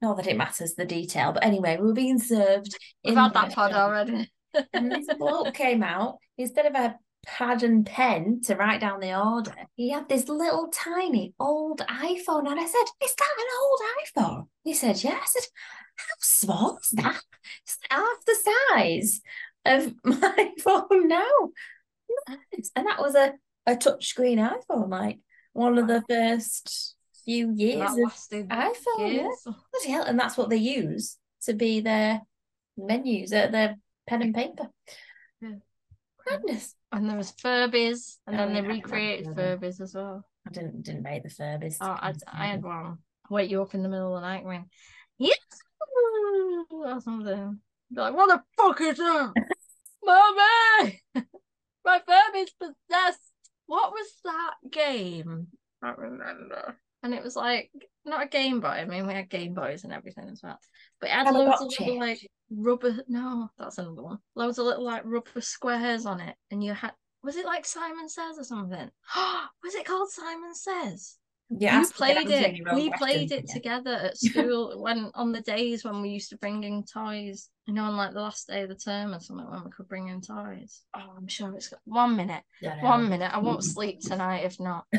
Not 0.00 0.16
that 0.16 0.28
it 0.28 0.36
matters 0.36 0.74
the 0.74 0.84
detail, 0.84 1.32
but 1.32 1.44
anyway, 1.44 1.76
we 1.76 1.86
were 1.88 1.92
being 1.92 2.20
served. 2.20 2.78
We've 3.04 3.12
in 3.14 3.18
had 3.18 3.34
that 3.34 3.52
pod 3.52 3.72
already. 3.72 4.30
And 4.72 4.90
this 4.90 5.06
bloke 5.18 5.54
came 5.54 5.82
out, 5.82 6.18
instead 6.36 6.66
of 6.66 6.74
a 6.74 6.96
pad 7.26 7.62
and 7.62 7.84
pen 7.84 8.40
to 8.44 8.54
write 8.54 8.80
down 8.80 9.00
the 9.00 9.18
order, 9.18 9.54
he 9.76 9.90
had 9.90 10.08
this 10.08 10.28
little 10.28 10.68
tiny 10.68 11.34
old 11.38 11.80
iPhone. 11.80 12.48
And 12.48 12.60
I 12.60 12.66
said, 12.66 12.84
Is 13.02 13.14
that 13.14 13.36
an 13.38 13.46
old 13.60 13.80
iPhone? 14.04 14.46
He 14.64 14.74
said, 14.74 15.02
Yeah. 15.02 15.18
I 15.20 15.26
said, 15.26 15.44
How 15.96 16.14
small 16.20 16.78
is 16.82 16.90
that? 16.90 17.22
It's 17.64 17.78
half 17.90 18.24
the 18.26 18.36
size 18.70 19.20
of 19.64 19.94
my 20.04 20.52
phone 20.60 21.08
now. 21.08 21.50
And 22.74 22.86
that 22.86 23.00
was 23.00 23.14
a, 23.14 23.34
a 23.66 23.76
touchscreen 23.76 24.38
iPhone, 24.38 24.88
like 24.88 25.18
one 25.52 25.78
of 25.78 25.86
the 25.86 26.02
first 26.08 26.96
few 27.24 27.52
years 27.52 27.90
of 27.90 28.12
iPhone. 28.48 28.98
Yeah. 28.98 29.06
years. 29.06 29.42
Bloody 29.44 29.90
hell, 29.90 30.04
and 30.04 30.18
that's 30.18 30.36
what 30.36 30.48
they 30.50 30.56
use 30.56 31.18
to 31.42 31.52
be 31.52 31.80
their 31.80 32.22
menus, 32.76 33.32
uh, 33.32 33.48
their 33.48 33.76
pen 34.08 34.22
and 34.22 34.34
paper. 34.34 34.68
Yeah. 35.40 35.52
Goodness. 36.26 36.74
And 36.92 37.08
there 37.08 37.16
was 37.16 37.32
Furbies, 37.32 38.16
and 38.26 38.34
Oh, 38.34 38.38
then 38.46 38.54
yeah, 38.54 38.62
they 38.62 38.68
recreated 38.68 39.26
Furbies 39.26 39.80
as 39.80 39.94
well. 39.94 40.24
I 40.46 40.50
didn't 40.50 40.82
didn't 40.82 41.04
rate 41.04 41.22
the 41.22 41.28
Furbies. 41.28 41.76
Oh, 41.80 41.86
I, 41.90 42.14
I 42.32 42.46
had 42.46 42.62
one. 42.62 42.98
Wake 43.30 43.50
you 43.50 43.62
up 43.62 43.74
in 43.74 43.82
the 43.82 43.88
middle 43.88 44.16
of 44.16 44.22
the 44.22 44.26
night 44.26 44.42
going, 44.42 44.64
yes, 45.18 45.36
or 46.70 47.00
something. 47.00 47.60
Be 47.94 48.00
like, 48.00 48.14
what 48.14 48.28
the 48.28 48.42
fuck 48.56 48.80
is 48.80 48.96
that? 48.96 49.32
Mommy! 50.04 51.02
My 51.84 52.00
Furby's 52.06 52.52
possessed. 52.58 53.20
What 53.66 53.92
was 53.92 54.06
that 54.24 54.54
game? 54.70 55.48
I 55.82 55.90
remember. 55.90 56.78
And 57.02 57.14
it 57.14 57.22
was 57.22 57.36
like, 57.36 57.70
not 58.04 58.24
a 58.24 58.28
Game 58.28 58.60
Boy. 58.60 58.68
I 58.68 58.84
mean, 58.86 59.06
we 59.06 59.12
had 59.12 59.28
Game 59.28 59.54
Boys 59.54 59.84
and 59.84 59.92
everything 59.92 60.28
as 60.30 60.40
well. 60.42 60.58
But 61.00 61.10
it 61.10 61.12
had 61.12 61.34
loads 61.34 61.60
of 61.60 61.70
little, 61.78 61.98
like, 61.98 62.26
rubber. 62.50 62.96
No, 63.08 63.50
that's 63.58 63.78
another 63.78 64.02
one. 64.02 64.18
Loads 64.34 64.58
of 64.58 64.66
little, 64.66 64.84
like, 64.84 65.02
rubber 65.04 65.40
squares 65.40 66.06
on 66.06 66.20
it. 66.20 66.34
And 66.50 66.62
you 66.62 66.72
had, 66.74 66.92
was 67.22 67.36
it 67.36 67.46
like 67.46 67.64
Simon 67.66 68.08
Says 68.08 68.38
or 68.38 68.44
something? 68.44 68.90
was 69.16 69.74
it 69.74 69.84
called 69.86 70.10
Simon 70.10 70.54
Says? 70.54 71.16
Yeah, 71.50 71.80
you 71.80 71.86
played 71.88 72.28
it. 72.28 72.52
We 72.74 72.88
question. 72.88 72.92
played 72.98 73.32
it 73.32 73.44
Yeah. 73.48 73.54
together 73.54 73.90
at 73.92 74.18
school 74.18 74.82
when 74.82 75.10
on 75.14 75.32
the 75.32 75.40
days 75.40 75.82
when 75.82 76.02
we 76.02 76.10
used 76.10 76.28
to 76.28 76.36
bring 76.36 76.62
in 76.62 76.84
toys. 76.84 77.48
You 77.64 77.72
know, 77.72 77.84
on 77.84 77.96
like 77.96 78.12
the 78.12 78.20
last 78.20 78.48
day 78.48 78.62
of 78.64 78.68
the 78.68 78.74
term 78.74 79.14
or 79.14 79.20
something 79.20 79.50
when 79.50 79.64
we 79.64 79.70
could 79.70 79.88
bring 79.88 80.08
in 80.08 80.20
toys. 80.20 80.82
Oh, 80.94 81.14
I'm 81.16 81.26
sure 81.26 81.54
it's 81.54 81.68
got 81.68 81.80
one 81.86 82.16
minute. 82.16 82.42
Don't 82.62 82.82
One 82.82 83.08
minute. 83.08 83.34
I 83.34 83.38
won't 83.38 83.64
sleep 83.64 84.00
tonight 84.00 84.44
if 84.44 84.60
not. 84.60 84.84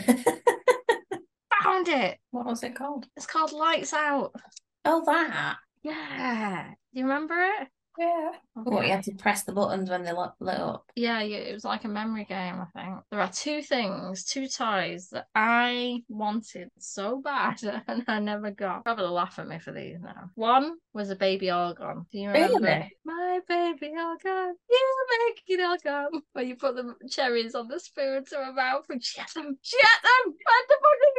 Found 1.64 1.88
it. 1.88 2.18
what 2.32 2.46
was 2.46 2.64
it 2.64 2.74
called? 2.76 3.06
It's 3.16 3.26
called 3.26 3.52
Lights 3.52 3.94
Out. 3.94 4.34
Oh, 4.86 5.04
that. 5.06 5.58
Yeah. 5.84 6.70
Do 6.94 7.00
you 7.00 7.04
remember 7.06 7.36
it? 7.36 7.68
Yeah. 8.00 8.32
What 8.54 8.86
you 8.86 8.92
had 8.94 9.04
to 9.04 9.16
press 9.16 9.44
the 9.44 9.52
buttons 9.52 9.90
when 9.90 10.04
they 10.04 10.14
lit, 10.14 10.30
lit 10.40 10.58
up. 10.58 10.86
Yeah, 10.96 11.22
yeah, 11.22 11.38
it 11.38 11.54
was 11.54 11.66
like 11.66 11.84
a 11.84 11.90
memory 11.90 12.24
game, 12.24 12.56
I 12.62 12.66
think. 12.74 13.00
There 13.12 13.20
are 13.20 13.30
two 13.32 13.62
things, 13.62 14.24
two 14.24 14.48
toys 14.48 15.10
that 15.12 15.26
I 15.36 16.04
wanted 16.08 16.70
so 16.78 17.22
bad 17.22 17.58
and 17.88 18.06
I 18.08 18.20
never 18.20 18.52
got. 18.52 18.86
Probably 18.86 19.08
laugh 19.08 19.38
at 19.38 19.48
me 19.50 19.60
for 19.60 19.74
these 19.74 19.98
now. 20.02 20.30
One 20.36 20.76
was 20.94 21.10
a 21.10 21.16
baby 21.16 21.52
organ. 21.52 22.06
Do 22.12 22.20
you 22.20 22.30
remember? 22.30 22.60
Really? 22.62 22.92
My 23.04 23.40
baby 23.48 23.92
organ, 23.98 24.56
you 24.70 24.96
make 25.28 25.44
it 25.48 25.60
organ. 25.62 26.22
Where 26.32 26.46
you 26.46 26.56
put 26.56 26.76
the 26.76 26.94
cherries 27.10 27.54
on 27.54 27.68
the 27.68 27.80
spoon 27.82 28.24
to 28.26 28.36
her 28.38 28.54
mouth 28.54 28.86
and 28.90 29.04
she 29.04 29.20
had 29.20 29.30
them. 29.36 29.58
She 29.62 29.78
had 29.78 30.00
them. 30.04 30.34
Where 30.46 30.66
the 30.70 30.76
fuck 30.82 31.00
did 31.02 31.19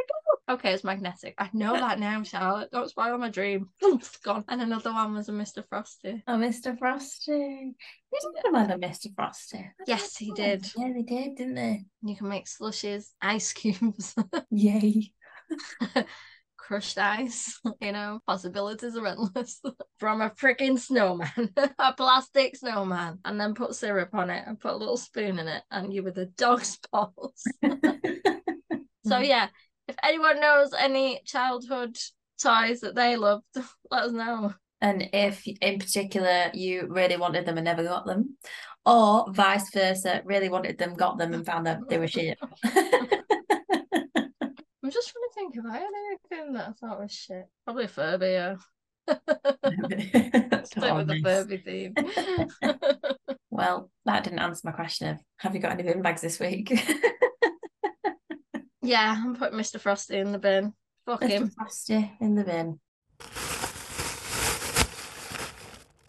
Okay, 0.51 0.73
it's 0.73 0.83
magnetic. 0.83 1.33
I 1.37 1.49
know 1.53 1.73
that 1.79 1.97
now, 1.97 2.21
Charlotte. 2.23 2.69
Don't 2.71 2.89
spoil 2.89 3.17
my 3.17 3.29
dream. 3.29 3.69
It's 3.81 4.17
gone. 4.17 4.43
And 4.49 4.61
another 4.61 4.91
one 4.91 5.13
was 5.13 5.29
a 5.29 5.31
Mr. 5.31 5.63
Frosty. 5.69 6.23
Oh, 6.27 6.33
Mr. 6.35 6.77
Frosty. 6.77 7.73
Didn't 8.43 8.55
have 8.55 8.69
a 8.71 8.73
Mr. 8.75 9.07
Frosty. 9.15 9.65
Yes, 9.87 10.17
he 10.17 10.31
did. 10.33 10.65
Yeah, 10.77 10.91
they 10.93 11.03
did, 11.03 11.35
didn't 11.37 11.55
they? 11.55 11.85
You 12.03 12.15
can 12.17 12.27
make 12.27 12.47
slushes, 12.47 13.13
ice 13.21 13.53
cubes, 13.53 14.13
Yay. 14.51 15.13
crushed 16.57 16.97
ice. 16.97 17.57
You 17.79 17.93
know, 17.93 18.19
possibilities 18.27 18.97
are 18.97 19.07
endless. 19.07 19.61
From 19.99 20.19
a 20.21 20.31
freaking 20.31 20.77
snowman, 20.77 21.53
a 21.79 21.93
plastic 21.93 22.57
snowman, 22.57 23.19
and 23.23 23.39
then 23.39 23.53
put 23.53 23.75
syrup 23.75 24.13
on 24.13 24.29
it 24.29 24.43
and 24.45 24.59
put 24.59 24.73
a 24.73 24.77
little 24.77 24.97
spoon 24.97 25.39
in 25.39 25.47
it, 25.47 25.63
and 25.71 25.93
you 25.93 26.03
were 26.03 26.11
the 26.11 26.25
dog's 26.25 26.77
balls. 26.91 27.43
so 29.05 29.19
yeah, 29.19 29.47
if 29.91 29.97
anyone 30.03 30.39
knows 30.39 30.71
any 30.73 31.21
childhood 31.25 31.97
toys 32.41 32.79
that 32.79 32.95
they 32.95 33.17
loved, 33.17 33.43
let 33.91 34.03
us 34.03 34.11
know. 34.13 34.53
And 34.79 35.09
if 35.13 35.45
in 35.45 35.79
particular 35.79 36.49
you 36.53 36.87
really 36.89 37.17
wanted 37.17 37.45
them 37.45 37.57
and 37.57 37.65
never 37.65 37.83
got 37.83 38.05
them, 38.05 38.37
or 38.85 39.31
vice 39.31 39.69
versa, 39.71 40.21
really 40.25 40.49
wanted 40.49 40.77
them, 40.77 40.95
got 40.95 41.17
them, 41.17 41.33
and 41.33 41.45
found 41.45 41.67
out 41.67 41.89
they 41.89 41.99
were 41.99 42.07
shit. 42.07 42.39
I'm 42.63 42.79
just 44.89 45.11
trying 45.11 45.27
to 45.27 45.33
think 45.35 45.55
if 45.55 45.65
I 45.65 45.73
had 45.73 45.83
anything 45.83 46.53
that 46.53 46.69
I 46.69 46.71
thought 46.71 47.01
was 47.01 47.11
shit. 47.11 47.47
Probably 47.65 47.87
Furby, 47.87 48.27
yeah. 48.27 48.55
Stick 49.09 49.21
with 50.95 51.07
the 51.07 51.21
Furby 51.23 51.57
theme. 51.57 51.93
well, 53.51 53.91
that 54.05 54.23
didn't 54.23 54.39
answer 54.39 54.61
my 54.63 54.71
question 54.71 55.09
of 55.09 55.19
have 55.37 55.53
you 55.53 55.59
got 55.61 55.73
any 55.73 55.83
bin 55.83 56.01
bags 56.01 56.21
this 56.21 56.39
week? 56.39 56.71
Yeah, 58.91 59.15
I'm 59.17 59.35
putting 59.37 59.57
Mr. 59.57 59.79
Frosty 59.79 60.17
in 60.17 60.33
the 60.33 60.37
bin. 60.37 60.73
Fuck 61.05 61.23
him. 61.23 61.47
Mr. 61.47 61.53
Frosty 61.55 62.11
in 62.19 62.35
the 62.35 62.43
bin. 62.43 62.77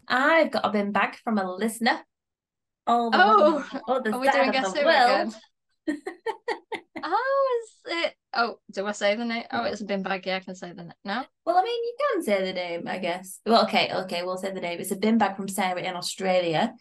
I've 0.09 0.51
got 0.51 0.67
a 0.67 0.71
bin 0.71 0.91
bag 0.91 1.15
from 1.23 1.39
a 1.39 1.55
listener. 1.55 2.01
All 2.89 3.13
the 3.13 3.19
Oh, 3.21 3.65
other 3.87 4.11
Are 4.13 4.19
we 4.19 4.29
doing 4.29 4.51
guess 4.51 4.75
who 4.75 4.85
world. 4.85 5.35
again? 5.87 6.03
Oh, 7.05 7.65
is 7.65 7.93
it? 8.05 8.15
Oh, 8.33 8.59
do 8.71 8.87
I 8.87 8.93
say 8.93 9.17
the 9.17 9.25
name? 9.25 9.43
Oh, 9.51 9.65
it's 9.65 9.81
a 9.81 9.85
bin 9.85 10.05
bag. 10.05 10.25
Yeah, 10.25 10.37
I 10.37 10.41
can 10.41 10.55
say 10.55 10.69
the 10.73 10.85
name. 10.85 10.93
No? 11.05 11.25
Well, 11.45 11.57
I 11.59 11.65
mean, 11.65 11.83
you 11.83 11.95
can 11.99 12.23
say 12.23 12.45
the 12.45 12.53
name, 12.53 12.87
I 12.87 12.99
guess. 12.99 13.41
Well, 13.45 13.65
okay, 13.65 13.91
okay, 13.93 14.23
we'll 14.23 14.37
say 14.37 14.53
the 14.53 14.61
name. 14.61 14.79
It's 14.79 14.93
a 14.93 14.97
bin 14.97 15.19
bag 15.19 15.35
from 15.35 15.49
Sarah 15.49 15.81
in 15.83 15.97
Australia. 15.97 16.73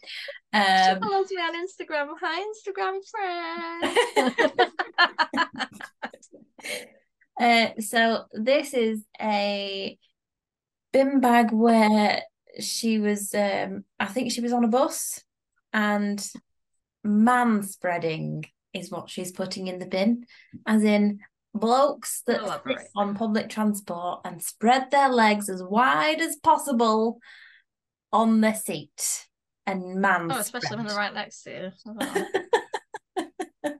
She 0.54 0.58
Um, 0.60 1.00
follows 1.00 1.30
me 1.30 1.36
on 1.42 1.54
Instagram. 1.66 2.08
Hi, 2.20 2.44
Instagram 2.52 3.00
friend. 3.10 4.90
uh, 7.40 7.80
so 7.80 8.24
this 8.32 8.74
is 8.74 9.02
a 9.20 9.98
bin 10.92 11.20
bag 11.20 11.52
where 11.52 12.22
she 12.60 12.98
was, 12.98 13.34
um, 13.34 13.84
I 13.98 14.06
think 14.06 14.30
she 14.30 14.42
was 14.42 14.52
on 14.52 14.64
a 14.64 14.68
bus, 14.68 15.22
and 15.72 16.22
man 17.02 17.62
spreading 17.62 18.44
is 18.74 18.90
what 18.90 19.08
she's 19.08 19.32
putting 19.32 19.68
in 19.68 19.78
the 19.78 19.86
bin, 19.86 20.26
as 20.66 20.84
in 20.84 21.20
blokes 21.54 22.22
that 22.26 22.40
Elaborate. 22.42 22.88
on 22.94 23.14
public 23.14 23.48
transport 23.48 24.20
and 24.24 24.42
spread 24.42 24.90
their 24.90 25.08
legs 25.08 25.48
as 25.48 25.62
wide 25.62 26.20
as 26.20 26.36
possible 26.36 27.18
on 28.12 28.40
the 28.40 28.52
seat 28.52 29.26
and 29.66 29.96
man 29.96 30.30
oh, 30.30 30.38
especially 30.38 30.76
when 30.76 30.86
they're 30.86 30.96
right 30.96 31.14
next 31.14 31.42
to 31.44 31.50
you. 31.50 31.70
Oh. 33.64 33.74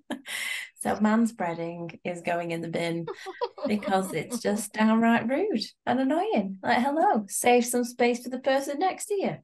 so 0.77 1.01
man 1.01 1.27
spreading 1.27 1.99
is 2.05 2.21
going 2.23 2.51
in 2.51 2.61
the 2.61 2.69
bin 2.69 3.07
because 3.67 4.13
it's 4.13 4.41
just 4.41 4.73
downright 4.73 5.29
rude 5.29 5.65
and 5.87 6.01
annoying. 6.01 6.59
Like, 6.63 6.79
hello, 6.79 7.25
save 7.29 7.65
some 7.65 7.85
space 7.85 8.23
for 8.23 8.29
the 8.29 8.39
person 8.39 8.79
next 8.79 9.07
to 9.07 9.15
you. 9.15 9.37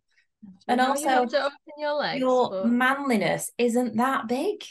And 0.67 0.79
know, 0.79 0.89
also, 0.89 1.23
you 1.23 1.29
to 1.29 1.45
open 1.45 1.57
your 1.79 1.95
legs. 1.95 2.21
Your 2.21 2.51
but 2.51 2.67
manliness 2.67 3.51
isn't 3.59 3.97
that 3.97 4.29
big. 4.29 4.63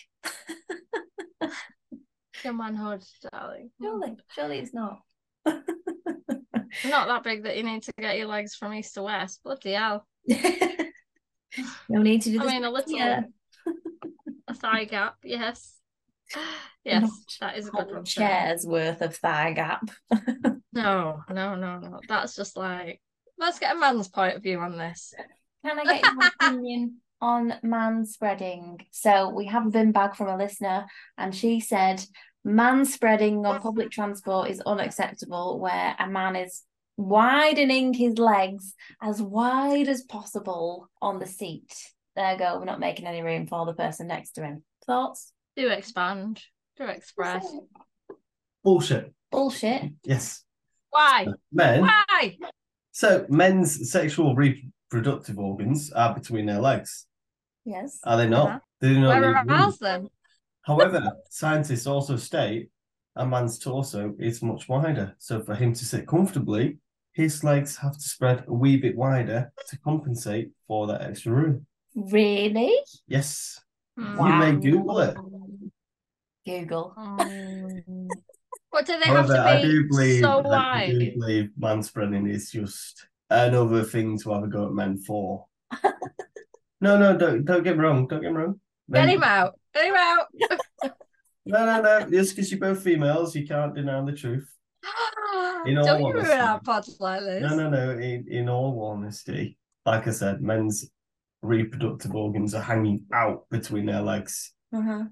your 2.43 2.53
manhood, 2.53 3.03
darling. 3.32 3.72
Surely, 3.82 4.15
surely 4.34 4.59
it's 4.59 4.74
not. 4.74 4.99
Not 6.86 7.07
that 7.07 7.24
big 7.24 7.43
that 7.43 7.57
you 7.57 7.63
need 7.63 7.84
to 7.84 7.93
get 7.99 8.18
your 8.18 8.28
legs 8.28 8.55
from 8.55 8.74
east 8.74 8.93
to 8.95 9.03
west. 9.03 9.41
Bloody 9.43 9.74
hell. 9.74 10.05
no 11.89 12.01
need 12.01 12.21
to 12.23 12.29
do 12.31 12.39
this. 12.39 12.47
I 12.47 12.51
mean, 12.53 12.63
a 12.63 12.71
little 12.71 12.91
Yeah. 12.93 13.21
a 14.47 14.53
thigh 14.53 14.85
gap, 14.85 15.15
yes. 15.23 15.73
Yes, 16.85 17.01
Not 17.01 17.11
that 17.41 17.57
is 17.57 17.67
a 17.67 17.71
good 17.71 17.91
one. 17.91 18.05
chair's 18.05 18.65
worth 18.65 19.01
of 19.01 19.15
thigh 19.15 19.51
gap. 19.53 19.89
No, 20.73 21.21
no, 21.31 21.55
no, 21.55 21.79
no. 21.79 21.99
That's 22.07 22.35
just 22.35 22.55
like, 22.55 23.01
let's 23.39 23.57
get 23.57 23.75
a 23.75 23.79
man's 23.79 24.07
point 24.09 24.35
of 24.35 24.43
view 24.43 24.59
on 24.59 24.77
this. 24.77 25.11
Can 25.65 25.79
I 25.79 25.83
get 25.99 26.03
your 26.03 26.31
opinion 26.39 26.97
on 27.19 27.55
man 27.63 28.05
spreading? 28.05 28.79
So 28.91 29.29
we 29.29 29.47
have 29.47 29.65
a 29.65 29.69
bin 29.71 29.91
bag 29.91 30.15
from 30.15 30.27
a 30.27 30.37
listener, 30.37 30.85
and 31.17 31.33
she 31.33 31.59
said 31.61 32.05
man 32.45 32.85
spreading 32.85 33.43
on 33.45 33.59
public 33.59 33.89
transport 33.89 34.51
is 34.51 34.61
unacceptable, 34.61 35.59
where 35.59 35.95
a 35.97 36.07
man 36.07 36.35
is 36.35 36.61
widening 36.97 37.93
his 37.93 38.17
legs 38.17 38.73
as 39.01 39.21
wide 39.21 39.87
as 39.87 40.01
possible 40.03 40.89
on 41.01 41.19
the 41.19 41.27
seat. 41.27 41.73
There 42.15 42.33
you 42.33 42.39
go. 42.39 42.57
We're 42.57 42.65
not 42.65 42.79
making 42.79 43.05
any 43.05 43.21
room 43.21 43.47
for 43.47 43.65
the 43.65 43.73
person 43.73 44.07
next 44.07 44.31
to 44.31 44.43
him. 44.43 44.63
Thoughts? 44.85 45.31
Do 45.55 45.69
expand, 45.69 46.41
do 46.77 46.85
express. 46.85 47.47
Bullshit. 48.63 49.13
Bullshit. 49.31 49.91
Yes. 50.03 50.43
Why? 50.89 51.27
Men. 51.51 51.81
Why? 51.81 52.37
So 52.91 53.25
men's 53.29 53.91
sexual 53.91 54.35
reproductive 54.35 55.37
organs 55.37 55.91
are 55.91 56.15
between 56.15 56.47
their 56.47 56.59
legs. 56.59 57.05
Yes. 57.65 57.99
Are 58.03 58.17
they 58.17 58.27
not? 58.27 58.47
Uh-huh. 58.47 58.59
They 58.81 58.89
do 58.89 59.01
not 59.01 59.09
Where 59.09 59.21
need 59.21 59.37
are 59.37 59.45
room. 59.45 59.61
ours 59.61 59.77
then? 59.79 60.07
However, 60.63 61.11
scientists 61.29 61.85
also 61.87 62.15
state 62.17 62.69
a 63.15 63.25
man's 63.25 63.57
torso 63.57 64.13
is 64.19 64.41
much 64.41 64.69
wider. 64.69 65.15
So 65.17 65.41
for 65.43 65.55
him 65.55 65.73
to 65.73 65.85
sit 65.85 66.07
comfortably, 66.07 66.77
his 67.18 67.43
legs 67.43 67.76
have 67.78 67.93
to 67.93 67.99
spread 67.99 68.43
a 68.47 68.53
wee 68.53 68.78
bit 68.78 68.95
wider 68.95 69.51
to 69.68 69.80
compensate 69.80 70.51
for 70.68 70.86
that 70.86 71.01
extra 71.01 71.34
room. 71.34 71.65
Really? 71.95 72.72
Yes. 73.07 73.59
Hmm. 73.97 74.20
You 74.20 74.34
may 74.34 74.51
Google 74.53 74.99
it. 74.99 75.18
Google. 76.45 76.93
Um, 76.95 78.07
What 78.70 78.86
do 78.86 78.99
they 78.99 79.05
have 79.05 79.28
However, 79.28 79.34
to 79.34 79.41
I 79.41 79.61
do 79.61 79.88
believe 79.88 80.22
so 80.22 80.51
I 80.51 80.88
do 80.89 81.11
believe 81.13 81.49
man 81.57 81.82
spreading 81.82 82.28
is 82.28 82.51
just 82.51 83.07
another 83.30 83.84
thing 83.84 84.20
to 84.20 84.34
have 84.34 84.43
a 84.43 84.47
go 84.47 84.68
at 84.68 84.74
men 84.74 84.97
for. 84.97 85.45
no, 86.82 86.97
no, 86.99 87.18
don't 87.18 87.45
don't 87.45 87.63
get 87.63 87.78
me 87.78 87.84
wrong. 87.84 88.07
Don't 88.07 88.22
get 88.22 88.32
me 88.32 88.38
wrong. 88.38 88.59
Get 88.91 89.09
him 89.09 89.24
out. 89.24 89.57
Get 89.74 89.86
him 89.86 89.95
out. 89.95 90.28
No, 91.49 91.65
no, 91.65 91.82
no. 91.82 92.09
Just 92.09 92.36
because 92.36 92.51
you're 92.51 92.59
both 92.59 92.84
females, 92.84 93.34
you 93.34 93.47
can't 93.47 93.74
deny 93.74 94.03
the 94.03 94.11
truth. 94.11 94.53
In 95.65 95.77
all 95.77 95.85
Don't 95.85 96.03
honesty. 96.03 96.33
our 96.33 96.59
pods 96.61 96.97
like 96.99 97.21
this. 97.21 97.41
No, 97.41 97.55
no, 97.55 97.69
no. 97.69 97.91
In, 97.91 98.25
in 98.29 98.49
all 98.49 98.81
honesty, 98.91 99.57
like 99.85 100.07
I 100.07 100.11
said, 100.11 100.41
men's 100.41 100.89
reproductive 101.41 102.15
organs 102.15 102.53
are 102.55 102.61
hanging 102.61 103.05
out 103.13 103.49
between 103.49 103.85
their 103.85 104.01
legs. 104.01 104.53
Uh-huh. 104.73 105.05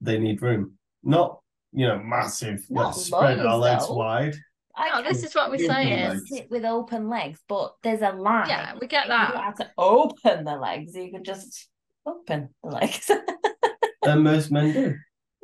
They 0.00 0.18
need 0.18 0.42
room. 0.42 0.74
Not, 1.02 1.40
you 1.72 1.86
know, 1.86 1.98
massive. 1.98 2.64
Not 2.68 2.86
Let's 2.88 3.04
spread 3.06 3.40
our 3.40 3.56
legs 3.58 3.86
though. 3.88 3.94
wide. 3.94 4.34
I 4.74 5.00
No, 5.00 5.08
this 5.08 5.24
is 5.24 5.34
what 5.34 5.50
we're 5.50 5.64
Open 5.64 5.66
saying. 5.68 6.20
sit 6.26 6.50
with 6.50 6.64
open 6.64 7.08
legs, 7.08 7.40
but 7.48 7.74
there's 7.82 8.02
a 8.02 8.10
line. 8.12 8.48
Yeah, 8.48 8.74
we 8.80 8.86
get 8.86 9.08
that. 9.08 9.28
You 9.28 9.34
that. 9.34 9.44
have 9.44 9.54
to 9.56 9.70
open 9.78 10.44
the 10.44 10.56
legs. 10.56 10.94
You 10.94 11.10
can 11.10 11.24
just 11.24 11.68
open 12.04 12.50
the 12.62 12.70
legs. 12.70 13.10
And 14.02 14.22
most 14.22 14.52
men 14.52 14.72
do. 14.72 14.94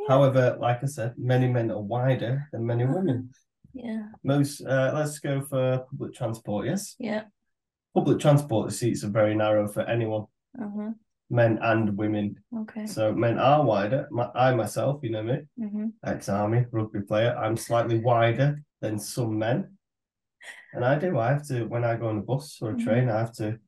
However, 0.09 0.57
like 0.61 0.85
I 0.85 0.87
said, 0.87 1.15
many 1.19 1.49
men 1.49 1.73
are 1.73 1.81
wider 1.81 2.49
than 2.53 2.65
many 2.65 2.85
women. 2.85 3.31
Yeah, 3.75 4.09
Most, 4.25 4.63
uh, 4.63 4.93
let's 4.95 5.19
go 5.19 5.41
for 5.43 5.79
public 5.91 6.15
transport, 6.15 6.67
yes? 6.67 6.97
yeah. 6.99 7.25
Public 7.95 8.19
transport, 8.21 8.69
the 8.69 8.75
seats 8.75 9.05
are 9.05 9.11
very 9.11 9.35
narrow 9.35 9.69
for 9.69 9.83
anyone, 9.83 10.27
Uh-huh. 10.61 10.91
men 11.31 11.59
and 11.63 11.97
women. 11.97 12.37
Okay. 12.57 12.87
So 12.87 13.13
men 13.15 13.39
are 13.39 13.65
wider. 13.65 14.09
My, 14.11 14.31
I 14.35 14.55
myself, 14.55 15.01
you 15.03 15.11
know 15.11 15.23
me, 15.23 15.39
hmm 15.59 15.89
ex-army 16.05 16.67
rugby 16.73 17.01
player, 17.03 17.37
I'm 17.37 17.57
slightly 17.57 17.99
wider 18.01 18.63
than 18.81 18.99
some 18.99 19.39
men. 19.39 19.77
And 20.73 20.85
I 20.85 20.99
do. 20.99 21.19
I 21.19 21.29
have 21.33 21.47
to 21.49 21.65
when 21.67 21.85
I 21.85 21.97
go 21.97 22.09
on 22.09 22.19
a 22.19 22.23
bus 22.23 22.59
or 22.63 22.71
a 22.71 22.75
Mhm. 22.75 22.85
train, 22.85 23.09
I 23.11 23.19
have 23.19 23.33
to 23.35 23.59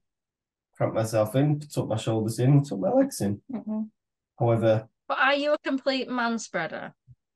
cramped 0.76 0.96
myself 0.96 1.36
in, 1.36 1.60
tucked 1.60 1.88
my 1.88 1.96
shoulders 1.96 2.38
in, 2.40 2.64
tucked 2.64 2.80
my 2.80 2.90
legs 2.90 3.20
in. 3.20 3.40
Mhm. 3.52 3.90
However, 4.38 4.88
But 5.06 5.18
are 5.18 5.34
you 5.34 5.52
a 5.52 5.58
complete 5.58 6.08
man 6.10 6.38
spreader? 6.38 6.94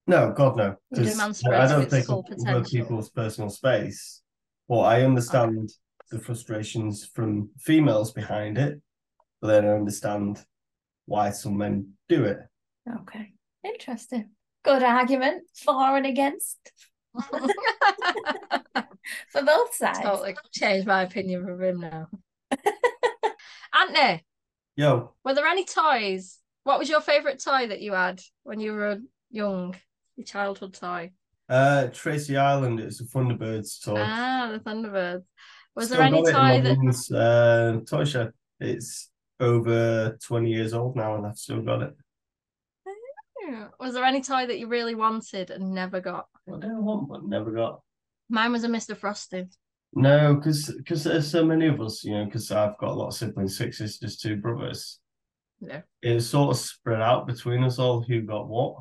No, 0.09 0.33
God 0.33 0.57
no, 0.57 0.77
You 0.91 1.05
do 1.05 1.11
because 1.11 1.45
I 1.45 1.69
don't 1.69 1.81
with 1.81 1.91
take 1.91 2.07
full 2.07 2.25
other 2.47 2.65
people's 2.65 3.11
personal 3.11 3.51
space. 3.51 4.23
But 4.69 4.81
I 4.81 5.03
understand 5.03 5.71
the 6.11 6.19
frustrations 6.19 7.05
from 7.05 7.51
females 7.59 8.13
behind 8.13 8.59
it, 8.59 8.81
but 9.41 9.49
then 9.49 9.67
I 9.67 9.73
understand 9.73 10.45
why 11.07 11.31
some 11.31 11.59
men 11.59 11.93
do 12.09 12.25
it. 12.25 12.39
Okay. 13.03 13.33
Interesting. 13.65 14.31
Good 14.65 14.83
argument 14.83 15.45
for 15.55 15.97
and 15.97 16.07
against 16.07 16.73
for 19.29 19.43
both 19.43 19.75
sides. 19.75 20.01
totally 20.01 20.37
changed 20.53 20.87
my 20.87 21.03
opinion 21.03 21.45
from 21.45 21.63
him 21.63 21.81
now. 21.81 22.09
Anthony, 23.75 24.25
Yo, 24.77 25.13
were 25.25 25.35
there 25.35 25.47
any 25.47 25.65
toys? 25.65 26.39
What 26.65 26.79
was 26.79 26.89
your 26.89 27.01
favourite 27.01 27.43
toy 27.43 27.67
that 27.69 27.81
you 27.81 27.93
had 27.93 28.21
when 28.43 28.61
you 28.61 28.73
were 28.73 28.99
young? 29.31 29.75
Your 30.19 30.25
childhood 30.25 30.75
toy? 30.75 31.13
uh, 31.49 31.87
Tracy 31.93 32.37
Island, 32.37 32.81
it's 32.81 33.01
a 33.01 33.05
Thunderbirds 33.05 33.83
toy. 33.85 33.95
Ah, 33.97 34.51
the 34.53 34.59
Thunderbirds. 34.59 35.23
Was 35.77 35.87
Still 35.87 35.99
there 35.99 36.07
any 36.09 36.23
got 36.23 36.27
it 36.27 36.31
in 36.31 36.35
my 36.35 36.93
toy 36.93 37.09
that 37.11 37.17
uh, 37.17 37.81
toy 37.89 38.05
shed? 38.05 38.33
It's 38.59 39.11
over 39.39 40.19
20 40.21 40.51
years 40.51 40.75
old 40.75 40.97
now 40.97 41.15
and 41.15 41.25
I've 41.25 41.39
still 41.39 41.63
got 41.63 41.83
it. 41.83 41.95
was 43.79 43.95
there 43.95 44.03
any 44.03 44.21
toy 44.21 44.45
that 44.47 44.59
you 44.59 44.67
really 44.67 44.97
wanted 44.97 45.53
and 45.53 45.73
never 45.73 46.01
got? 46.01 46.27
I 46.49 46.59
don't 46.59 46.85
want 46.85 47.09
but 47.09 47.25
never 47.25 47.53
got. 47.53 47.81
Mine 48.29 48.51
was 48.51 48.65
a 48.65 48.69
Mr. 48.69 48.97
Frosty. 48.97 49.47
No, 49.93 50.35
because 50.35 50.75
because 50.77 51.05
there's 51.05 51.31
so 51.31 51.45
many 51.45 51.69
of 51.69 51.81
us, 51.81 52.03
you 52.03 52.13
know, 52.13 52.25
because 52.25 52.51
I've 52.51 52.77
got 52.79 52.91
a 52.91 52.95
lot 52.95 53.09
of 53.09 53.15
siblings, 53.15 53.57
six 53.57 53.79
sisters, 53.79 54.17
two 54.17 54.37
brothers. 54.37 54.99
Yeah. 55.61 55.83
It 56.03 56.15
was 56.15 56.29
sort 56.29 56.51
of 56.51 56.61
spread 56.61 57.01
out 57.01 57.29
between 57.29 57.63
us 57.63 57.79
all 57.79 58.03
who 58.03 58.23
got 58.23 58.49
what. 58.49 58.81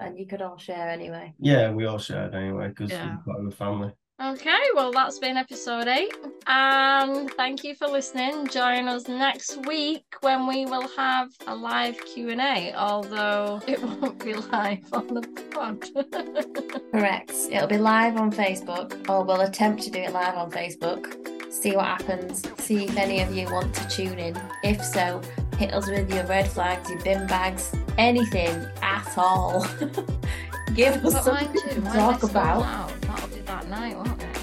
And 0.00 0.18
you 0.18 0.26
could 0.26 0.42
all 0.42 0.58
share 0.58 0.88
anyway. 0.88 1.34
Yeah, 1.40 1.70
we 1.72 1.86
all 1.86 1.98
shared 1.98 2.34
anyway 2.34 2.68
because 2.68 2.90
Yeah. 2.90 3.16
we've 3.16 3.34
got 3.34 3.44
a 3.46 3.50
family. 3.50 3.92
Okay, 4.20 4.58
well, 4.74 4.90
that's 4.90 5.18
been 5.20 5.36
episode 5.36 5.86
eight. 5.86 6.12
And 6.48 7.30
thank 7.34 7.62
you 7.62 7.76
for 7.76 7.86
listening. 7.86 8.48
Join 8.48 8.88
us 8.88 9.06
next 9.06 9.64
week 9.66 10.04
when 10.22 10.48
we 10.48 10.66
will 10.66 10.88
have 10.96 11.30
a 11.46 11.54
live 11.54 11.96
Q&A, 12.04 12.74
although 12.74 13.60
it 13.68 13.80
won't 13.80 14.18
be 14.24 14.34
live 14.34 14.84
on 14.92 15.06
the 15.06 15.22
pod. 15.52 15.84
Correct. 16.92 17.32
It'll 17.50 17.68
be 17.68 17.78
live 17.78 18.16
on 18.16 18.32
Facebook, 18.32 19.08
or 19.08 19.22
we'll 19.24 19.42
attempt 19.42 19.82
to 19.84 19.90
do 19.90 20.00
it 20.00 20.12
live 20.12 20.34
on 20.36 20.50
Facebook. 20.50 21.52
See 21.52 21.76
what 21.76 21.86
happens. 21.86 22.42
See 22.62 22.84
if 22.86 22.96
any 22.96 23.20
of 23.20 23.32
you 23.34 23.46
want 23.52 23.72
to 23.74 23.88
tune 23.88 24.18
in. 24.18 24.36
If 24.64 24.84
so, 24.84 25.20
hit 25.58 25.74
us 25.74 25.90
with 25.90 26.08
your 26.14 26.24
red 26.24 26.48
flags, 26.48 26.88
your 26.88 27.00
bin 27.02 27.26
bags, 27.26 27.74
anything 27.98 28.64
at 28.80 29.12
all. 29.16 29.66
Give 30.74 31.04
us 31.04 31.14
but 31.14 31.24
something 31.24 31.52
you, 31.52 31.60
to 31.74 31.80
talk 31.80 32.22
about. 32.22 32.90
that'll 33.00 33.28
be 33.28 33.40
that 33.40 33.68
night, 33.68 33.96
won't 33.96 34.22
it? 34.22 34.38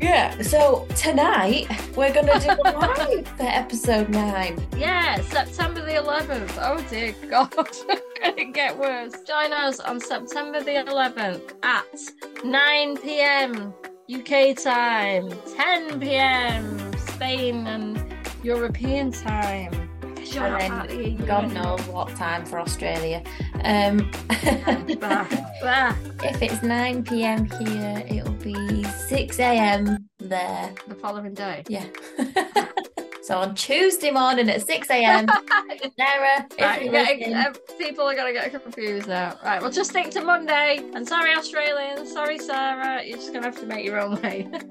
Yeah, 0.00 0.42
so 0.42 0.86
tonight 0.96 1.68
we're 1.96 2.12
going 2.12 2.26
to 2.26 2.38
do 2.40 2.50
a 2.50 2.70
live 2.72 3.28
for 3.28 3.44
episode 3.44 4.08
nine. 4.08 4.66
Yeah, 4.76 5.20
September 5.20 5.84
the 5.84 5.92
11th. 5.92 6.58
Oh 6.60 6.84
dear 6.90 7.14
God, 7.30 7.50
can 8.20 8.36
it 8.36 8.52
get 8.52 8.76
worse? 8.76 9.12
Join 9.26 9.52
us 9.52 9.78
on 9.78 10.00
September 10.00 10.62
the 10.62 10.72
11th 10.72 11.54
at 11.62 12.44
9 12.44 12.96
pm 12.96 13.72
UK 14.12 14.56
time, 14.56 15.32
10 15.56 16.00
pm 16.00 16.92
Spain 16.98 17.66
and 17.66 18.14
European 18.42 19.12
time. 19.12 19.85
You're 20.32 20.56
And 20.56 20.72
part 20.72 20.90
of 20.90 20.98
the 20.98 21.04
then 21.04 21.26
God 21.26 21.52
knows 21.52 21.80
what 21.88 22.08
time 22.16 22.44
for 22.44 22.58
Australia. 22.58 23.22
Um, 23.64 24.10
if 26.22 26.42
it's 26.42 26.62
9 26.62 27.04
pm 27.04 27.44
here, 27.46 28.04
it'll 28.08 28.32
be 28.32 28.84
6 28.84 29.40
am 29.54 30.08
there. 30.18 30.74
The 30.88 30.94
following 30.94 31.34
day. 31.34 31.64
Yeah. 31.68 31.86
so 33.26 33.38
on 33.38 33.54
Tuesday 33.56 34.10
morning 34.12 34.48
at 34.48 34.64
6 34.66 34.88
a.m., 34.90 35.26
Sarah, 35.98 36.46
Right, 36.60 36.90
getting- 37.18 37.34
uh, 37.34 37.52
people 37.76 38.04
are 38.04 38.14
gonna 38.14 38.32
get 38.32 38.50
confused 38.62 39.08
now. 39.08 39.36
Right, 39.44 39.60
we'll 39.60 39.72
just 39.72 39.90
stick 39.90 40.10
to 40.12 40.20
Monday. 40.22 40.80
And 40.94 41.06
sorry, 41.06 41.34
Australians. 41.34 42.12
Sorry, 42.12 42.38
Sarah. 42.38 43.02
You're 43.04 43.18
just 43.18 43.32
gonna 43.32 43.46
have 43.46 43.58
to 43.60 43.66
make 43.66 43.84
your 43.84 44.00
own 44.00 44.20
way. 44.22 44.48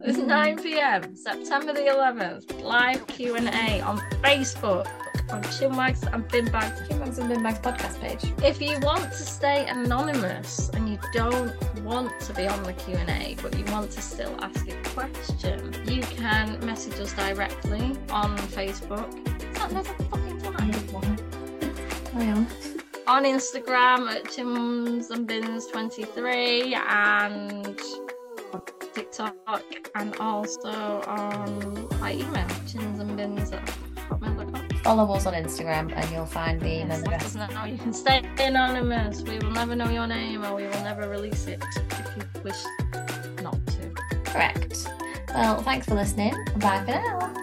it's 0.00 0.18
9 0.18 0.62
p.m. 0.62 1.14
September 1.14 1.72
the 1.74 1.80
11th. 1.80 2.62
Live 2.62 3.06
Q 3.08 3.36
and 3.36 3.48
A 3.48 3.80
on 3.82 3.98
Facebook 4.22 4.88
on 5.30 5.42
Chinwags 5.44 6.02
and 6.12 6.26
Bin 6.28 6.46
Bags. 6.46 6.80
And 6.90 7.28
Bin 7.28 7.42
Bags 7.42 7.58
podcast 7.58 8.00
page. 8.00 8.32
If 8.42 8.60
you 8.60 8.78
want 8.80 9.04
to 9.04 9.24
stay 9.24 9.66
anonymous 9.66 10.68
and 10.70 10.88
you 10.88 10.98
don't 11.12 11.54
want 11.82 12.18
to 12.20 12.34
be 12.34 12.46
on 12.46 12.62
the 12.62 12.72
Q 12.72 12.94
and 12.94 13.10
A, 13.10 13.36
but 13.42 13.58
you 13.58 13.64
want 13.66 13.90
to 13.92 14.02
still 14.02 14.34
ask 14.42 14.68
a 14.68 14.76
question, 14.90 15.74
you 15.86 16.02
can 16.02 16.64
message 16.64 16.98
us 17.00 17.12
directly 17.12 17.96
on 18.10 18.36
Facebook. 18.38 19.08
Is 19.26 19.58
that 19.58 19.70
another 19.70 19.94
fucking 20.10 20.40
flag? 20.40 21.22
Carry 22.12 22.28
on. 22.28 22.46
on 23.06 23.24
Instagram 23.24 24.10
at 24.10 24.30
Chins 24.30 25.10
and 25.10 25.26
Bins 25.26 25.66
23 25.68 26.74
and 26.74 27.80
on 28.52 28.62
TikTok 28.94 29.34
and 29.94 30.14
also 30.16 31.02
on 31.06 31.88
my 32.00 32.12
email 32.12 32.48
chins 32.66 33.00
and 33.00 33.16
bins 33.16 33.52
at 33.52 33.64
hotmail.com. 34.10 34.71
Follow 34.82 35.12
us 35.14 35.26
on 35.26 35.34
Instagram 35.34 35.92
and 35.94 36.10
you'll 36.10 36.26
find 36.26 36.60
the 36.60 36.68
Yes, 36.68 37.00
address. 37.02 37.36
us. 37.36 37.68
You 37.68 37.78
can 37.78 37.92
stay 37.92 38.22
anonymous. 38.40 39.22
We 39.22 39.38
will 39.38 39.52
never 39.52 39.76
know 39.76 39.88
your 39.88 40.06
name 40.08 40.44
or 40.44 40.56
we 40.56 40.64
will 40.64 40.82
never 40.82 41.08
release 41.08 41.46
it 41.46 41.62
if 41.90 42.16
you 42.16 42.22
wish 42.42 42.62
not 43.42 43.56
to. 43.68 43.94
Correct. 44.24 44.88
Well, 45.28 45.62
thanks 45.62 45.86
for 45.86 45.94
listening. 45.94 46.34
Bye 46.58 46.80
for 46.84 46.92
now. 46.92 47.34